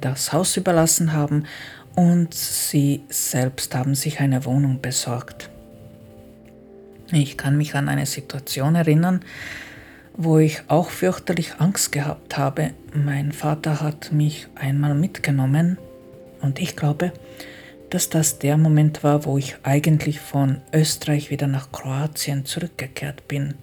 das 0.00 0.32
Haus 0.32 0.56
überlassen 0.56 1.12
haben 1.12 1.44
und 1.94 2.34
sie 2.34 3.02
selbst 3.08 3.74
haben 3.74 3.94
sich 3.94 4.20
eine 4.20 4.44
Wohnung 4.44 4.80
besorgt. 4.80 5.50
Ich 7.12 7.36
kann 7.36 7.56
mich 7.56 7.74
an 7.74 7.88
eine 7.88 8.06
Situation 8.06 8.74
erinnern, 8.74 9.20
wo 10.16 10.38
ich 10.38 10.62
auch 10.68 10.90
fürchterlich 10.90 11.54
Angst 11.58 11.92
gehabt 11.92 12.36
habe. 12.36 12.70
Mein 12.94 13.32
Vater 13.32 13.80
hat 13.80 14.12
mich 14.12 14.48
einmal 14.54 14.94
mitgenommen 14.94 15.78
und 16.40 16.58
ich 16.58 16.74
glaube, 16.74 17.12
dass 17.90 18.10
das 18.10 18.38
der 18.38 18.56
Moment 18.56 19.04
war, 19.04 19.24
wo 19.24 19.38
ich 19.38 19.56
eigentlich 19.62 20.20
von 20.20 20.60
Österreich 20.72 21.30
wieder 21.30 21.46
nach 21.46 21.70
Kroatien 21.70 22.44
zurückgekehrt 22.44 23.28
bin. 23.28 23.54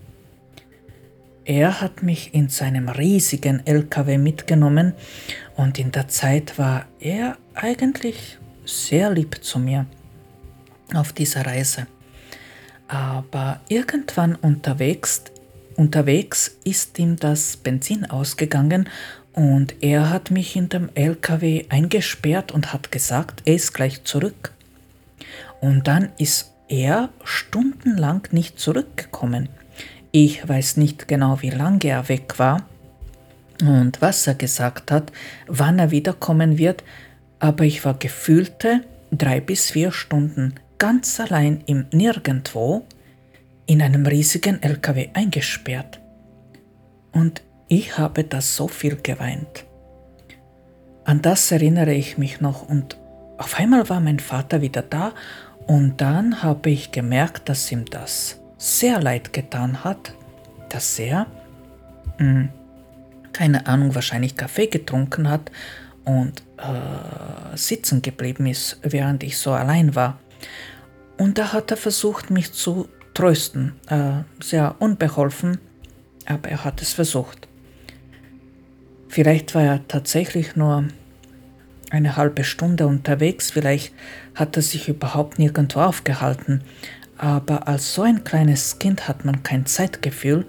Er 1.46 1.82
hat 1.82 2.04
mich 2.04 2.34
in 2.34 2.48
seinem 2.48 2.88
riesigen 2.88 3.66
LKW 3.66 4.18
mitgenommen 4.18 4.94
und 5.56 5.80
in 5.80 5.92
der 5.92 6.08
Zeit 6.08 6.58
war 6.58 6.86
er 7.00 7.38
eigentlich 7.54 8.38
sehr 8.66 9.12
lieb 9.12 9.44
zu 9.44 9.60
mir 9.60 9.86
auf 10.94 11.14
dieser 11.14 11.46
Reise. 11.46 11.88
Aber 12.88 13.62
irgendwann 13.70 14.36
unterwegs, 14.36 15.24
unterwegs 15.76 16.58
ist 16.64 17.00
ihm 17.00 17.18
das 17.18 17.58
Benzin 17.58 18.06
ausgegangen 18.10 18.90
und 19.34 19.82
er 19.82 20.10
hat 20.10 20.32
mich 20.32 20.56
in 20.56 20.70
dem 20.70 20.90
LKW 20.94 21.66
eingesperrt 21.70 22.52
und 22.52 22.74
hat 22.74 22.92
gesagt, 22.92 23.42
er 23.46 23.56
ist 23.56 23.74
gleich 23.74 24.04
zurück. 24.04 24.54
Und 25.60 25.88
dann 25.88 26.10
ist 26.18 26.52
er 26.68 27.10
stundenlang 27.24 28.28
nicht 28.32 28.60
zurückgekommen. 28.60 29.50
Ich 30.12 30.48
weiß 30.48 30.78
nicht 30.78 31.08
genau, 31.08 31.42
wie 31.42 31.50
lange 31.50 31.86
er 31.86 32.10
weg 32.10 32.38
war 32.38 32.66
und 33.62 34.02
was 34.02 34.28
er 34.28 34.36
gesagt 34.36 34.92
hat, 34.92 35.12
wann 35.48 35.80
er 35.80 35.92
wiederkommen 35.92 36.58
wird, 36.58 36.84
aber 37.40 37.64
ich 37.66 37.86
war 37.86 37.94
gefühlte 37.96 38.82
drei 39.12 39.40
bis 39.40 39.72
vier 39.72 39.92
Stunden 39.92 40.56
ganz 40.78 41.20
allein 41.20 41.62
im 41.66 41.86
Nirgendwo 41.92 42.86
in 43.66 43.82
einem 43.82 44.06
riesigen 44.06 44.62
LKW 44.62 45.10
eingesperrt. 45.14 46.00
Und 47.12 47.42
ich 47.68 47.98
habe 47.98 48.24
das 48.24 48.56
so 48.56 48.68
viel 48.68 48.98
geweint. 49.02 49.66
An 51.06 51.22
das 51.22 51.52
erinnere 51.52 51.94
ich 51.94 52.18
mich 52.18 52.42
noch 52.42 52.68
und 52.68 52.98
auf 53.38 53.60
einmal 53.60 53.90
war 53.90 54.00
mein 54.00 54.20
Vater 54.20 54.62
wieder 54.62 54.82
da 54.82 55.14
und 55.68 56.02
dann 56.02 56.44
habe 56.44 56.70
ich 56.70 56.92
gemerkt, 56.92 57.50
dass 57.50 57.72
ihm 57.72 57.86
das 57.86 58.40
sehr 58.58 59.02
leid 59.02 59.34
getan 59.34 59.84
hat, 59.84 60.14
dass 60.70 60.98
er, 61.00 61.28
mh, 62.18 62.26
hm, 62.26 62.50
keine 63.34 63.68
Ahnung, 63.68 63.96
wahrscheinlich 63.96 64.38
Kaffee 64.38 64.68
getrunken 64.68 65.30
hat 65.30 65.52
und 66.06 66.44
äh, 66.58 67.58
sitzen 67.58 68.02
geblieben 68.02 68.46
ist, 68.46 68.80
während 68.84 69.24
ich 69.24 69.38
so 69.38 69.52
allein 69.52 69.96
war. 69.96 70.20
Und 71.18 71.38
da 71.38 71.54
hat 71.54 71.72
er 71.72 71.78
versucht, 71.78 72.30
mich 72.30 72.54
zu 72.54 72.88
trösten. 73.14 73.74
Äh, 73.88 74.24
sehr 74.42 74.76
unbeholfen, 74.80 75.60
aber 76.26 76.50
er 76.50 76.64
hat 76.64 76.82
es 76.82 76.94
versucht. 76.94 77.48
Vielleicht 79.10 79.54
war 79.54 79.64
er 79.64 79.88
tatsächlich 79.88 80.56
nur 80.56 80.86
eine 81.92 82.16
halbe 82.16 82.44
Stunde 82.44 82.88
unterwegs, 82.88 83.52
vielleicht 83.52 83.94
hat 84.34 84.56
er 84.56 84.64
sich 84.64 84.90
überhaupt 84.90 85.38
nirgendwo 85.38 85.82
aufgehalten, 85.82 86.64
aber 87.18 87.68
als 87.68 87.94
so 87.94 88.02
ein 88.02 88.24
kleines 88.24 88.80
Kind 88.80 89.08
hat 89.08 89.26
man 89.26 89.44
kein 89.44 89.68
Zeitgefühl 89.68 90.48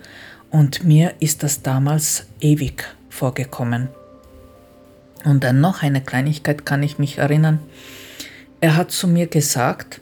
und 0.55 0.85
mir 0.85 1.15
ist 1.19 1.43
das 1.43 1.63
damals 1.63 2.27
ewig 2.41 2.85
vorgekommen. 3.11 3.89
Und 5.25 5.45
an 5.45 5.61
noch 5.61 5.83
eine 5.83 6.01
Kleinigkeit 6.01 6.65
kann 6.65 6.85
ich 6.85 6.97
mich 6.97 7.19
erinnern. 7.19 7.59
Er 8.61 8.77
hat 8.77 8.93
zu 8.93 9.09
mir 9.09 9.27
gesagt, 9.27 10.01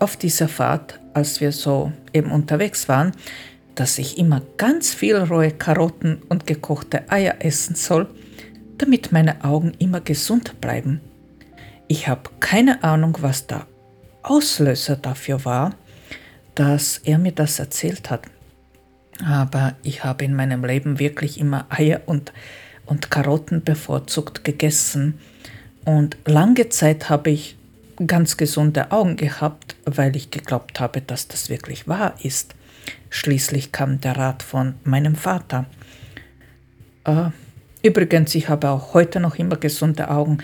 auf 0.00 0.18
dieser 0.18 0.48
Fahrt, 0.48 1.00
als 1.14 1.40
wir 1.40 1.52
so 1.52 1.92
eben 2.12 2.30
unterwegs 2.30 2.90
waren, 2.90 3.12
dass 3.74 3.96
ich 3.96 4.18
immer 4.18 4.42
ganz 4.58 4.92
viel 4.92 5.16
rohe 5.16 5.50
Karotten 5.50 6.20
und 6.28 6.46
gekochte 6.46 7.10
Eier 7.10 7.36
essen 7.38 7.74
soll, 7.74 8.06
damit 8.76 9.12
meine 9.12 9.44
Augen 9.44 9.72
immer 9.78 10.02
gesund 10.02 10.60
bleiben. 10.60 11.00
Ich 11.86 12.06
habe 12.06 12.28
keine 12.40 12.84
Ahnung, 12.84 13.16
was 13.22 13.46
der 13.46 13.66
Auslöser 14.22 14.96
dafür 14.96 15.46
war, 15.46 15.74
dass 16.54 16.98
er 16.98 17.16
mir 17.16 17.32
das 17.32 17.58
erzählt 17.58 18.10
hat. 18.10 18.26
Aber 19.24 19.74
ich 19.82 20.04
habe 20.04 20.24
in 20.24 20.34
meinem 20.34 20.64
Leben 20.64 20.98
wirklich 20.98 21.40
immer 21.40 21.66
Eier 21.70 22.02
und, 22.06 22.32
und 22.86 23.10
Karotten 23.10 23.62
bevorzugt 23.64 24.44
gegessen. 24.44 25.18
Und 25.84 26.16
lange 26.26 26.68
Zeit 26.68 27.10
habe 27.10 27.30
ich 27.30 27.56
ganz 28.06 28.36
gesunde 28.36 28.92
Augen 28.92 29.16
gehabt, 29.16 29.76
weil 29.84 30.14
ich 30.14 30.30
geglaubt 30.30 30.80
habe, 30.80 31.00
dass 31.00 31.28
das 31.28 31.48
wirklich 31.48 31.88
wahr 31.88 32.14
ist. 32.22 32.54
Schließlich 33.10 33.72
kam 33.72 34.00
der 34.00 34.16
Rat 34.16 34.42
von 34.42 34.74
meinem 34.84 35.16
Vater. 35.16 35.66
Äh, 37.04 37.30
übrigens, 37.82 38.34
ich 38.34 38.48
habe 38.48 38.68
auch 38.70 38.94
heute 38.94 39.18
noch 39.20 39.36
immer 39.36 39.56
gesunde 39.56 40.10
Augen, 40.10 40.38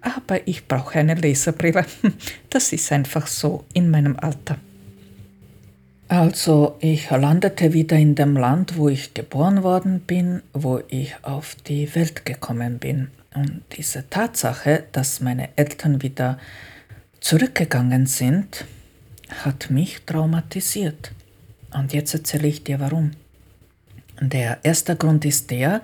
aber 0.00 0.46
ich 0.46 0.66
brauche 0.66 0.98
eine 0.98 1.14
Laserbrille. 1.14 1.84
Das 2.50 2.72
ist 2.72 2.90
einfach 2.90 3.26
so 3.26 3.64
in 3.74 3.90
meinem 3.90 4.16
Alter. 4.18 4.56
Also 6.08 6.76
ich 6.78 7.10
landete 7.10 7.72
wieder 7.72 7.96
in 7.96 8.14
dem 8.14 8.36
Land, 8.36 8.76
wo 8.76 8.88
ich 8.88 9.12
geboren 9.14 9.64
worden 9.64 10.00
bin, 10.00 10.42
wo 10.52 10.80
ich 10.88 11.16
auf 11.22 11.56
die 11.66 11.92
Welt 11.96 12.24
gekommen 12.24 12.78
bin. 12.78 13.08
Und 13.34 13.62
diese 13.76 14.08
Tatsache, 14.08 14.84
dass 14.92 15.20
meine 15.20 15.48
Eltern 15.56 16.02
wieder 16.02 16.38
zurückgegangen 17.20 18.06
sind, 18.06 18.64
hat 19.44 19.70
mich 19.70 20.02
traumatisiert. 20.06 21.10
Und 21.74 21.92
jetzt 21.92 22.14
erzähle 22.14 22.48
ich 22.48 22.62
dir 22.62 22.78
warum. 22.78 23.10
Der 24.20 24.58
erste 24.62 24.94
Grund 24.94 25.24
ist 25.24 25.50
der, 25.50 25.82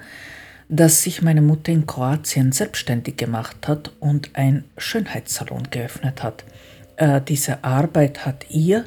dass 0.68 1.02
sich 1.02 1.20
meine 1.20 1.42
Mutter 1.42 1.72
in 1.72 1.84
Kroatien 1.84 2.52
selbstständig 2.52 3.16
gemacht 3.16 3.68
hat 3.68 3.90
und 3.98 4.30
ein 4.34 4.64
Schönheitssalon 4.78 5.68
geöffnet 5.70 6.22
hat. 6.22 6.44
Äh, 6.96 7.20
diese 7.20 7.62
Arbeit 7.64 8.24
hat 8.24 8.46
ihr 8.50 8.84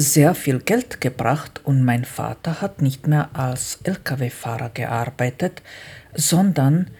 sehr 0.00 0.36
viel 0.36 0.60
Geld 0.60 1.00
gebracht 1.00 1.60
und 1.64 1.84
mein 1.84 2.04
Vater 2.04 2.60
hat 2.60 2.80
nicht 2.80 3.08
mehr 3.08 3.30
als 3.32 3.80
Lkw-Fahrer 3.82 4.70
gearbeitet, 4.70 5.60
sondern 6.14 6.90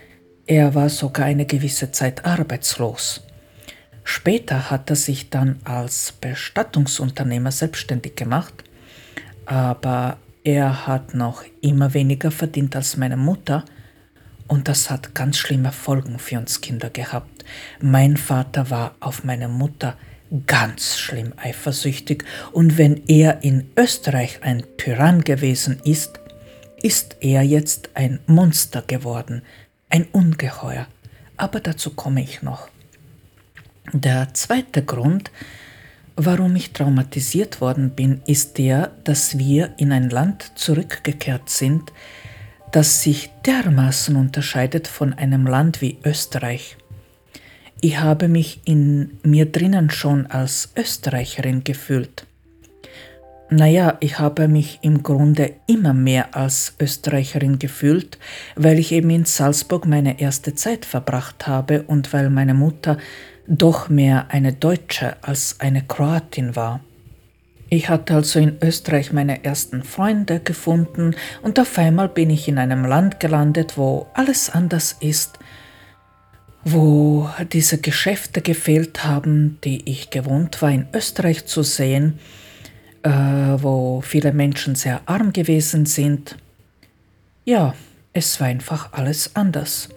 er 0.49 0.75
war 0.75 0.89
sogar 0.89 1.27
eine 1.27 1.47
gewisse 1.47 1.93
Zeit 1.93 2.25
arbeitslos. 2.25 3.23
Später 4.03 4.71
hat 4.71 4.91
er 4.91 4.97
sich 4.97 5.31
dann 5.31 5.61
als 5.63 6.13
Bestattungsunternehmer 6.13 7.53
selbstständig 7.53 8.17
gemacht, 8.17 8.65
aber 9.47 10.17
er 10.43 10.89
hat 10.89 11.15
noch 11.15 11.45
immer 11.61 11.95
weniger 11.95 12.33
verdient 12.33 12.75
als 12.75 12.97
meine 12.97 13.17
Mutter 13.17 13.65
und 14.49 14.67
das 14.67 14.91
hat 14.91 15.15
ganz 15.15 15.37
schlimme 15.37 15.71
Folgen 15.71 16.19
für 16.19 16.39
uns 16.39 16.61
Kinder 16.61 16.91
gehabt. 16.91 17.45
Mein 17.81 18.17
Vater 18.17 18.71
war 18.71 18.97
auf 18.99 19.23
meine 19.23 19.47
Mutter 19.47 19.97
ganz 20.47 20.99
schlimm 20.99 21.33
eifersüchtig 21.37 22.25
und 22.53 22.79
wenn 22.79 23.03
er 23.09 23.43
in 23.43 23.71
Österreich 23.77 24.43
ein 24.43 24.65
Tyrann 24.77 25.23
gewesen 25.23 25.81
ist, 25.85 26.21
ist 26.83 27.17
er 27.21 27.43
jetzt 27.43 27.91
ein 27.95 28.21
Monster 28.27 28.83
geworden, 28.83 29.43
ein 29.89 30.07
Ungeheuer. 30.13 30.87
Aber 31.37 31.61
dazu 31.61 31.91
komme 31.91 32.23
ich 32.23 32.43
noch. 32.43 32.69
Der 33.93 34.35
zweite 34.35 34.85
Grund, 34.85 35.31
warum 36.17 36.57
ich 36.57 36.73
traumatisiert 36.73 37.61
worden 37.61 37.91
bin, 37.91 38.21
ist 38.27 38.59
der, 38.59 38.93
dass 39.05 39.39
wir 39.39 39.75
in 39.79 39.93
ein 39.93 40.11
Land 40.11 40.53
zurückgekehrt 40.57 41.49
sind, 41.49 41.93
das 42.73 43.03
sich 43.03 43.31
dermaßen 43.47 44.17
unterscheidet 44.17 44.89
von 44.89 45.15
einem 45.15 45.47
Land 45.47 45.81
wie 45.81 45.99
Österreich. 46.05 46.77
Ich 47.81 48.01
habe 48.01 48.27
mich 48.27 48.61
in 48.65 49.19
mir 49.23 49.47
drinnen 49.47 49.91
schon 49.91 50.27
als 50.27 50.73
Österreicherin 50.77 51.63
gefühlt. 51.63 52.27
Naja, 53.51 53.97
ich 54.01 54.19
habe 54.19 54.49
mich 54.49 54.81
im 54.83 55.05
Grunde 55.05 55.55
immer 55.67 55.95
mehr 55.95 56.35
als 56.35 56.75
Österreicherin 56.81 57.59
gefühlt, 57.61 58.19
weil 58.57 58.79
ich 58.81 58.91
eben 58.93 59.11
in 59.11 59.25
Salzburg 59.25 59.87
meine 59.87 60.21
erste 60.21 60.55
Zeit 60.55 60.85
verbracht 60.85 61.47
habe 61.47 61.83
und 61.83 62.13
weil 62.13 62.31
meine 62.31 62.53
Mutter 62.53 62.99
doch 63.47 63.89
mehr 63.89 64.27
eine 64.31 64.53
Deutsche 64.53 65.17
als 65.23 65.61
eine 65.61 65.83
Kroatin 65.83 66.57
war. 66.57 66.81
Ich 67.71 67.89
hatte 67.89 68.15
also 68.15 68.41
in 68.41 68.59
Österreich 68.61 69.13
meine 69.13 69.45
ersten 69.45 69.83
Freunde 69.85 70.41
gefunden 70.41 71.15
und 71.43 71.61
auf 71.61 71.79
einmal 71.79 72.09
bin 72.09 72.31
ich 72.31 72.49
in 72.49 72.59
einem 72.59 72.85
Land 72.85 73.21
gelandet, 73.21 73.79
wo 73.79 74.09
alles 74.15 74.51
anders 74.51 74.97
ist, 75.01 75.39
wo 76.65 77.29
diese 77.53 77.79
Geschäfte 77.79 78.43
gefehlt 78.43 79.05
haben, 79.05 79.59
die 79.65 79.89
ich 79.89 80.11
gewohnt 80.11 80.61
war 80.61 80.71
in 80.71 80.87
Österreich 80.93 81.47
zu 81.47 81.63
sehen, 81.63 82.19
äh, 83.03 83.11
wo 83.11 84.01
viele 84.01 84.33
Menschen 84.33 84.75
sehr 84.75 85.01
arm 85.07 85.33
gewesen 85.33 85.87
sind. 85.87 86.37
Ja, 87.45 87.75
es 88.13 88.41
war 88.41 88.49
einfach 88.49 88.93
alles 88.93 89.35
anders. 89.37 89.89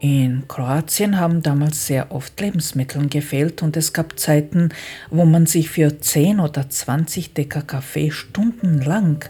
In 0.00 0.46
Kroatien 0.48 1.18
haben 1.18 1.42
damals 1.42 1.86
sehr 1.86 2.12
oft 2.12 2.38
Lebensmittel 2.38 3.08
gefehlt 3.08 3.62
und 3.62 3.76
es 3.76 3.92
gab 3.94 4.18
Zeiten, 4.18 4.68
wo 5.10 5.24
man 5.24 5.46
sich 5.46 5.70
für 5.70 5.98
10 5.98 6.40
oder 6.40 6.68
20 6.68 7.32
Decker 7.32 7.62
Kaffee 7.62 8.10
stundenlang 8.10 9.24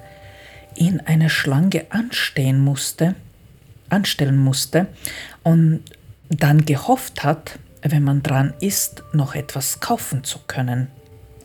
in 0.74 0.98
eine 1.00 1.30
Schlange 1.30 1.86
anstehen 1.90 2.60
musste, 2.60 3.14
anstellen 3.88 4.36
musste 4.36 4.88
und 5.44 5.82
dann 6.28 6.64
gehofft 6.64 7.24
hat, 7.24 7.58
wenn 7.82 8.02
man 8.02 8.22
dran 8.22 8.54
ist, 8.60 9.02
noch 9.12 9.34
etwas 9.34 9.80
kaufen 9.80 10.24
zu 10.24 10.38
können. 10.46 10.88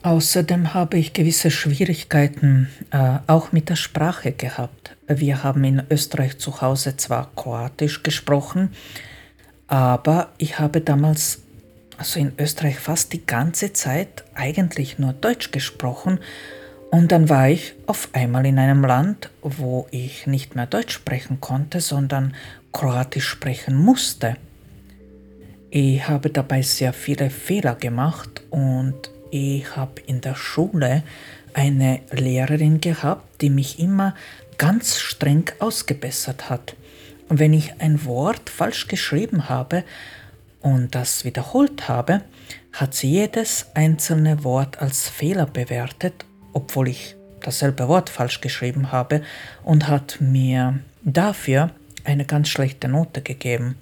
Außerdem 0.02 0.72
habe 0.72 0.96
ich 0.96 1.12
gewisse 1.12 1.50
Schwierigkeiten 1.50 2.68
äh, 2.90 3.18
auch 3.26 3.52
mit 3.52 3.68
der 3.68 3.76
Sprache 3.76 4.32
gehabt. 4.32 4.96
Wir 5.06 5.42
haben 5.42 5.62
in 5.64 5.82
Österreich 5.90 6.38
zu 6.38 6.62
Hause 6.62 6.96
zwar 6.96 7.30
Kroatisch 7.36 8.02
gesprochen, 8.02 8.70
aber 9.66 10.28
ich 10.38 10.58
habe 10.58 10.80
damals, 10.80 11.42
also 11.98 12.18
in 12.18 12.32
Österreich 12.38 12.78
fast 12.78 13.12
die 13.12 13.26
ganze 13.26 13.74
Zeit 13.74 14.24
eigentlich 14.34 14.98
nur 14.98 15.12
Deutsch 15.12 15.50
gesprochen 15.50 16.18
und 16.90 17.12
dann 17.12 17.28
war 17.28 17.50
ich 17.50 17.74
auf 17.86 18.08
einmal 18.14 18.46
in 18.46 18.58
einem 18.58 18.82
Land, 18.84 19.30
wo 19.42 19.86
ich 19.90 20.26
nicht 20.26 20.56
mehr 20.56 20.66
Deutsch 20.66 20.94
sprechen 20.94 21.40
konnte, 21.40 21.80
sondern 21.80 22.34
Kroatisch 22.72 23.28
sprechen 23.28 23.76
musste. 23.76 24.36
Ich 25.72 26.08
habe 26.08 26.30
dabei 26.30 26.62
sehr 26.62 26.92
viele 26.92 27.30
Fehler 27.30 27.76
gemacht 27.76 28.42
und 28.50 29.08
ich 29.30 29.76
habe 29.76 30.00
in 30.04 30.20
der 30.20 30.34
Schule 30.34 31.04
eine 31.54 32.00
Lehrerin 32.10 32.80
gehabt, 32.80 33.40
die 33.40 33.50
mich 33.50 33.78
immer 33.78 34.16
ganz 34.58 34.98
streng 34.98 35.44
ausgebessert 35.60 36.50
hat. 36.50 36.74
Wenn 37.28 37.52
ich 37.52 37.80
ein 37.80 38.04
Wort 38.04 38.50
falsch 38.50 38.88
geschrieben 38.88 39.48
habe 39.48 39.84
und 40.60 40.96
das 40.96 41.24
wiederholt 41.24 41.88
habe, 41.88 42.22
hat 42.72 42.94
sie 42.94 43.10
jedes 43.10 43.66
einzelne 43.74 44.42
Wort 44.42 44.82
als 44.82 45.08
Fehler 45.08 45.46
bewertet, 45.46 46.24
obwohl 46.52 46.88
ich 46.88 47.14
dasselbe 47.42 47.86
Wort 47.86 48.10
falsch 48.10 48.40
geschrieben 48.40 48.90
habe, 48.90 49.22
und 49.62 49.86
hat 49.86 50.20
mir 50.20 50.80
dafür 51.02 51.70
eine 52.02 52.24
ganz 52.24 52.48
schlechte 52.48 52.88
Note 52.88 53.22
gegeben. 53.22 53.76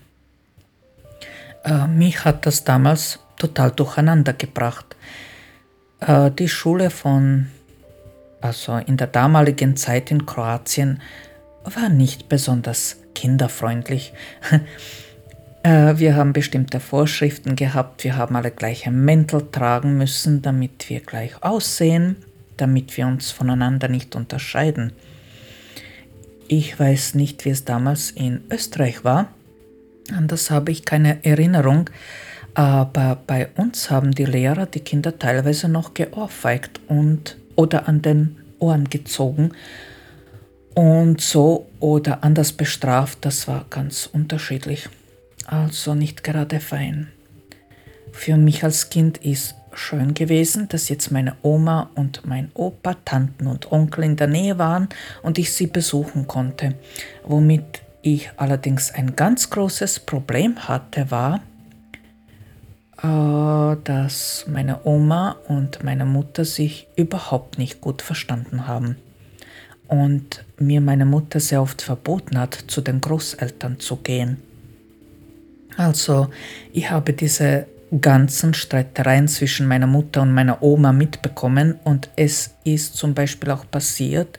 Äh, 1.64 1.86
mich 1.86 2.24
hat 2.24 2.46
das 2.46 2.64
damals 2.64 3.18
total 3.36 3.70
durcheinander 3.70 4.32
gebracht. 4.32 4.96
Äh, 6.00 6.30
die 6.30 6.48
Schule 6.48 6.90
von, 6.90 7.48
also 8.40 8.76
in 8.76 8.96
der 8.96 9.06
damaligen 9.08 9.76
Zeit 9.76 10.10
in 10.10 10.26
Kroatien, 10.26 11.00
war 11.64 11.88
nicht 11.88 12.28
besonders 12.28 12.96
kinderfreundlich. 13.14 14.12
Äh, 15.64 15.98
wir 15.98 16.14
haben 16.14 16.32
bestimmte 16.32 16.78
Vorschriften 16.78 17.56
gehabt, 17.56 18.04
wir 18.04 18.16
haben 18.16 18.36
alle 18.36 18.52
gleiche 18.52 18.92
Mäntel 18.92 19.50
tragen 19.50 19.98
müssen, 19.98 20.40
damit 20.40 20.88
wir 20.88 21.00
gleich 21.00 21.42
aussehen, 21.42 22.14
damit 22.56 22.96
wir 22.96 23.08
uns 23.08 23.32
voneinander 23.32 23.88
nicht 23.88 24.14
unterscheiden. 24.14 24.92
Ich 26.46 26.78
weiß 26.78 27.16
nicht, 27.16 27.44
wie 27.44 27.50
es 27.50 27.64
damals 27.64 28.12
in 28.12 28.42
Österreich 28.52 29.02
war, 29.02 29.28
an 30.12 30.28
das 30.28 30.50
habe 30.50 30.70
ich 30.72 30.84
keine 30.84 31.24
Erinnerung, 31.24 31.90
aber 32.54 33.18
bei 33.26 33.48
uns 33.56 33.90
haben 33.90 34.12
die 34.12 34.24
Lehrer 34.24 34.66
die 34.66 34.80
Kinder 34.80 35.18
teilweise 35.18 35.68
noch 35.68 35.94
geohrfeigt 35.94 36.80
und 36.88 37.36
oder 37.56 37.88
an 37.88 38.02
den 38.02 38.36
Ohren 38.58 38.88
gezogen 38.88 39.52
und 40.74 41.20
so 41.20 41.66
oder 41.80 42.22
anders 42.22 42.52
bestraft. 42.52 43.18
Das 43.22 43.48
war 43.48 43.66
ganz 43.68 44.08
unterschiedlich. 44.12 44.88
Also 45.46 45.94
nicht 45.94 46.22
gerade 46.22 46.60
fein. 46.60 47.08
Für 48.12 48.36
mich 48.36 48.64
als 48.64 48.90
Kind 48.90 49.18
ist 49.18 49.54
schön 49.72 50.14
gewesen, 50.14 50.68
dass 50.68 50.88
jetzt 50.88 51.10
meine 51.10 51.36
Oma 51.42 51.90
und 51.94 52.26
mein 52.26 52.50
Opa, 52.54 52.94
Tanten 53.04 53.46
und 53.46 53.70
Onkel 53.70 54.04
in 54.04 54.16
der 54.16 54.26
Nähe 54.26 54.58
waren 54.58 54.88
und 55.22 55.38
ich 55.38 55.52
sie 55.52 55.66
besuchen 55.66 56.26
konnte. 56.26 56.74
Womit 57.24 57.82
ich 58.14 58.30
allerdings 58.36 58.90
ein 58.92 59.16
ganz 59.16 59.50
großes 59.50 60.00
Problem 60.00 60.68
hatte, 60.68 61.10
war, 61.10 61.40
äh, 63.02 63.76
dass 63.84 64.44
meine 64.48 64.84
Oma 64.84 65.36
und 65.48 65.84
meine 65.84 66.04
Mutter 66.04 66.44
sich 66.44 66.88
überhaupt 66.96 67.58
nicht 67.58 67.80
gut 67.80 68.02
verstanden 68.02 68.66
haben 68.66 68.96
und 69.88 70.44
mir 70.58 70.80
meine 70.80 71.06
Mutter 71.06 71.40
sehr 71.40 71.62
oft 71.62 71.82
verboten 71.82 72.38
hat, 72.38 72.64
zu 72.66 72.80
den 72.80 73.00
Großeltern 73.00 73.80
zu 73.80 73.96
gehen. 73.96 74.42
Also, 75.76 76.28
ich 76.72 76.90
habe 76.90 77.12
diese 77.12 77.66
ganzen 78.00 78.52
Streitereien 78.52 79.28
zwischen 79.28 79.66
meiner 79.66 79.86
Mutter 79.86 80.22
und 80.22 80.34
meiner 80.34 80.62
Oma 80.62 80.92
mitbekommen 80.92 81.78
und 81.84 82.10
es 82.16 82.50
ist 82.64 82.96
zum 82.96 83.14
Beispiel 83.14 83.50
auch 83.50 83.64
passiert, 83.70 84.38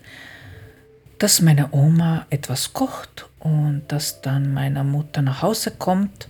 dass 1.19 1.41
meine 1.41 1.71
Oma 1.71 2.25
etwas 2.29 2.73
kocht 2.73 3.29
und 3.39 3.83
dass 3.87 4.21
dann 4.21 4.53
meine 4.53 4.83
Mutter 4.83 5.21
nach 5.21 5.41
Hause 5.41 5.71
kommt 5.71 6.29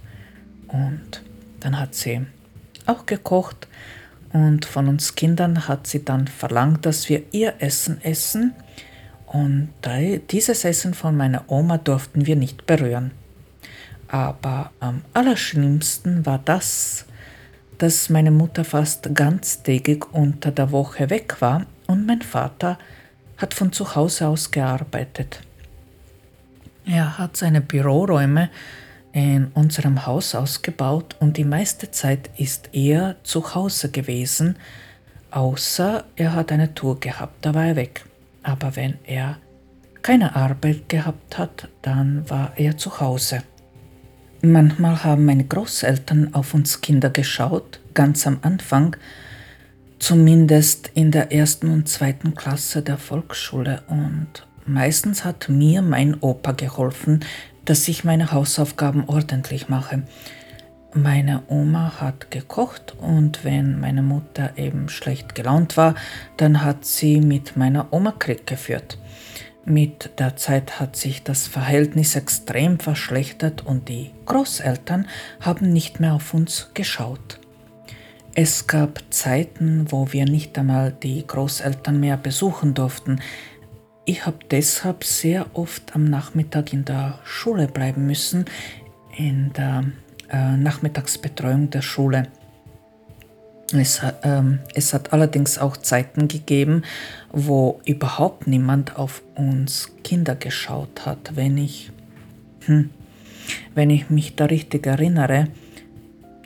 und 0.68 1.24
dann 1.60 1.80
hat 1.80 1.96
sie 1.96 2.26
auch 2.86 3.06
gekocht 3.06 3.68
und 4.32 4.66
von 4.66 4.88
uns 4.88 5.16
Kindern 5.16 5.68
hat 5.68 5.88
sie 5.88 6.06
dann 6.06 6.28
verlangt, 6.28 6.86
dass 6.86 7.10
wir 7.10 7.24
ihr 7.32 7.56
Essen 7.60 8.02
essen. 8.04 8.54
Und 9.26 9.70
dieses 10.32 10.66
Essen 10.66 10.94
von 10.94 11.16
meiner 11.16 11.46
Oma 11.48 11.78
durften 11.78 12.26
wir 12.26 12.36
nicht 12.36 12.66
berühren. 12.66 13.12
Aber 14.08 14.72
am 14.80 15.02
allerschlimmsten 15.14 16.26
war 16.26 16.40
das, 16.44 17.06
dass 17.78 18.10
meine 18.10 18.32
Mutter 18.32 18.66
fast 18.66 19.14
ganztägig 19.16 20.12
unter 20.14 20.52
der 20.52 20.72
Woche 20.72 21.10
weg 21.10 21.38
war 21.40 21.66
und 21.88 22.06
mein 22.06 22.22
Vater 22.22 22.78
hat 23.40 23.54
von 23.54 23.72
zu 23.72 23.96
Hause 23.96 24.28
aus 24.28 24.52
gearbeitet. 24.52 25.42
Er 26.86 27.18
hat 27.18 27.38
seine 27.38 27.62
Büroräume 27.62 28.50
in 29.12 29.48
unserem 29.54 30.06
Haus 30.06 30.36
ausgebaut 30.36 31.16
und 31.20 31.38
die 31.38 31.44
meiste 31.44 31.92
Zeit 31.92 32.30
ist 32.38 32.70
er 32.74 33.16
zu 33.24 33.56
Hause 33.56 33.90
gewesen, 33.90 34.58
außer 35.32 36.06
er 36.16 36.34
hat 36.34 36.52
eine 36.52 36.74
Tour 36.74 37.00
gehabt, 37.00 37.46
da 37.46 37.54
war 37.54 37.66
er 37.66 37.76
weg. 37.76 38.06
Aber 38.44 38.76
wenn 38.76 38.98
er 39.04 39.38
keine 40.02 40.36
Arbeit 40.36 40.90
gehabt 40.90 41.38
hat, 41.38 41.68
dann 41.82 42.30
war 42.30 42.54
er 42.56 42.78
zu 42.78 43.00
Hause. 43.00 43.44
Manchmal 44.42 45.04
haben 45.04 45.26
meine 45.26 45.44
Großeltern 45.44 46.34
auf 46.34 46.54
uns 46.54 46.82
Kinder 46.82 47.10
geschaut, 47.10 47.82
ganz 47.94 48.26
am 48.26 48.40
Anfang, 48.42 48.96
zumindest 50.00 50.89
in 50.93 51.12
der 51.12 51.32
ersten 51.32 51.70
und 51.70 51.88
zweiten 51.88 52.34
Klasse 52.34 52.82
der 52.82 52.97
Volksschule 52.97 53.84
und 53.88 54.47
meistens 54.66 55.26
hat 55.26 55.50
mir 55.50 55.82
mein 55.82 56.18
Opa 56.22 56.54
geholfen, 56.54 57.20
dass 57.66 57.88
ich 57.88 58.04
meine 58.04 58.32
Hausaufgaben 58.32 59.04
ordentlich 59.08 59.70
mache. 59.70 60.04
Meine 60.93 61.43
Oma 61.47 62.02
hat 62.02 62.32
gekocht 62.32 62.95
und 63.00 63.43
wenn 63.43 63.80
meine 63.80 64.02
Mutter 64.02 64.58
eben 64.58 64.89
schlecht 64.89 65.36
gelaunt 65.36 65.78
war, 65.78 65.93
dann 66.38 66.64
hat 66.64 66.84
sie 66.84 67.22
mit 67.22 67.56
meiner 67.58 67.93
Oma 67.93 68.14
Krieg 68.18 68.47
geführt. 68.47 68.97
Mit 69.66 70.18
der 70.18 70.36
Zeit 70.36 70.80
hat 70.80 70.95
sich 70.95 71.22
das 71.22 71.45
Verhältnis 71.45 72.16
extrem 72.16 72.80
verschlechtert 72.80 73.64
und 73.68 73.88
die 73.88 74.10
Großeltern 74.26 75.08
haben 75.41 75.72
nicht 75.72 76.00
mehr 76.00 76.16
auf 76.16 76.34
uns 76.34 76.72
geschaut. 76.74 77.39
Es 78.42 78.68
gab 78.68 79.04
Zeiten, 79.10 79.88
wo 79.90 80.14
wir 80.14 80.24
nicht 80.24 80.58
einmal 80.58 80.94
die 80.94 81.28
Großeltern 81.28 82.00
mehr 82.00 82.16
besuchen 82.16 82.74
durften. 82.74 83.20
Ich 84.06 84.26
habe 84.26 84.38
deshalb 84.50 85.04
sehr 85.04 85.48
oft 85.58 85.94
am 85.94 86.06
Nachmittag 86.06 86.72
in 86.72 86.86
der 86.86 87.20
Schule 87.26 87.68
bleiben 87.68 88.06
müssen, 88.06 88.46
in 89.18 89.52
der 89.52 89.84
äh, 90.32 90.56
Nachmittagsbetreuung 90.56 91.70
der 91.70 91.82
Schule. 91.82 92.30
Es, 93.74 94.02
ähm, 94.24 94.60
es, 94.74 94.94
hat 94.94 95.12
allerdings 95.12 95.58
auch 95.58 95.76
Zeiten 95.76 96.30
gegeben, 96.30 96.84
wo 97.34 97.82
überhaupt 97.84 98.48
niemand 98.48 98.96
auf 98.96 99.22
uns 99.36 99.92
Kinder 100.06 100.36
geschaut 100.36 101.06
hat. 101.06 101.36
Wenn 101.36 101.58
ich, 101.58 101.92
hm, 102.68 102.90
wenn 103.76 103.90
ich 103.90 104.10
mich 104.10 104.38
da 104.38 104.46
richtig 104.46 104.88
erinnere, 104.88 105.50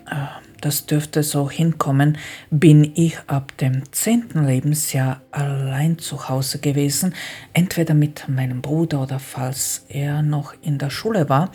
äh, 0.09 0.42
das 0.65 0.85
dürfte 0.85 1.23
so 1.23 1.49
hinkommen, 1.49 2.17
bin 2.49 2.93
ich 2.95 3.17
ab 3.27 3.57
dem 3.57 3.91
zehnten 3.91 4.45
Lebensjahr 4.45 5.21
allein 5.31 5.99
zu 5.99 6.29
Hause 6.29 6.59
gewesen, 6.59 7.13
entweder 7.53 7.93
mit 7.93 8.29
meinem 8.29 8.61
Bruder 8.61 9.01
oder 9.01 9.19
falls 9.19 9.85
er 9.89 10.21
noch 10.21 10.53
in 10.61 10.77
der 10.77 10.89
Schule 10.89 11.27
war, 11.27 11.51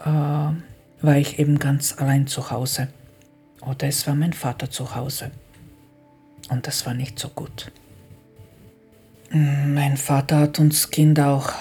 äh, 0.00 0.04
war 0.04 1.16
ich 1.16 1.38
eben 1.38 1.58
ganz 1.58 1.96
allein 1.98 2.26
zu 2.26 2.50
Hause. 2.50 2.88
Oder 3.62 3.88
es 3.88 4.06
war 4.06 4.14
mein 4.14 4.32
Vater 4.32 4.70
zu 4.70 4.94
Hause. 4.94 5.30
Und 6.50 6.66
das 6.66 6.84
war 6.86 6.94
nicht 6.94 7.18
so 7.18 7.28
gut. 7.28 7.70
Mein 9.30 9.96
Vater 9.96 10.38
hat 10.38 10.58
uns 10.58 10.90
Kinder 10.90 11.28
auch 11.28 11.52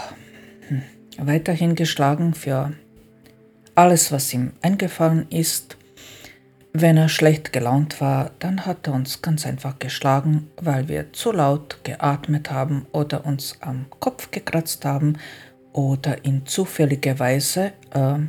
hm, 0.67 0.83
weiterhin 1.17 1.75
geschlagen 1.75 2.33
für 2.33 2.73
alles, 3.75 4.11
was 4.11 4.33
ihm 4.33 4.53
eingefallen 4.61 5.27
ist. 5.29 5.76
Wenn 6.79 6.95
er 6.95 7.09
schlecht 7.09 7.53
gelaunt 7.53 8.01
war, 8.01 8.29
dann 8.37 8.67
hat 8.67 8.85
er 8.85 8.93
uns 8.93 9.23
ganz 9.23 9.47
einfach 9.47 9.79
geschlagen, 9.79 10.51
weil 10.57 10.87
wir 10.87 11.11
zu 11.11 11.31
laut 11.31 11.79
geatmet 11.83 12.51
haben 12.51 12.85
oder 12.91 13.25
uns 13.25 13.57
am 13.61 13.87
Kopf 13.99 14.29
gekratzt 14.29 14.85
haben 14.85 15.17
oder 15.73 16.23
ihn 16.23 16.45
zufälligerweise, 16.45 17.73
äh, 17.95 18.19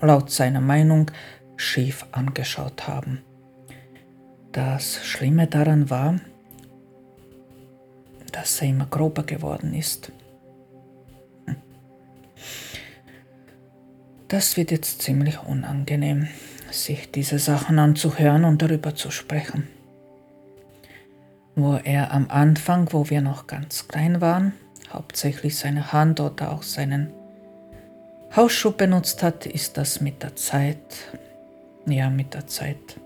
laut 0.00 0.30
seiner 0.30 0.60
Meinung, 0.60 1.10
schief 1.56 2.06
angeschaut 2.12 2.86
haben. 2.86 3.22
Das 4.52 5.04
Schlimme 5.04 5.48
daran 5.48 5.90
war, 5.90 6.20
dass 8.30 8.62
er 8.62 8.68
immer 8.68 8.86
grober 8.86 9.24
geworden 9.24 9.74
ist. 9.74 10.12
Das 14.28 14.56
wird 14.56 14.70
jetzt 14.70 15.02
ziemlich 15.02 15.42
unangenehm, 15.42 16.28
sich 16.72 17.10
diese 17.10 17.38
Sachen 17.38 17.78
anzuhören 17.78 18.44
und 18.44 18.62
darüber 18.62 18.94
zu 18.94 19.10
sprechen. 19.10 19.68
Wo 21.54 21.74
er 21.82 22.12
am 22.12 22.30
Anfang, 22.30 22.92
wo 22.92 23.10
wir 23.10 23.20
noch 23.20 23.46
ganz 23.46 23.88
klein 23.88 24.20
waren, 24.20 24.52
hauptsächlich 24.92 25.56
seine 25.56 25.92
Hand 25.92 26.20
oder 26.20 26.52
auch 26.52 26.62
seinen 26.62 27.10
Hausschuh 28.34 28.72
benutzt 28.72 29.22
hat, 29.22 29.46
ist 29.46 29.76
das 29.76 30.00
mit 30.00 30.22
der 30.22 30.36
Zeit 30.36 30.78
ja, 31.94 32.10
mit 32.10 32.34
der 32.34 32.46
Zeit. 32.46 32.96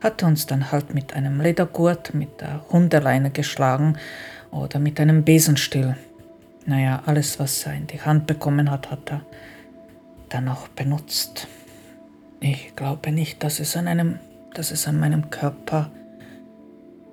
Hat 0.00 0.22
uns 0.22 0.46
dann 0.46 0.72
halt 0.72 0.94
mit 0.94 1.14
einem 1.14 1.40
Ledergurt, 1.40 2.14
mit 2.14 2.40
der 2.40 2.64
Hundeleine 2.70 3.30
geschlagen 3.30 3.96
oder 4.50 4.78
mit 4.78 4.98
einem 4.98 5.24
Besenstiel. 5.24 5.96
Naja, 6.66 7.02
alles, 7.06 7.38
was 7.38 7.66
er 7.66 7.74
in 7.74 7.86
die 7.86 8.00
Hand 8.00 8.26
bekommen 8.26 8.70
hat, 8.70 8.90
hat 8.90 9.10
er 9.10 9.20
dann 10.28 10.48
auch 10.48 10.68
benutzt. 10.68 11.46
Ich 12.42 12.76
glaube 12.76 13.10
nicht, 13.10 13.42
dass 13.42 13.60
es 13.60 13.76
an, 13.76 13.88
einem, 13.88 14.18
dass 14.52 14.70
es 14.70 14.86
an 14.86 15.00
meinem 15.00 15.30
Körper 15.30 15.90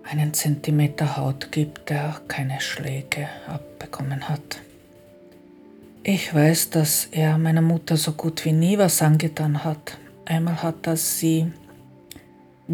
einen 0.03 0.33
Zentimeter 0.33 1.15
Haut 1.15 1.51
gibt, 1.51 1.89
der 1.89 2.19
keine 2.27 2.59
Schläge 2.59 3.29
abbekommen 3.47 4.27
hat. 4.27 4.59
Ich 6.03 6.33
weiß, 6.33 6.71
dass 6.71 7.05
er 7.05 7.37
meiner 7.37 7.61
Mutter 7.61 7.95
so 7.95 8.13
gut 8.13 8.43
wie 8.43 8.51
nie 8.51 8.77
was 8.77 9.01
angetan 9.01 9.63
hat, 9.63 9.97
Einmal 10.29 10.61
hat 10.61 10.85
er 10.85 10.95
sie 10.95 11.51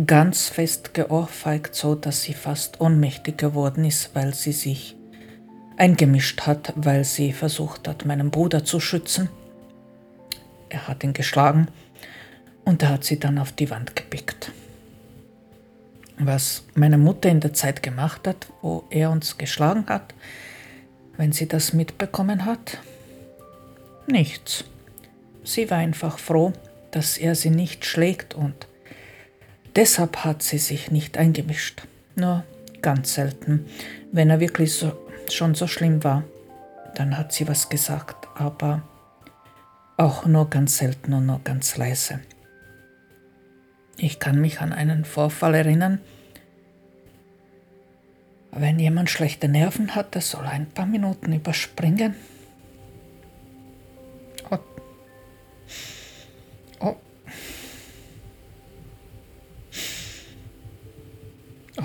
ganz 0.06 0.50
fest 0.50 0.94
geohrfeigt, 0.94 1.74
so 1.74 1.96
dass 1.96 2.22
sie 2.22 2.34
fast 2.34 2.82
ohnmächtig 2.82 3.38
geworden 3.38 3.86
ist, 3.86 4.14
weil 4.14 4.34
sie 4.34 4.52
sich 4.52 4.98
eingemischt 5.78 6.42
hat, 6.42 6.74
weil 6.76 7.06
sie 7.06 7.32
versucht 7.32 7.88
hat, 7.88 8.04
meinen 8.04 8.30
Bruder 8.30 8.66
zu 8.66 8.82
schützen. 8.82 9.30
Er 10.68 10.90
hat 10.90 11.06
ihn 11.06 11.14
geschlagen 11.14 11.70
und 12.66 12.82
er 12.82 12.90
hat 12.90 13.04
sie 13.04 13.20
dann 13.20 13.38
auf 13.38 13.52
die 13.52 13.70
Wand 13.70 13.96
gepickt. 13.96 14.52
Was 16.18 16.64
meine 16.76 16.98
Mutter 16.98 17.30
in 17.30 17.40
der 17.40 17.54
Zeit 17.54 17.84
gemacht 17.84 18.28
hat, 18.28 18.48
wo 18.62 18.86
er 18.90 19.12
uns 19.12 19.38
geschlagen 19.38 19.86
hat, 19.88 20.14
wenn 21.18 21.32
sie 21.32 21.48
das 21.48 21.74
mitbekommen 21.74 22.46
hat? 22.46 22.80
Nichts. 24.08 24.66
Sie 25.44 25.70
war 25.70 25.78
einfach 25.78 26.20
froh, 26.20 26.54
dass 26.92 27.18
er 27.18 27.36
sie 27.36 27.50
nicht 27.50 27.86
schlägt 27.86 28.34
und 28.34 28.68
deshalb 29.76 30.24
hat 30.24 30.42
sie 30.42 30.58
sich 30.58 30.90
nicht 30.90 31.18
eingemischt. 31.18 31.84
Nur 32.16 32.44
ganz 32.82 33.14
selten, 33.14 33.66
wenn 34.12 34.30
er 34.30 34.40
wirklich 34.40 34.74
so, 34.74 34.94
schon 35.30 35.54
so 35.54 35.68
schlimm 35.68 36.04
war, 36.04 36.24
dann 36.96 37.18
hat 37.18 37.34
sie 37.34 37.48
was 37.48 37.68
gesagt, 37.68 38.28
aber 38.36 38.84
auch 39.98 40.26
nur 40.26 40.50
ganz 40.50 40.78
selten 40.78 41.14
und 41.14 41.26
nur 41.26 41.42
ganz 41.44 41.78
leise. 41.78 42.22
Ich 43.98 44.20
kann 44.20 44.42
mich 44.42 44.62
an 44.62 44.74
einen 44.74 45.06
Vorfall 45.06 45.56
erinnern, 45.56 46.00
wenn 48.52 48.80
jemand 48.80 49.10
schlechte 49.10 49.48
Nerven 49.48 49.96
hat, 49.96 50.16
der 50.16 50.22
soll 50.22 50.46
ein 50.46 50.68
paar 50.68 50.86
Minuten 50.86 51.34
überspringen. 51.34 52.16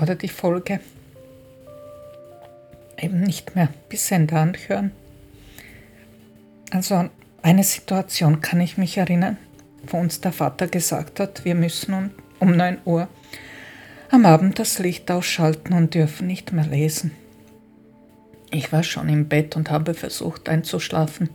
Oder 0.01 0.15
die 0.15 0.29
Folge. 0.29 0.79
Eben 2.97 3.21
nicht 3.21 3.55
mehr. 3.55 3.69
Bis 3.87 4.09
Ende 4.09 4.37
anhören. 4.37 4.91
Also 6.71 7.09
eine 7.43 7.63
Situation 7.63 8.41
kann 8.41 8.61
ich 8.61 8.77
mich 8.77 8.97
erinnern, 8.97 9.37
wo 9.91 9.97
uns 9.97 10.21
der 10.21 10.31
Vater 10.31 10.67
gesagt 10.67 11.19
hat, 11.19 11.45
wir 11.45 11.55
müssen 11.55 12.11
um 12.39 12.55
9 12.55 12.79
Uhr 12.85 13.07
am 14.09 14.25
Abend 14.25 14.59
das 14.59 14.79
Licht 14.79 15.09
ausschalten 15.09 15.73
und 15.73 15.93
dürfen 15.93 16.27
nicht 16.27 16.51
mehr 16.51 16.65
lesen. 16.65 17.11
Ich 18.51 18.71
war 18.73 18.83
schon 18.83 19.07
im 19.07 19.29
Bett 19.29 19.55
und 19.55 19.71
habe 19.71 19.93
versucht 19.93 20.49
einzuschlafen, 20.49 21.29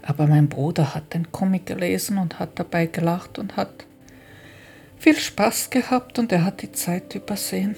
aber 0.00 0.26
mein 0.26 0.48
Bruder 0.48 0.94
hat 0.94 1.12
den 1.12 1.30
Comic 1.30 1.66
gelesen 1.66 2.16
und 2.16 2.38
hat 2.38 2.58
dabei 2.58 2.86
gelacht 2.86 3.38
und 3.38 3.56
hat 3.56 3.84
viel 4.96 5.16
Spaß 5.16 5.68
gehabt 5.68 6.18
und 6.18 6.32
er 6.32 6.44
hat 6.44 6.62
die 6.62 6.72
Zeit 6.72 7.14
übersehen. 7.14 7.76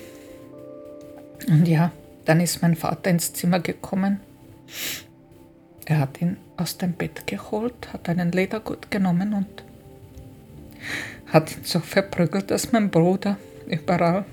Und 1.49 1.66
ja, 1.66 1.91
dann 2.24 2.41
ist 2.41 2.62
mein 2.62 2.76
Vater 2.76 3.11
ins 3.11 3.32
Zimmer 3.32 3.61
gekommen. 3.61 4.20
Er 5.84 5.99
hat 5.99 6.20
ihn 6.20 6.37
aus 6.57 6.78
dem 6.78 6.93
Bett 6.93 7.26
geholt, 7.26 7.93
hat 7.93 8.09
einen 8.09 8.32
Ledergurt 8.32 8.91
genommen 8.91 9.34
und 9.34 9.66
hat 11.26 11.57
ihn 11.57 11.64
so 11.64 11.80
verprügelt, 11.80 12.51
dass 12.51 12.72
mein 12.72 12.91
Bruder 12.91 13.37
überall. 13.66 14.24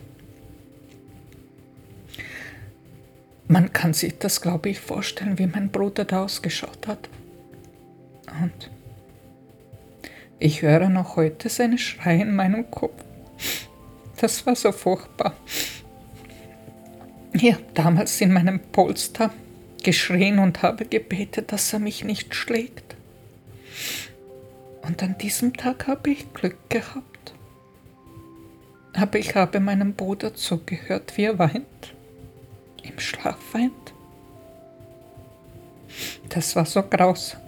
Man 3.47 3.73
kann 3.73 3.93
sich 3.93 4.17
das, 4.19 4.41
glaube 4.41 4.69
ich, 4.69 4.79
vorstellen, 4.79 5.37
wie 5.37 5.47
mein 5.47 5.69
Bruder 5.69 6.05
da 6.05 6.23
ausgeschaut 6.23 6.87
hat. 6.87 7.09
Und 8.41 8.71
ich 10.39 10.61
höre 10.61 10.89
noch 10.89 11.15
heute 11.15 11.49
seine 11.49 11.77
Schreie 11.77 12.21
in 12.21 12.35
meinem 12.35 12.69
Kopf. 12.71 13.03
Das 14.19 14.45
war 14.45 14.55
so 14.55 14.71
furchtbar. 14.71 15.35
Ich 17.33 17.51
habe 17.51 17.63
damals 17.73 18.21
in 18.21 18.31
meinem 18.31 18.59
Polster 18.59 19.31
geschrien 19.83 20.39
und 20.39 20.61
habe 20.61 20.85
gebetet, 20.85 21.51
dass 21.51 21.73
er 21.73 21.79
mich 21.79 22.03
nicht 22.03 22.33
schlägt. 22.35 22.95
Und 24.83 25.01
an 25.01 25.17
diesem 25.17 25.53
Tag 25.53 25.87
habe 25.87 26.11
ich 26.11 26.33
Glück 26.33 26.69
gehabt. 26.69 27.33
Aber 28.93 29.17
ich 29.17 29.33
habe 29.35 29.59
meinem 29.59 29.93
Bruder 29.93 30.35
zugehört, 30.35 31.17
wie 31.17 31.23
er 31.23 31.39
weint, 31.39 31.95
im 32.83 32.99
Schlaf 32.99 33.37
weint. 33.53 33.93
Das 36.29 36.55
war 36.55 36.65
so 36.65 36.83
grausam. 36.83 37.39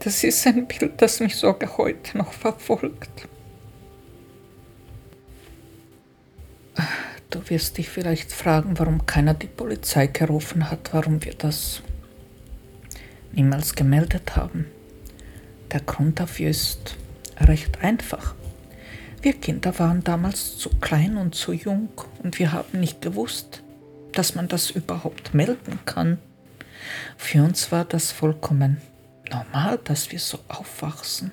Das 0.00 0.24
ist 0.24 0.46
ein 0.46 0.66
Bild, 0.66 1.00
das 1.00 1.20
mich 1.20 1.36
sogar 1.36 1.78
heute 1.78 2.18
noch 2.18 2.32
verfolgt. 2.32 3.28
Du 7.30 7.48
wirst 7.48 7.78
dich 7.78 7.88
vielleicht 7.88 8.32
fragen, 8.32 8.78
warum 8.78 9.06
keiner 9.06 9.32
die 9.32 9.46
Polizei 9.46 10.06
gerufen 10.08 10.70
hat, 10.70 10.92
warum 10.92 11.24
wir 11.24 11.34
das 11.34 11.82
niemals 13.32 13.74
gemeldet 13.74 14.36
haben. 14.36 14.66
Der 15.72 15.80
Grund 15.80 16.20
dafür 16.20 16.50
ist 16.50 16.96
recht 17.40 17.82
einfach. 17.82 18.34
Wir 19.22 19.32
Kinder 19.34 19.78
waren 19.78 20.04
damals 20.04 20.58
zu 20.58 20.68
klein 20.80 21.16
und 21.16 21.34
zu 21.34 21.52
jung 21.52 21.88
und 22.22 22.38
wir 22.38 22.52
haben 22.52 22.80
nicht 22.80 23.00
gewusst, 23.00 23.62
dass 24.12 24.34
man 24.34 24.48
das 24.48 24.70
überhaupt 24.70 25.32
melden 25.32 25.78
kann. 25.86 26.18
Für 27.16 27.42
uns 27.44 27.72
war 27.72 27.84
das 27.84 28.12
vollkommen 28.12 28.80
normal, 29.30 29.78
dass 29.84 30.12
wir 30.12 30.18
so 30.18 30.40
aufwachsen. 30.48 31.30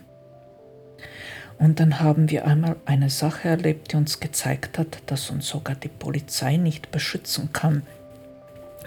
Und 1.57 1.81
dann 1.81 1.99
haben 1.99 2.29
wir 2.29 2.45
einmal 2.45 2.77
eine 2.85 3.09
Sache 3.09 3.49
erlebt, 3.49 3.91
die 3.91 3.97
uns 3.97 4.21
gezeigt 4.21 4.77
hat, 4.77 5.01
dass 5.07 5.29
uns 5.29 5.47
sogar 5.49 5.75
die 5.75 5.89
Polizei 5.89 6.55
nicht 6.55 6.91
beschützen 6.91 7.51
kann. 7.51 7.83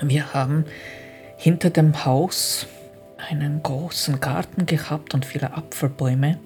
Wir 0.00 0.32
haben 0.32 0.64
hinter 1.36 1.68
dem 1.68 2.06
Haus 2.06 2.66
einen 3.28 3.62
großen 3.62 4.20
Garten 4.20 4.66
gehabt 4.66 5.14
und 5.14 5.24
viele 5.24 5.54
Apfelbäume 5.54 6.38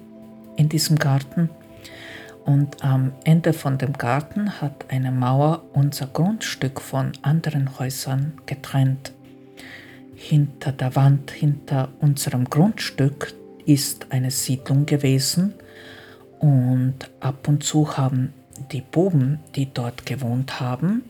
in 0.55 0.69
diesem 0.69 0.97
Garten. 0.97 1.49
Und 2.45 2.83
am 2.83 3.11
Ende 3.25 3.53
von 3.53 3.77
dem 3.77 3.93
Garten 3.93 4.61
hat 4.61 4.85
eine 4.89 5.11
Mauer 5.11 5.63
unser 5.73 6.07
Grundstück 6.07 6.79
von 6.79 7.11
anderen 7.21 7.77
Häusern 7.77 8.33
getrennt. 8.45 9.11
Hinter 10.15 10.71
der 10.71 10.95
Wand, 10.95 11.31
hinter 11.31 11.89
unserem 11.99 12.45
Grundstück 12.45 13.33
ist 13.65 14.07
eine 14.11 14.31
Siedlung 14.31 14.85
gewesen 14.85 15.53
und 16.39 17.09
ab 17.19 17.47
und 17.47 17.63
zu 17.63 17.97
haben 17.97 18.33
die 18.71 18.81
Buben, 18.81 19.39
die 19.55 19.71
dort 19.71 20.05
gewohnt 20.05 20.59
haben, 20.59 21.03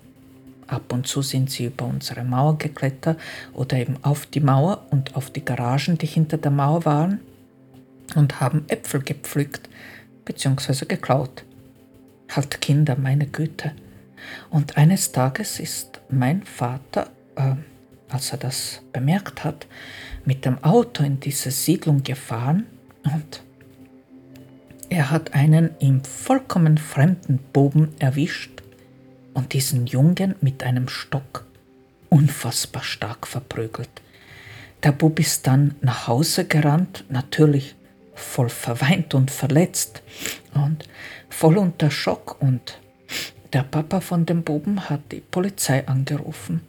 ab 0.67 0.93
und 0.93 1.07
zu 1.07 1.21
sind 1.21 1.49
sie 1.49 1.65
über 1.65 1.85
unsere 1.85 2.23
Mauer 2.23 2.57
geklettert 2.57 3.19
oder 3.53 3.77
eben 3.77 3.97
auf 4.03 4.25
die 4.25 4.39
Mauer 4.39 4.85
und 4.89 5.15
auf 5.15 5.29
die 5.29 5.43
Garagen, 5.43 5.97
die 5.97 6.05
hinter 6.05 6.37
der 6.37 6.51
Mauer 6.51 6.85
waren, 6.85 7.19
und 8.15 8.39
haben 8.39 8.65
Äpfel 8.67 9.01
gepflückt 9.01 9.69
bzw. 10.25 10.85
geklaut. 10.85 11.43
Halt 12.29 12.61
Kinder, 12.61 12.95
meine 12.97 13.27
Güte. 13.27 13.73
Und 14.49 14.77
eines 14.77 15.11
Tages 15.11 15.59
ist 15.59 16.01
mein 16.09 16.43
Vater, 16.43 17.09
äh, 17.35 17.55
als 18.09 18.31
er 18.31 18.37
das 18.37 18.81
bemerkt 18.93 19.43
hat, 19.43 19.67
mit 20.25 20.45
dem 20.45 20.63
Auto 20.63 21.03
in 21.03 21.19
diese 21.19 21.51
Siedlung 21.51 22.03
gefahren 22.03 22.65
und 23.03 23.43
er 24.89 25.11
hat 25.11 25.33
einen 25.33 25.71
ihm 25.79 26.03
vollkommen 26.03 26.77
fremden 26.77 27.39
Buben 27.51 27.93
erwischt 27.99 28.56
und 29.37 29.53
diesen 29.53 29.85
Jungen 29.85 30.33
mit 30.41 30.63
einem 30.63 30.87
Stock 30.89 31.45
unfassbar 32.09 32.83
stark 32.83 33.27
verprügelt. 33.27 33.89
Der 34.81 34.91
Bub 34.91 35.19
ist 35.19 35.45
dann 35.45 35.75
nach 35.79 36.07
Hause 36.07 36.45
gerannt, 36.45 37.05
natürlich 37.09 37.75
voll 38.15 38.49
verweint 38.49 39.13
und 39.13 39.29
verletzt 39.29 40.01
und 40.55 40.89
voll 41.29 41.59
unter 41.59 41.91
Schock 41.91 42.41
und 42.41 42.79
der 43.53 43.61
Papa 43.61 44.01
von 44.01 44.25
dem 44.25 44.41
Buben 44.41 44.89
hat 44.89 45.11
die 45.11 45.21
Polizei 45.21 45.87
angerufen. 45.87 46.61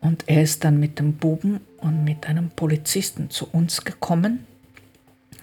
Und 0.00 0.24
er 0.28 0.42
ist 0.42 0.64
dann 0.64 0.80
mit 0.80 0.98
dem 0.98 1.18
Buben 1.18 1.60
und 1.76 2.04
mit 2.04 2.26
einem 2.26 2.48
Polizisten 2.48 3.28
zu 3.28 3.46
uns 3.52 3.84
gekommen. 3.84 4.46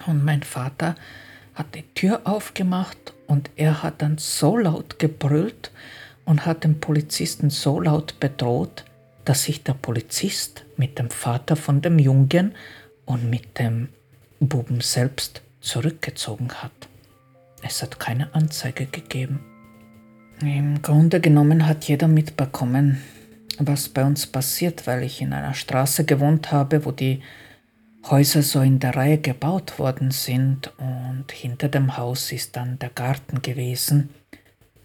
Und 0.08 0.26
mein 0.26 0.41
Vater 0.41 0.95
hat 1.54 1.76
die 1.76 1.86
Tür 1.93 2.22
aufgemacht 2.24 3.14
und 3.28 3.52
er 3.56 3.84
hat 3.84 4.02
dann 4.02 4.18
so 4.18 4.58
laut 4.58 4.97
gebrüllt 4.97 5.72
und 6.30 6.46
hat 6.46 6.64
den 6.64 6.80
Polizisten 6.80 7.50
so 7.50 7.80
laut 7.80 8.20
bedroht, 8.20 8.86
dass 9.26 9.46
sich 9.46 9.64
der 9.64 9.74
Polizist 9.74 10.64
mit 10.78 11.00
dem 11.00 11.10
Vater 11.10 11.56
von 11.56 11.82
dem 11.82 11.98
Jungen 11.98 12.54
und 13.06 13.28
mit 13.32 13.58
dem 13.58 13.90
Buben 14.40 14.80
selbst 14.80 15.42
zurückgezogen 15.60 16.50
hat. 16.54 16.88
Es 17.64 17.82
hat 17.82 18.00
keine 18.00 18.32
Anzeige 18.36 18.86
gegeben. 18.86 19.40
Im 20.42 20.84
Grunde 20.84 21.20
genommen 21.20 21.66
hat 21.66 21.86
jeder 21.86 22.08
mitbekommen, 22.08 23.02
was 23.58 23.90
bei 23.90 24.06
uns 24.06 24.28
passiert, 24.28 24.86
weil 24.86 25.02
ich 25.02 25.22
in 25.22 25.34
einer 25.34 25.56
Straße 25.56 26.06
gewohnt 26.06 26.52
habe, 26.52 26.86
wo 26.86 26.92
die 26.92 27.24
Häuser 28.08 28.44
so 28.44 28.62
in 28.62 28.78
der 28.78 28.96
Reihe 28.96 29.18
gebaut 29.18 29.80
worden 29.80 30.12
sind 30.12 30.72
und 30.78 31.32
hinter 31.32 31.70
dem 31.70 31.98
Haus 31.98 32.32
ist 32.32 32.56
dann 32.56 32.78
der 32.78 32.90
Garten 32.90 33.42
gewesen. 33.42 34.10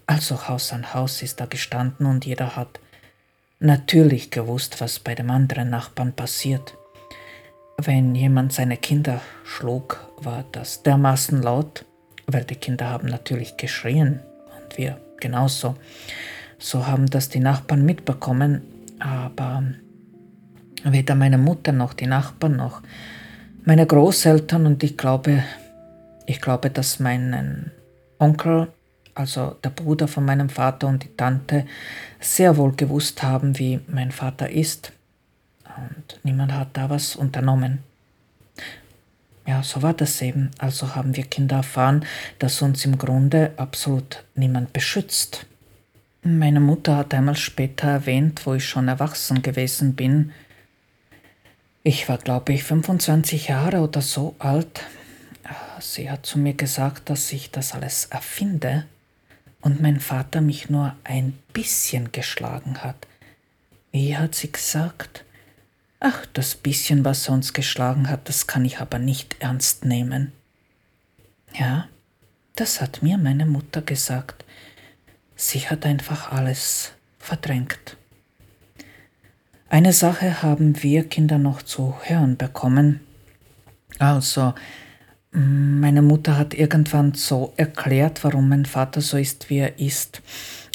Also 0.07 0.47
Haus 0.47 0.71
an 0.71 0.93
Haus 0.93 1.21
ist 1.21 1.39
da 1.39 1.45
gestanden 1.45 2.05
und 2.05 2.25
jeder 2.25 2.55
hat 2.55 2.79
natürlich 3.59 4.31
gewusst, 4.31 4.81
was 4.81 4.99
bei 4.99 5.15
dem 5.15 5.31
anderen 5.31 5.69
Nachbarn 5.69 6.13
passiert. 6.13 6.77
Wenn 7.77 8.15
jemand 8.15 8.53
seine 8.53 8.77
Kinder 8.77 9.21
schlug, 9.43 9.99
war 10.17 10.45
das 10.51 10.83
dermaßen 10.83 11.41
laut, 11.41 11.85
weil 12.27 12.43
die 12.43 12.55
Kinder 12.55 12.89
haben 12.89 13.07
natürlich 13.07 13.57
geschrien 13.57 14.21
und 14.57 14.77
wir 14.77 14.99
genauso. 15.19 15.75
So 16.57 16.87
haben 16.87 17.07
das 17.07 17.29
die 17.29 17.39
Nachbarn 17.39 17.85
mitbekommen, 17.85 18.61
aber 18.99 19.63
weder 20.83 21.15
meine 21.15 21.37
Mutter 21.37 21.71
noch 21.71 21.93
die 21.93 22.07
Nachbarn 22.07 22.55
noch 22.55 22.81
meine 23.65 23.87
Großeltern 23.87 24.67
und 24.67 24.83
ich 24.83 24.95
glaube, 24.95 25.43
ich 26.27 26.39
glaube, 26.39 26.69
dass 26.69 26.99
mein 26.99 27.71
Onkel, 28.19 28.67
also 29.15 29.55
der 29.63 29.69
Bruder 29.69 30.07
von 30.07 30.25
meinem 30.25 30.49
Vater 30.49 30.87
und 30.87 31.03
die 31.03 31.17
Tante, 31.17 31.65
sehr 32.19 32.57
wohl 32.57 32.73
gewusst 32.73 33.23
haben, 33.23 33.57
wie 33.57 33.79
mein 33.87 34.11
Vater 34.11 34.49
ist 34.49 34.91
und 35.77 36.19
niemand 36.23 36.53
hat 36.53 36.69
da 36.73 36.89
was 36.89 37.15
unternommen. 37.15 37.79
Ja, 39.47 39.61
so 39.61 39.81
war 39.81 39.93
das 39.93 40.21
eben. 40.21 40.51
Also 40.57 40.95
haben 40.95 41.15
wir 41.15 41.23
Kinder 41.23 41.57
erfahren, 41.57 42.05
dass 42.39 42.61
uns 42.61 42.83
im 42.85 42.97
Grunde 42.97 43.53
absolut 43.57 44.23
niemand 44.33 44.73
beschützt. 44.73 45.45
Meine 46.23 46.59
Mutter 46.59 46.97
hat 46.97 47.13
einmal 47.13 47.35
später 47.35 47.87
erwähnt, 47.87 48.45
wo 48.45 48.55
ich 48.55 48.67
schon 48.67 48.87
erwachsen 48.87 49.43
gewesen 49.43 49.93
bin. 49.93 50.31
Ich 51.83 52.09
war, 52.09 52.17
glaube 52.17 52.53
ich, 52.53 52.63
25 52.63 53.49
Jahre 53.49 53.81
oder 53.81 54.01
so 54.01 54.35
alt. 54.39 54.81
Sie 55.79 56.09
hat 56.09 56.25
zu 56.25 56.39
mir 56.39 56.55
gesagt, 56.55 57.11
dass 57.11 57.31
ich 57.31 57.51
das 57.51 57.73
alles 57.73 58.05
erfinde 58.05 58.85
und 59.65 59.81
mein 59.81 59.99
Vater 59.99 60.41
mich 60.41 60.69
nur 60.69 60.95
ein 61.03 61.33
bisschen 61.51 62.11
geschlagen 62.11 62.83
hat. 62.83 63.07
Wie 63.91 64.15
hat 64.15 64.35
sie 64.35 64.51
gesagt? 64.51 65.25
Ach, 65.99 66.23
das 66.33 66.53
bisschen, 66.53 67.03
was 67.03 67.27
er 67.27 67.33
uns 67.33 67.51
geschlagen 67.51 68.07
hat, 68.07 68.29
das 68.29 68.45
kann 68.45 68.63
ich 68.63 68.77
aber 68.77 68.99
nicht 68.99 69.37
ernst 69.39 69.83
nehmen. 69.83 70.33
Ja, 71.51 71.87
das 72.55 72.79
hat 72.79 73.01
mir 73.01 73.17
meine 73.17 73.47
Mutter 73.47 73.81
gesagt. 73.81 74.45
Sie 75.35 75.67
hat 75.67 75.83
einfach 75.87 76.31
alles 76.31 76.91
verdrängt. 77.17 77.97
Eine 79.67 79.93
Sache 79.93 80.43
haben 80.43 80.83
wir 80.83 81.09
Kinder 81.09 81.39
noch 81.39 81.63
zu 81.63 81.95
hören 82.03 82.37
bekommen. 82.37 82.99
Also, 83.97 84.53
meine 85.35 86.01
Mutter 86.01 86.37
hat 86.37 86.53
irgendwann 86.53 87.13
so 87.13 87.53
erklärt, 87.57 88.23
warum 88.23 88.47
mein 88.47 88.65
Vater 88.65 89.01
so 89.01 89.17
ist, 89.17 89.49
wie 89.49 89.57
er 89.57 89.79
ist. 89.79 90.21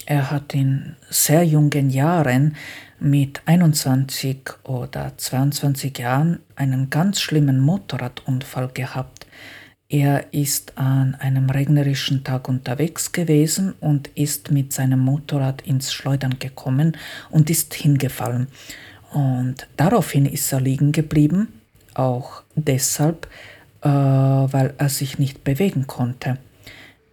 Er 0.05 0.31
hat 0.31 0.55
in 0.55 0.97
sehr 1.09 1.45
jungen 1.45 1.89
Jahren 1.89 2.57
mit 2.99 3.41
21 3.47 4.39
oder 4.65 5.13
22 5.17 5.99
Jahren 5.99 6.41
einen 6.57 6.91
ganz 6.91 7.21
schlimmen 7.21 7.59
Motorradunfall 7.59 8.69
gehabt. 8.75 9.27
Er 9.89 10.33
ist 10.33 10.77
an 10.77 11.15
einem 11.15 11.49
regnerischen 11.49 12.23
Tag 12.23 12.49
unterwegs 12.49 13.13
gewesen 13.13 13.73
und 13.81 14.09
ist 14.09 14.51
mit 14.51 14.73
seinem 14.73 15.01
Motorrad 15.01 15.63
ins 15.63 15.93
Schleudern 15.93 16.39
gekommen 16.39 16.97
und 17.31 17.49
ist 17.49 17.73
hingefallen. 17.73 18.49
Und 19.13 19.67
daraufhin 19.77 20.27
ist 20.27 20.53
er 20.53 20.61
liegen 20.61 20.93
geblieben, 20.93 21.49
auch 21.95 22.43
deshalb, 22.55 23.27
äh, 23.83 23.89
weil 23.89 24.75
er 24.79 24.89
sich 24.89 25.19
nicht 25.19 25.45
bewegen 25.45 25.87
konnte. 25.87 26.39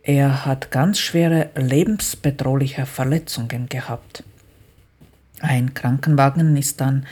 Er 0.04 0.46
hat 0.46 0.72
ganz 0.72 1.00
schwere 1.00 1.50
lebensbedrohliche 1.56 2.86
Verletzungen 2.86 3.68
gehabt. 3.68 4.24
Ein 5.42 5.74
Krankenwagen 5.74 6.56
ist 6.56 6.80
dann 6.82 7.06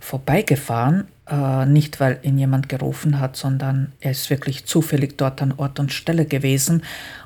vorbeigefahren, 0.00 1.08
äh, 1.28 1.64
nicht 1.66 2.00
weil 2.00 2.18
ihn 2.22 2.38
jemand 2.38 2.68
gerufen 2.68 3.20
hat, 3.20 3.36
sondern 3.36 3.92
er 4.00 4.10
ist 4.10 4.28
wirklich 4.30 4.66
zufällig 4.66 5.16
dort 5.16 5.40
an 5.40 5.54
Ort 5.56 5.80
und 5.80 5.92
Stelle 5.92 6.26
gewesen. 6.26 6.82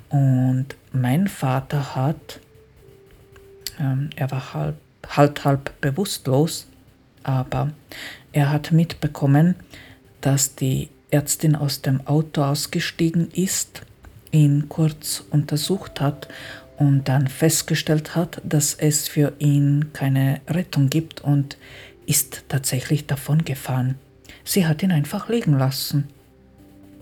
Und 0.08 0.66
mein 0.92 1.26
Vater 1.26 1.96
hat, 1.96 2.40
ähm, 3.80 4.10
er 4.16 4.30
war 4.30 4.54
halb, 4.54 4.76
halb, 5.08 5.44
halb 5.44 5.80
bewusstlos, 5.80 6.68
aber 7.22 7.72
er 8.32 8.52
hat 8.52 8.72
mitbekommen, 8.72 9.56
dass 10.20 10.54
die 10.54 10.88
Ärztin 11.10 11.54
aus 11.56 11.82
dem 11.82 12.06
Auto 12.06 12.42
ausgestiegen 12.42 13.30
ist, 13.32 13.82
ihn 14.32 14.68
kurz 14.68 15.24
untersucht 15.30 16.00
hat 16.00 16.28
und 16.78 17.04
dann 17.08 17.28
festgestellt 17.28 18.14
hat, 18.14 18.40
dass 18.44 18.74
es 18.74 19.08
für 19.08 19.32
ihn 19.38 19.92
keine 19.92 20.40
Rettung 20.48 20.90
gibt 20.90 21.20
und 21.22 21.56
ist 22.06 22.44
tatsächlich 22.48 23.06
davon 23.06 23.44
gefahren. 23.44 23.96
Sie 24.44 24.66
hat 24.66 24.82
ihn 24.82 24.92
einfach 24.92 25.28
liegen 25.28 25.58
lassen. 25.58 26.08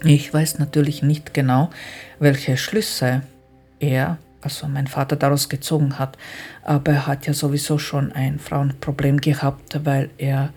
Ich 0.02 0.32
weiß 0.32 0.59
natürlich 0.59 1.02
nicht 1.02 1.34
genau, 1.34 1.70
welche 2.18 2.57
Schlüsse 2.57 3.22
er, 3.80 4.18
also 4.40 4.66
mein 4.68 4.86
Vater, 4.86 5.16
daraus 5.16 5.48
gezogen 5.48 5.98
hat, 5.98 6.18
aber 6.62 6.92
er 6.92 7.07
hat 7.07 7.26
ja 7.26 7.32
sowieso 7.32 7.78
schon 7.78 8.12
ein 8.12 8.38
Frauenproblem 8.38 9.20
gehabt, 9.20 9.80
weil 9.84 10.11
er 10.18 10.52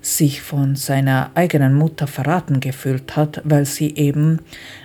sich 0.00 0.40
von 0.40 0.76
seiner 0.76 1.30
eigenen 1.34 1.74
Mutter 1.74 2.06
verraten 2.06 2.60
gefühlt 2.60 3.16
hat, 3.16 3.42
weil 3.44 3.66
sie 3.66 3.94
eben 3.96 4.40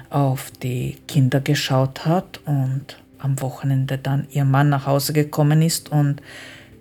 auf 0.09 0.51
die 0.51 0.97
Kinder 1.07 1.39
geschaut 1.39 2.05
hat 2.05 2.41
und 2.45 2.97
am 3.19 3.41
Wochenende 3.41 3.97
dann 3.97 4.27
ihr 4.31 4.45
Mann 4.45 4.69
nach 4.69 4.85
Hause 4.85 5.13
gekommen 5.13 5.61
ist 5.61 5.91
und 5.91 6.21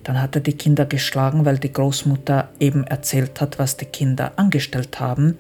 dann 0.03 0.21
hat 0.21 0.35
er 0.35 0.43
die 0.43 0.53
Kinder 0.53 0.85
geschlagen, 0.85 1.45
weil 1.45 1.59
die 1.59 1.73
Großmutter 1.73 2.51
eben 2.61 2.85
erzählt 2.85 3.41
hat, 3.41 3.59
was 3.59 3.77
die 3.77 3.87
Kinder 3.87 4.33
angestellt 4.37 5.01
haben 5.01 5.39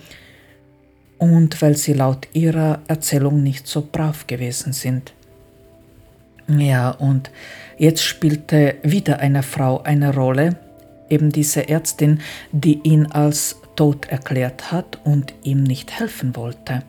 und 1.18 1.60
weil 1.60 1.76
sie 1.76 1.92
laut 1.92 2.28
ihrer 2.32 2.80
Erzählung 2.88 3.42
nicht 3.42 3.66
so 3.66 3.86
brav 3.90 4.26
gewesen 4.26 4.72
sind. 4.72 5.12
Ja, 6.48 6.90
und 6.90 7.30
jetzt 7.78 8.04
spielte 8.04 8.76
wieder 8.82 9.18
eine 9.18 9.42
Frau 9.42 9.82
eine 9.82 10.14
Rolle, 10.14 10.56
eben 11.08 11.30
diese 11.30 11.68
Ärztin, 11.68 12.20
die 12.52 12.80
ihn 12.82 13.06
als 13.06 13.60
tot 13.76 14.06
erklärt 14.06 14.72
hat 14.72 14.98
und 15.04 15.34
ihm 15.42 15.62
nicht 15.62 15.98
helfen 15.98 16.36
wollte. 16.36 16.82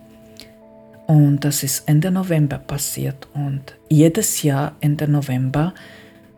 Und 1.08 1.42
das 1.42 1.64
ist 1.64 1.88
Ende 1.88 2.12
November 2.12 2.58
passiert 2.58 3.28
und 3.34 3.76
jedes 3.90 4.42
Jahr 4.42 4.76
Ende 4.82 5.08
November 5.08 5.74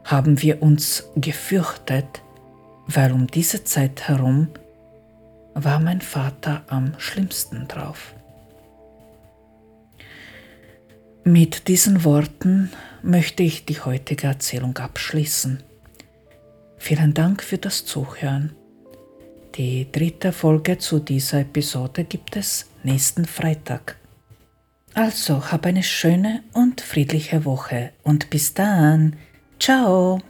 haben 0.03 0.41
wir 0.41 0.61
uns 0.61 1.09
gefürchtet, 1.15 2.21
weil 2.87 3.11
um 3.11 3.27
diese 3.27 3.63
Zeit 3.63 4.07
herum 4.07 4.49
war 5.53 5.79
mein 5.79 6.01
Vater 6.01 6.63
am 6.67 6.93
schlimmsten 6.97 7.67
drauf. 7.67 8.13
Mit 11.23 11.67
diesen 11.67 12.05
Worten 12.05 12.71
möchte 13.01 13.43
ich 13.43 13.65
die 13.65 13.81
heutige 13.81 14.27
Erzählung 14.27 14.77
abschließen. 14.77 15.61
Vielen 16.87 17.13
Dank 17.13 17.43
für 17.43 17.57
das 17.57 17.83
Zuhören. 17.83 18.55
Die 19.55 19.91
dritte 19.91 20.31
Folge 20.31 20.77
zu 20.77 20.99
dieser 20.99 21.41
Episode 21.41 22.05
gibt 22.05 22.37
es 22.37 22.69
nächsten 22.83 23.25
Freitag. 23.25 23.97
Also, 24.93 25.51
hab 25.51 25.65
eine 25.65 25.83
schöne 25.83 26.43
und 26.53 26.79
friedliche 26.79 27.43
Woche 27.43 27.91
und 28.03 28.29
bis 28.29 28.53
dann. 28.53 29.17
Ciao! 29.59 30.21